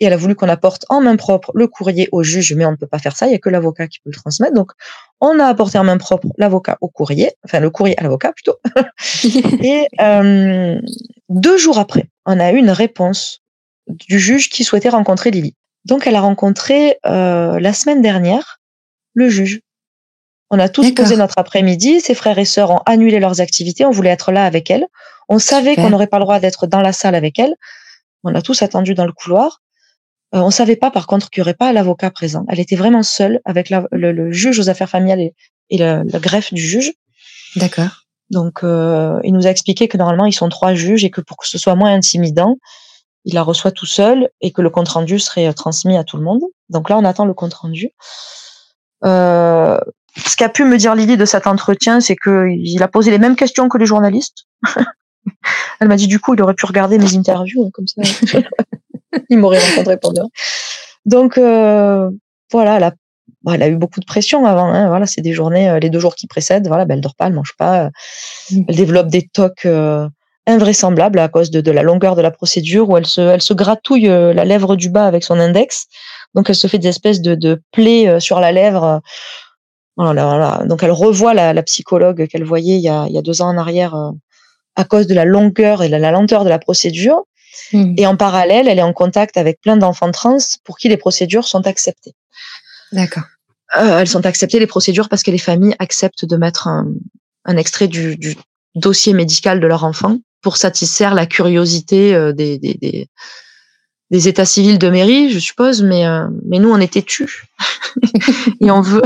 [0.00, 2.72] et elle a voulu qu'on apporte en main propre le courrier au juge, mais on
[2.72, 3.26] ne peut pas faire ça.
[3.26, 4.54] Il y a que l'avocat qui peut le transmettre.
[4.54, 4.72] Donc,
[5.20, 8.56] on a apporté en main propre l'avocat au courrier, enfin le courrier à l'avocat plutôt.
[9.62, 9.88] et
[11.28, 13.42] deux jours après, on a eu une réponse
[13.88, 15.54] du juge qui souhaitait rencontrer Lily.
[15.84, 18.60] Donc, elle a rencontré euh, la semaine dernière
[19.14, 19.60] le juge.
[20.50, 22.00] On a tous posé notre après-midi.
[22.00, 23.84] Ses frères et sœurs ont annulé leurs activités.
[23.84, 24.86] On voulait être là avec elle.
[25.28, 27.54] On savait qu'on n'aurait pas le droit d'être dans la salle avec elle.
[28.24, 29.60] On a tous attendu dans le couloir.
[30.34, 32.44] Euh, on savait pas, par contre, qu'il n'y aurait pas l'avocat présent.
[32.48, 35.20] Elle était vraiment seule avec le, juge aux affaires familiales
[35.70, 36.92] et, le, greffe du juge.
[37.56, 38.06] D'accord.
[38.30, 41.36] Donc, euh, il nous a expliqué que normalement, ils sont trois juges et que pour
[41.36, 42.56] que ce soit moins intimidant,
[43.24, 46.16] il la reçoit tout seul et que le compte rendu serait euh, transmis à tout
[46.16, 46.42] le monde.
[46.68, 47.90] Donc là, on attend le compte rendu.
[49.04, 49.78] Euh,
[50.16, 53.36] ce qu'a pu me dire Lily de cet entretien, c'est qu'il a posé les mêmes
[53.36, 54.46] questions que les journalistes.
[55.80, 58.02] Elle m'a dit du coup, il aurait pu regarder mes interviews hein, comme ça.
[59.30, 60.30] il m'aurait rencontré pendant.
[61.04, 62.10] Donc euh,
[62.50, 62.92] voilà, elle a,
[63.52, 64.72] elle a, eu beaucoup de pression avant.
[64.72, 66.66] Hein, voilà, c'est des journées, les deux jours qui précèdent.
[66.66, 67.90] Voilà, ben, elle dort pas, elle mange pas.
[68.50, 68.62] Mm.
[68.68, 69.66] Elle développe des tocs
[70.48, 74.08] invraisemblable à cause de, la longueur de la procédure où elle se, elle se gratouille
[74.08, 75.86] euh, la lèvre du bas avec son index.
[76.34, 79.00] Donc elle se fait des espèces de, de plaies euh, sur la lèvre.
[79.98, 83.42] Voilà, Donc elle revoit la, psychologue qu'elle voyait il y, a, il y a deux
[83.42, 84.10] ans en arrière euh,
[84.76, 87.24] à cause de la longueur et de la lenteur de la procédure.
[87.72, 87.94] Hmm.
[87.96, 91.48] Et en parallèle, elle est en contact avec plein d'enfants trans pour qui les procédures
[91.48, 92.14] sont acceptées.
[92.92, 93.24] D'accord.
[93.74, 96.86] elles sont acceptées les procédures parce que les familles acceptent de mettre un,
[97.44, 98.36] un extrait du, du,
[98.74, 103.08] dossier médical de leur enfant pour satisfaire la curiosité euh, des, des, des,
[104.10, 107.46] des, états civils de mairie, je suppose, mais, euh, mais nous, on est têtus.
[108.60, 109.02] et on veut,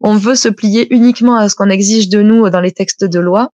[0.00, 3.18] on veut se plier uniquement à ce qu'on exige de nous dans les textes de
[3.18, 3.50] loi.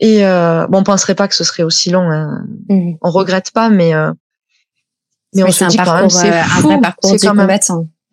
[0.00, 2.10] Et euh, bon, on penserait pas que ce serait aussi long.
[2.10, 2.44] Hein.
[2.68, 2.94] Mmh.
[3.02, 4.12] On regrette pas, mais euh,
[5.34, 6.82] mais on se dit quand même c'est fou.
[7.02, 7.58] C'est quand même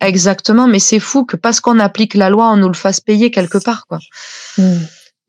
[0.00, 3.30] exactement, mais c'est fou que parce qu'on applique la loi, on nous le fasse payer
[3.30, 3.98] quelque part, quoi.
[4.56, 4.78] Mmh.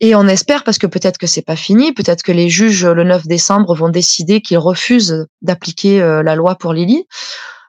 [0.03, 3.03] Et on espère, parce que peut-être que c'est pas fini, peut-être que les juges le
[3.03, 7.05] 9 décembre vont décider qu'ils refusent d'appliquer euh, la loi pour Lily.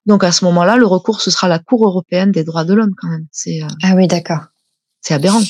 [0.06, 2.94] Donc à ce moment-là, le recours ce sera la Cour européenne des droits de l'homme
[3.00, 3.26] quand même.
[3.30, 4.46] C'est euh, ah oui, d'accord.
[5.02, 5.42] C'est aberrant.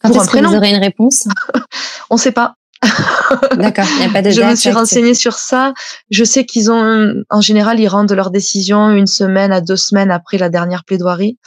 [0.00, 1.26] Quand est-ce que vous aurez une réponse?
[2.10, 2.54] On ne sait pas.
[3.56, 5.74] D'accord, il n'y a pas de Je me suis renseignée sur ça.
[6.10, 10.10] Je sais qu'ils ont, en général, ils rendent leur décision une semaine à deux semaines
[10.10, 11.38] après la dernière plaidoirie.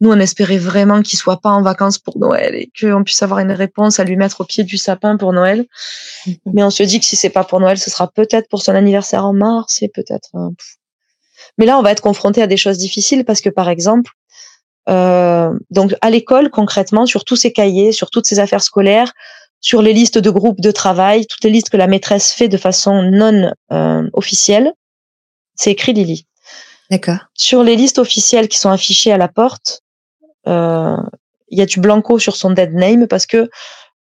[0.00, 3.40] Nous, on espérait vraiment qu'il soit pas en vacances pour Noël et qu'on puisse avoir
[3.40, 5.66] une réponse à lui mettre au pied du sapin pour Noël.
[6.26, 6.36] Mhm.
[6.52, 8.74] Mais on se dit que si c'est pas pour Noël, ce sera peut-être pour son
[8.74, 10.30] anniversaire en mars et peut-être.
[10.34, 10.50] Euh,
[11.58, 14.10] Mais là, on va être confronté à des choses difficiles parce que, par exemple,
[14.88, 19.12] euh, donc à l'école, concrètement, sur tous ces cahiers, sur toutes ces affaires scolaires,
[19.60, 22.58] sur les listes de groupes de travail, toutes les listes que la maîtresse fait de
[22.58, 24.72] façon non euh, officielle,
[25.54, 26.26] c'est écrit Lily.
[26.90, 27.18] D'accord.
[27.32, 29.80] Sur les listes officielles qui sont affichées à la porte,
[30.46, 33.48] il y a du blanco sur son dead name parce que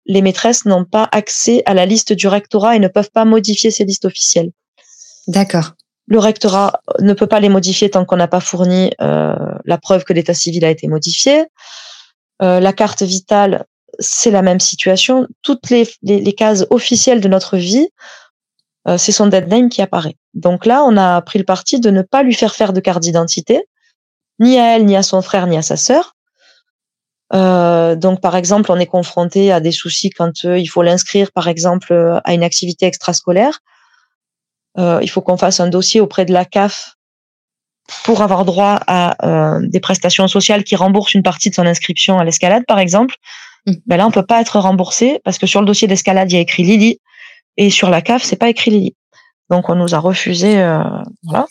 [0.05, 3.71] les maîtresses n'ont pas accès à la liste du rectorat et ne peuvent pas modifier
[3.71, 4.51] ces listes officielles.
[5.27, 5.71] D'accord.
[6.07, 10.03] Le rectorat ne peut pas les modifier tant qu'on n'a pas fourni euh, la preuve
[10.03, 11.45] que l'état civil a été modifié.
[12.41, 13.65] Euh, la carte vitale,
[13.99, 15.27] c'est la même situation.
[15.41, 17.87] Toutes les, les, les, cases officielles de notre vie,
[18.87, 20.17] euh, c'est son dead name qui apparaît.
[20.33, 23.01] Donc là, on a pris le parti de ne pas lui faire faire de carte
[23.01, 23.65] d'identité,
[24.39, 26.15] ni à elle, ni à son frère, ni à sa sœur.
[27.33, 31.31] Euh, donc, par exemple, on est confronté à des soucis quand euh, il faut l'inscrire,
[31.31, 33.59] par exemple, euh, à une activité extrascolaire.
[34.77, 36.95] Euh, il faut qu'on fasse un dossier auprès de la CAF
[38.05, 42.23] pour avoir droit à des prestations sociales qui remboursent une partie de son inscription à
[42.23, 43.15] l'escalade, par exemple.
[43.65, 43.73] Mmh.
[43.85, 46.37] Ben là, on peut pas être remboursé parce que sur le dossier d'escalade, il y
[46.37, 46.99] a écrit Lily
[47.57, 48.95] et sur la CAF, c'est pas écrit Lily.
[49.53, 50.59] Donc on nous a refusé.
[50.59, 50.79] Euh,
[51.21, 51.45] voilà.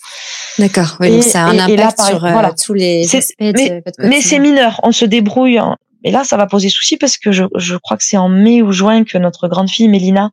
[0.59, 0.97] D'accord.
[0.99, 3.37] Oui, ça a un impact sur euh, tous les aspects.
[3.39, 4.81] Mais, mais c'est mineur.
[4.83, 5.61] On se débrouille.
[6.03, 8.61] Et là, ça va poser souci parce que je, je crois que c'est en mai
[8.61, 10.31] ou juin que notre grande fille Mélina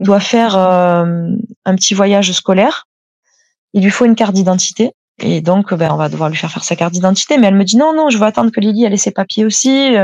[0.00, 1.30] doit faire euh,
[1.64, 2.86] un petit voyage scolaire.
[3.72, 4.90] Il lui faut une carte d'identité.
[5.20, 7.38] Et donc, ben, on va devoir lui faire faire sa carte d'identité.
[7.38, 9.96] Mais elle me dit non, non, je veux attendre que Lily ait ses papiers aussi.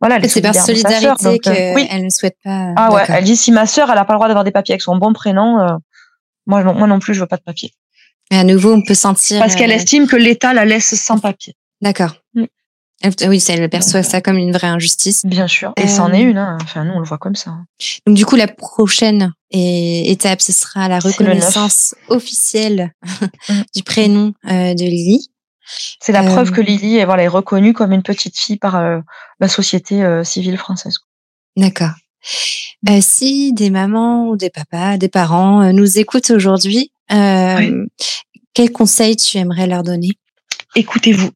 [0.00, 1.88] Voilà, c'est par solidarité qu'elle oui.
[2.02, 2.72] ne souhaite pas.
[2.76, 4.74] Ah ouais, elle dit si ma sœur, elle a pas le droit d'avoir des papiers
[4.74, 5.78] avec son bon prénom,
[6.48, 7.72] moi, moi non plus, je veux pas de papier.
[8.30, 9.38] Et à nouveau, on peut sentir.
[9.38, 11.54] Parce qu'elle euh, estime que l'État la laisse sans papier.
[11.80, 12.16] D'accord.
[12.34, 12.44] Mm.
[13.28, 15.24] Oui, elle perçoit ça comme une vraie injustice.
[15.24, 15.72] Bien sûr.
[15.76, 16.38] Et c'en est euh, une.
[16.38, 16.58] Hein.
[16.62, 17.50] Enfin, nous, on le voit comme ça.
[17.50, 17.66] Hein.
[18.06, 22.92] Donc, du coup, la prochaine étape, ce sera la reconnaissance officielle
[23.48, 23.54] mm.
[23.76, 25.30] du prénom euh, de Lily.
[26.00, 28.82] C'est la preuve que Lily est, voilà, est reconnue comme une petite fille par
[29.38, 30.94] la société civile française.
[31.58, 31.90] D'accord.
[32.88, 37.86] Euh, si des mamans ou des papas, des parents euh, nous écoutent aujourd'hui, euh,
[38.54, 40.10] quels conseils tu aimerais leur donner?
[40.74, 41.30] Écoutez-vous.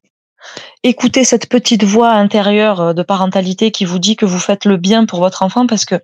[0.83, 5.05] Écoutez cette petite voix intérieure de parentalité qui vous dit que vous faites le bien
[5.05, 5.95] pour votre enfant parce que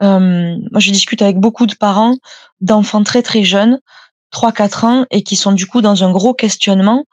[0.00, 2.16] moi je discute avec beaucoup de parents
[2.60, 3.80] d'enfants très très jeunes,
[4.32, 7.04] 3-4 ans, et qui sont du coup dans un gros questionnement.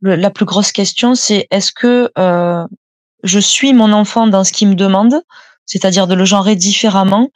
[0.00, 2.10] la plus grosse question, c'est est-ce que
[3.22, 5.22] je suis mon enfant dans ce qu'il me demande
[5.66, 7.30] c'est-à-dire de le genrer différemment?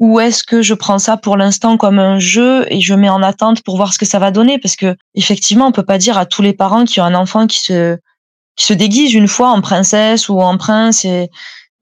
[0.00, 3.22] Ou est-ce que je prends ça pour l'instant comme un jeu et je mets en
[3.22, 4.58] attente pour voir ce que ça va donner?
[4.58, 7.46] Parce que effectivement on peut pas dire à tous les parents qui ont un enfant
[7.46, 7.98] qui se
[8.56, 11.28] qui se déguise une fois en princesse ou en prince et,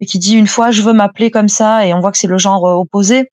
[0.00, 2.26] et qui dit une fois je veux m'appeler comme ça et on voit que c'est
[2.26, 3.30] le genre euh, opposé.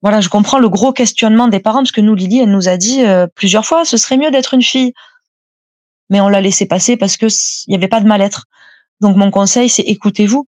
[0.00, 2.76] Voilà je comprends le gros questionnement des parents parce que nous Lily elle nous a
[2.76, 4.92] dit euh, plusieurs fois ce serait mieux d'être une fille.
[6.08, 7.26] Mais on l'a laissé passer parce que
[7.66, 8.44] il y avait pas de mal-être.
[9.00, 10.46] Donc mon conseil c'est écoutez-vous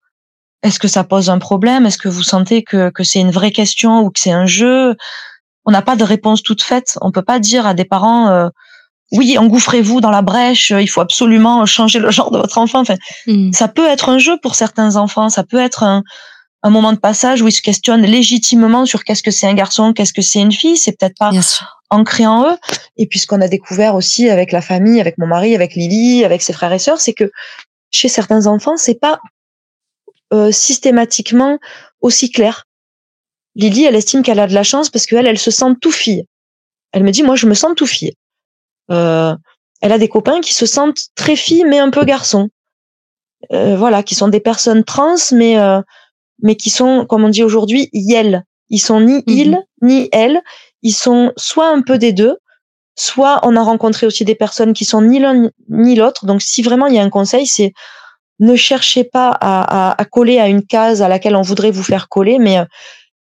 [0.62, 1.86] est-ce que ça pose un problème?
[1.86, 4.97] Est-ce que vous sentez que, que c'est une vraie question ou que c'est un jeu?
[5.64, 6.98] On n'a pas de réponse toute faite.
[7.01, 8.48] On peut pas dire à des parents euh,
[9.12, 12.80] oui, engouffrez-vous dans la brèche, il faut absolument changer le genre de votre enfant.
[12.80, 12.94] Enfin,
[13.26, 13.52] hmm.
[13.52, 16.02] ça peut être un jeu pour certains enfants, ça peut être un,
[16.62, 19.93] un moment de passage où ils se questionnent légitimement sur qu'est-ce que c'est un garçon,
[19.93, 20.76] qu'est-ce que c'est une fille.
[20.76, 21.30] C'est peut-être pas
[21.90, 22.56] ancré en eux.
[22.97, 26.24] Et puis ce qu'on a découvert aussi avec la famille, avec mon mari, avec Lily,
[26.24, 27.30] avec ses frères et sœurs, c'est que
[27.90, 29.20] chez certains enfants, c'est pas
[30.33, 31.59] euh, systématiquement
[32.01, 32.65] aussi clair.
[33.55, 36.25] Lily, elle estime qu'elle a de la chance parce qu'elle, elle se sent tout fille.
[36.93, 38.15] Elle me dit, moi, je me sens tout fille.
[38.91, 39.35] Euh,
[39.81, 42.49] elle a des copains qui se sentent très fille mais un peu garçon.
[43.53, 45.57] Euh, voilà, qui sont des personnes trans, mais
[46.43, 48.45] mais qui sont, comme on dit aujourd'hui, yel.
[48.69, 49.23] Ils sont ni mhm.
[49.27, 50.43] il ni elle.
[50.83, 52.37] Ils sont soit un peu des deux,
[52.97, 56.27] soit on a rencontré aussi des personnes qui sont ni l'un ni l'autre.
[56.27, 57.73] Donc, si vraiment il y a un conseil, c'est
[58.43, 62.39] ne cherchez pas à, coller à une case à laquelle on voudrait vous faire coller,
[62.40, 62.64] mais euh,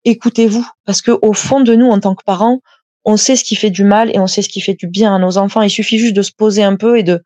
[0.06, 2.62] écoutez-vous, parce que au fond de nous, en tant que parents,
[3.04, 5.14] on sait ce qui fait du mal et on sait ce qui fait du bien
[5.14, 5.62] à nos enfants.
[5.62, 7.22] Il suffit juste de se poser un peu et de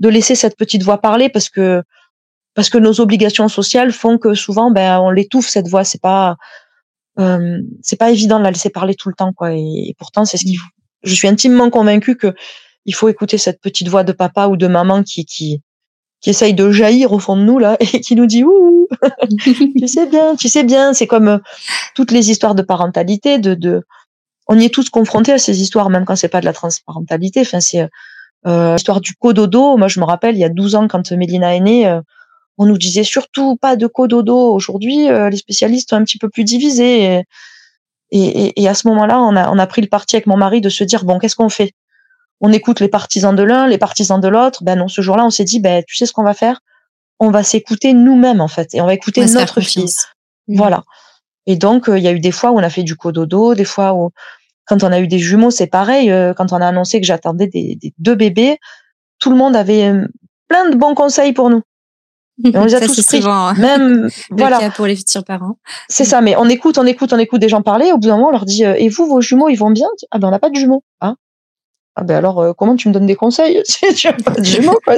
[0.00, 1.82] de laisser cette petite voix parler, parce que
[2.54, 5.84] parce que nos obligations sociales font que souvent, ben, on l'étouffe cette voix.
[5.84, 6.36] C'est pas
[7.20, 9.52] euh, c'est pas évident de la laisser parler tout le temps, quoi.
[9.54, 10.66] Et, pourtant, c'est ce qu'il faut.
[11.04, 12.34] Je suis intimement convaincue que
[12.84, 15.62] il faut écouter cette petite voix de papa ou de maman qui qui
[16.20, 18.88] qui essaye de jaillir au fond de nous là et qui nous dit ouh
[19.78, 21.38] tu sais bien tu sais bien c'est comme euh,
[21.94, 23.84] toutes les histoires de parentalité de, de
[24.48, 27.42] on y est tous confrontés à ces histoires même quand c'est pas de la transparentalité.
[27.42, 27.86] Enfin c'est
[28.46, 29.76] euh, l'histoire du cododo.
[29.76, 32.00] Moi je me rappelle il y a 12 ans quand Mélina est née euh,
[32.56, 34.52] on nous disait surtout pas de cododo.
[34.52, 37.04] Aujourd'hui euh, les spécialistes sont un petit peu plus divisés.
[37.04, 37.22] Et,
[38.10, 40.60] et, et à ce moment-là on a on a pris le parti avec mon mari
[40.60, 41.72] de se dire bon qu'est-ce qu'on fait?
[42.40, 44.62] On écoute les partisans de l'un, les partisans de l'autre.
[44.62, 46.60] Ben non, ce jour-là, on s'est dit, ben tu sais ce qu'on va faire?
[47.18, 49.90] On va s'écouter nous-mêmes en fait, et on va écouter notre fille.
[50.46, 50.56] Mmh.
[50.56, 50.84] Voilà.
[51.46, 53.54] Et donc, euh, il y a eu des fois où on a fait du cododo,
[53.54, 54.10] des fois où,
[54.66, 56.10] quand on a eu des jumeaux, c'est pareil.
[56.10, 58.58] Euh, quand on a annoncé que j'attendais des, deux bébés,
[59.18, 60.06] tout le monde avait euh,
[60.46, 61.62] plein de bons conseils pour nous.
[62.44, 63.22] Et on les a tous pris.
[63.22, 63.54] Souvent, hein.
[63.54, 65.56] même voilà cas pour les futurs parents.
[65.88, 67.92] C'est ça, mais on écoute, on écoute, on écoute des gens parler.
[67.92, 70.18] Au bout d'un moment, on leur dit et vous, vos jumeaux, ils vont bien Ah
[70.18, 70.84] ben on n'a pas de jumeaux.
[71.00, 71.16] Hein
[71.98, 74.44] ah ben alors euh, comment tu me donnes des conseils si tu as pas de
[74.44, 74.94] jumeaux quoi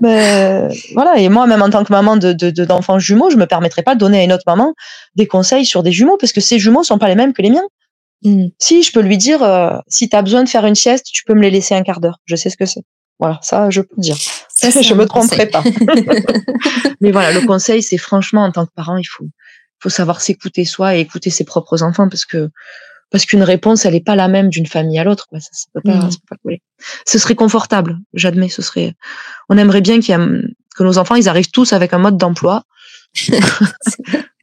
[0.00, 2.32] mais voilà et moi même en tant que maman de
[2.64, 4.74] d'enfants jumeaux je me permettrais pas de donner à une autre maman
[5.14, 7.50] des conseils sur des jumeaux parce que ces jumeaux sont pas les mêmes que les
[7.50, 7.66] miens.
[8.22, 8.48] Mmh.
[8.58, 11.24] si je peux lui dire euh, si tu as besoin de faire une sieste tu
[11.24, 12.18] peux me les laisser un quart d'heure.
[12.26, 12.82] Je sais ce que c'est.
[13.18, 14.16] Voilà ça je peux dire.
[14.54, 15.62] Ça, je me tromperai pas.
[17.00, 19.26] Mais voilà le conseil c'est franchement en tant que parent il faut
[19.80, 22.50] faut savoir s'écouter soi et écouter ses propres enfants parce que
[23.10, 25.26] parce qu'une réponse, elle n'est pas la même d'une famille à l'autre.
[25.32, 26.10] Ça, ça peut pas, mmh.
[26.28, 26.62] pas couler.
[27.06, 28.48] Ce serait confortable, j'admets.
[28.48, 28.94] Ce serait.
[29.48, 32.64] On aimerait bien y que nos enfants, ils arrivent tous avec un mode d'emploi.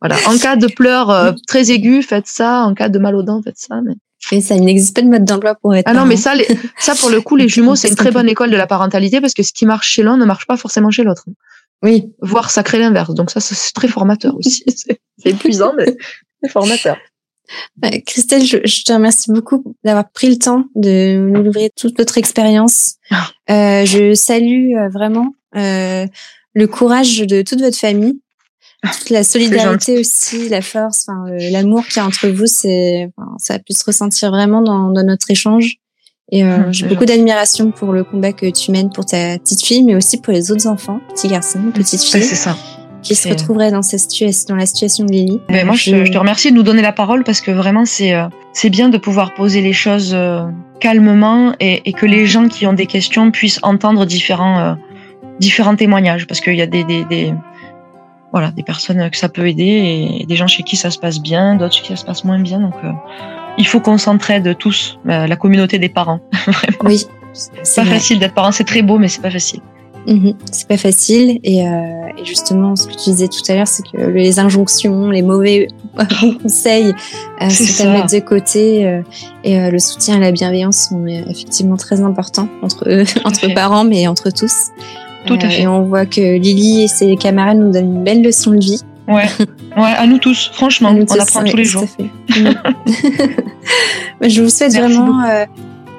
[0.02, 0.18] voilà.
[0.28, 2.64] En cas de pleurs euh, très aigus, faites ça.
[2.64, 3.80] En cas de mal aux dents, faites ça.
[3.82, 3.94] Mais...
[4.42, 5.86] Ça, il n'existe pas de mode d'emploi pour être.
[5.88, 6.34] Ah non, mais ça,
[6.78, 9.34] ça pour le coup, les jumeaux, c'est une très bonne école de la parentalité parce
[9.34, 11.24] que ce qui marche chez l'un ne marche pas forcément chez l'autre.
[11.84, 12.12] Oui.
[12.22, 13.14] Voire ça crée l'inverse.
[13.14, 14.64] Donc ça, c'est très formateur aussi.
[14.76, 15.96] c'est épuisant, mais
[16.42, 16.98] c'est formateur.
[18.06, 22.96] Christelle, je, te remercie beaucoup d'avoir pris le temps de nous livrer toute votre expérience.
[23.12, 23.30] Ah.
[23.50, 26.06] Euh, je salue euh, vraiment euh,
[26.54, 28.20] le courage de toute votre famille,
[28.84, 32.48] ah, toute la solidarité aussi, la force, enfin, l'amour qu'il y a entre vous.
[32.48, 35.78] C'est, ça a pu se ressentir vraiment dans, dans notre échange.
[36.32, 39.84] Et euh, j'ai beaucoup d'admiration pour le combat que tu mènes pour ta petite fille,
[39.84, 42.24] mais aussi pour les autres enfants, petits garçons, petites filles.
[42.24, 42.58] c'est ça
[43.08, 45.42] qui se retrouverait dans, cette situation, dans la situation de Lily.
[45.50, 48.14] Ben, moi, je, je, te remercie de nous donner la parole parce que vraiment, c'est
[48.14, 50.44] euh, c'est bien de pouvoir poser les choses euh,
[50.80, 54.74] calmement et, et, que les gens qui ont des questions puissent entendre différents euh,
[55.40, 57.34] différents témoignages parce qu'il y a des, des, des,
[58.32, 61.20] voilà des personnes que ça peut aider et des gens chez qui ça se passe
[61.20, 62.60] bien, d'autres chez qui ça se passe moins bien.
[62.60, 62.74] Donc,
[63.58, 66.20] il faut qu'on s'entraide tous, la communauté des parents.
[66.48, 66.78] vraiment.
[66.84, 67.06] Oui.
[67.34, 69.62] C'est pas facile d'être parent, c'est très beau, mais c'est pas facile.
[70.08, 70.36] Mhm.
[70.54, 71.74] c'est pas facile et, euh,
[72.18, 75.68] et, justement ce que tu disais tout à l'heure c'est que les injonctions les mauvais
[76.42, 76.94] conseils
[77.42, 79.02] euh, se mettre de côté euh,
[79.44, 82.88] et euh, le soutien et la bienveillance sont effectivement très importants entre
[83.26, 84.72] entre parents mais entre tous.
[85.26, 85.64] Tout à fait.
[85.64, 88.82] et on voit que Lily et ses camarades nous donnent une belle leçon de vie.
[89.10, 89.26] Ouais.
[89.76, 91.84] Ouais à nous tous franchement on apprend tous les jours.
[94.22, 95.22] je vous souhaite vraiment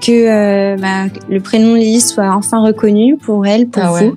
[0.00, 4.16] que euh, bah, le prénom Lily soit enfin reconnu pour elle, pour ah vous,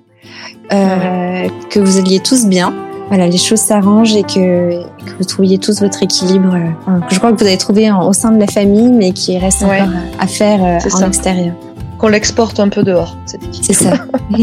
[0.71, 2.73] euh, que vous alliez tous bien.
[3.09, 6.55] Voilà, les choses s'arrangent et que, que, vous trouviez tous votre équilibre.
[6.55, 9.37] Euh, que je crois que vous avez trouvé au sein de la famille, mais qui
[9.37, 10.61] reste encore à, faire
[10.93, 11.53] en extérieur.
[11.97, 13.17] Qu'on l'exporte un peu dehors.
[13.61, 13.93] C'est ça.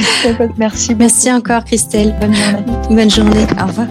[0.58, 0.94] Merci.
[0.96, 2.14] Merci encore, Christelle.
[2.20, 2.64] Bonne journée.
[2.90, 3.46] Bonne journée.
[3.62, 3.86] Au revoir.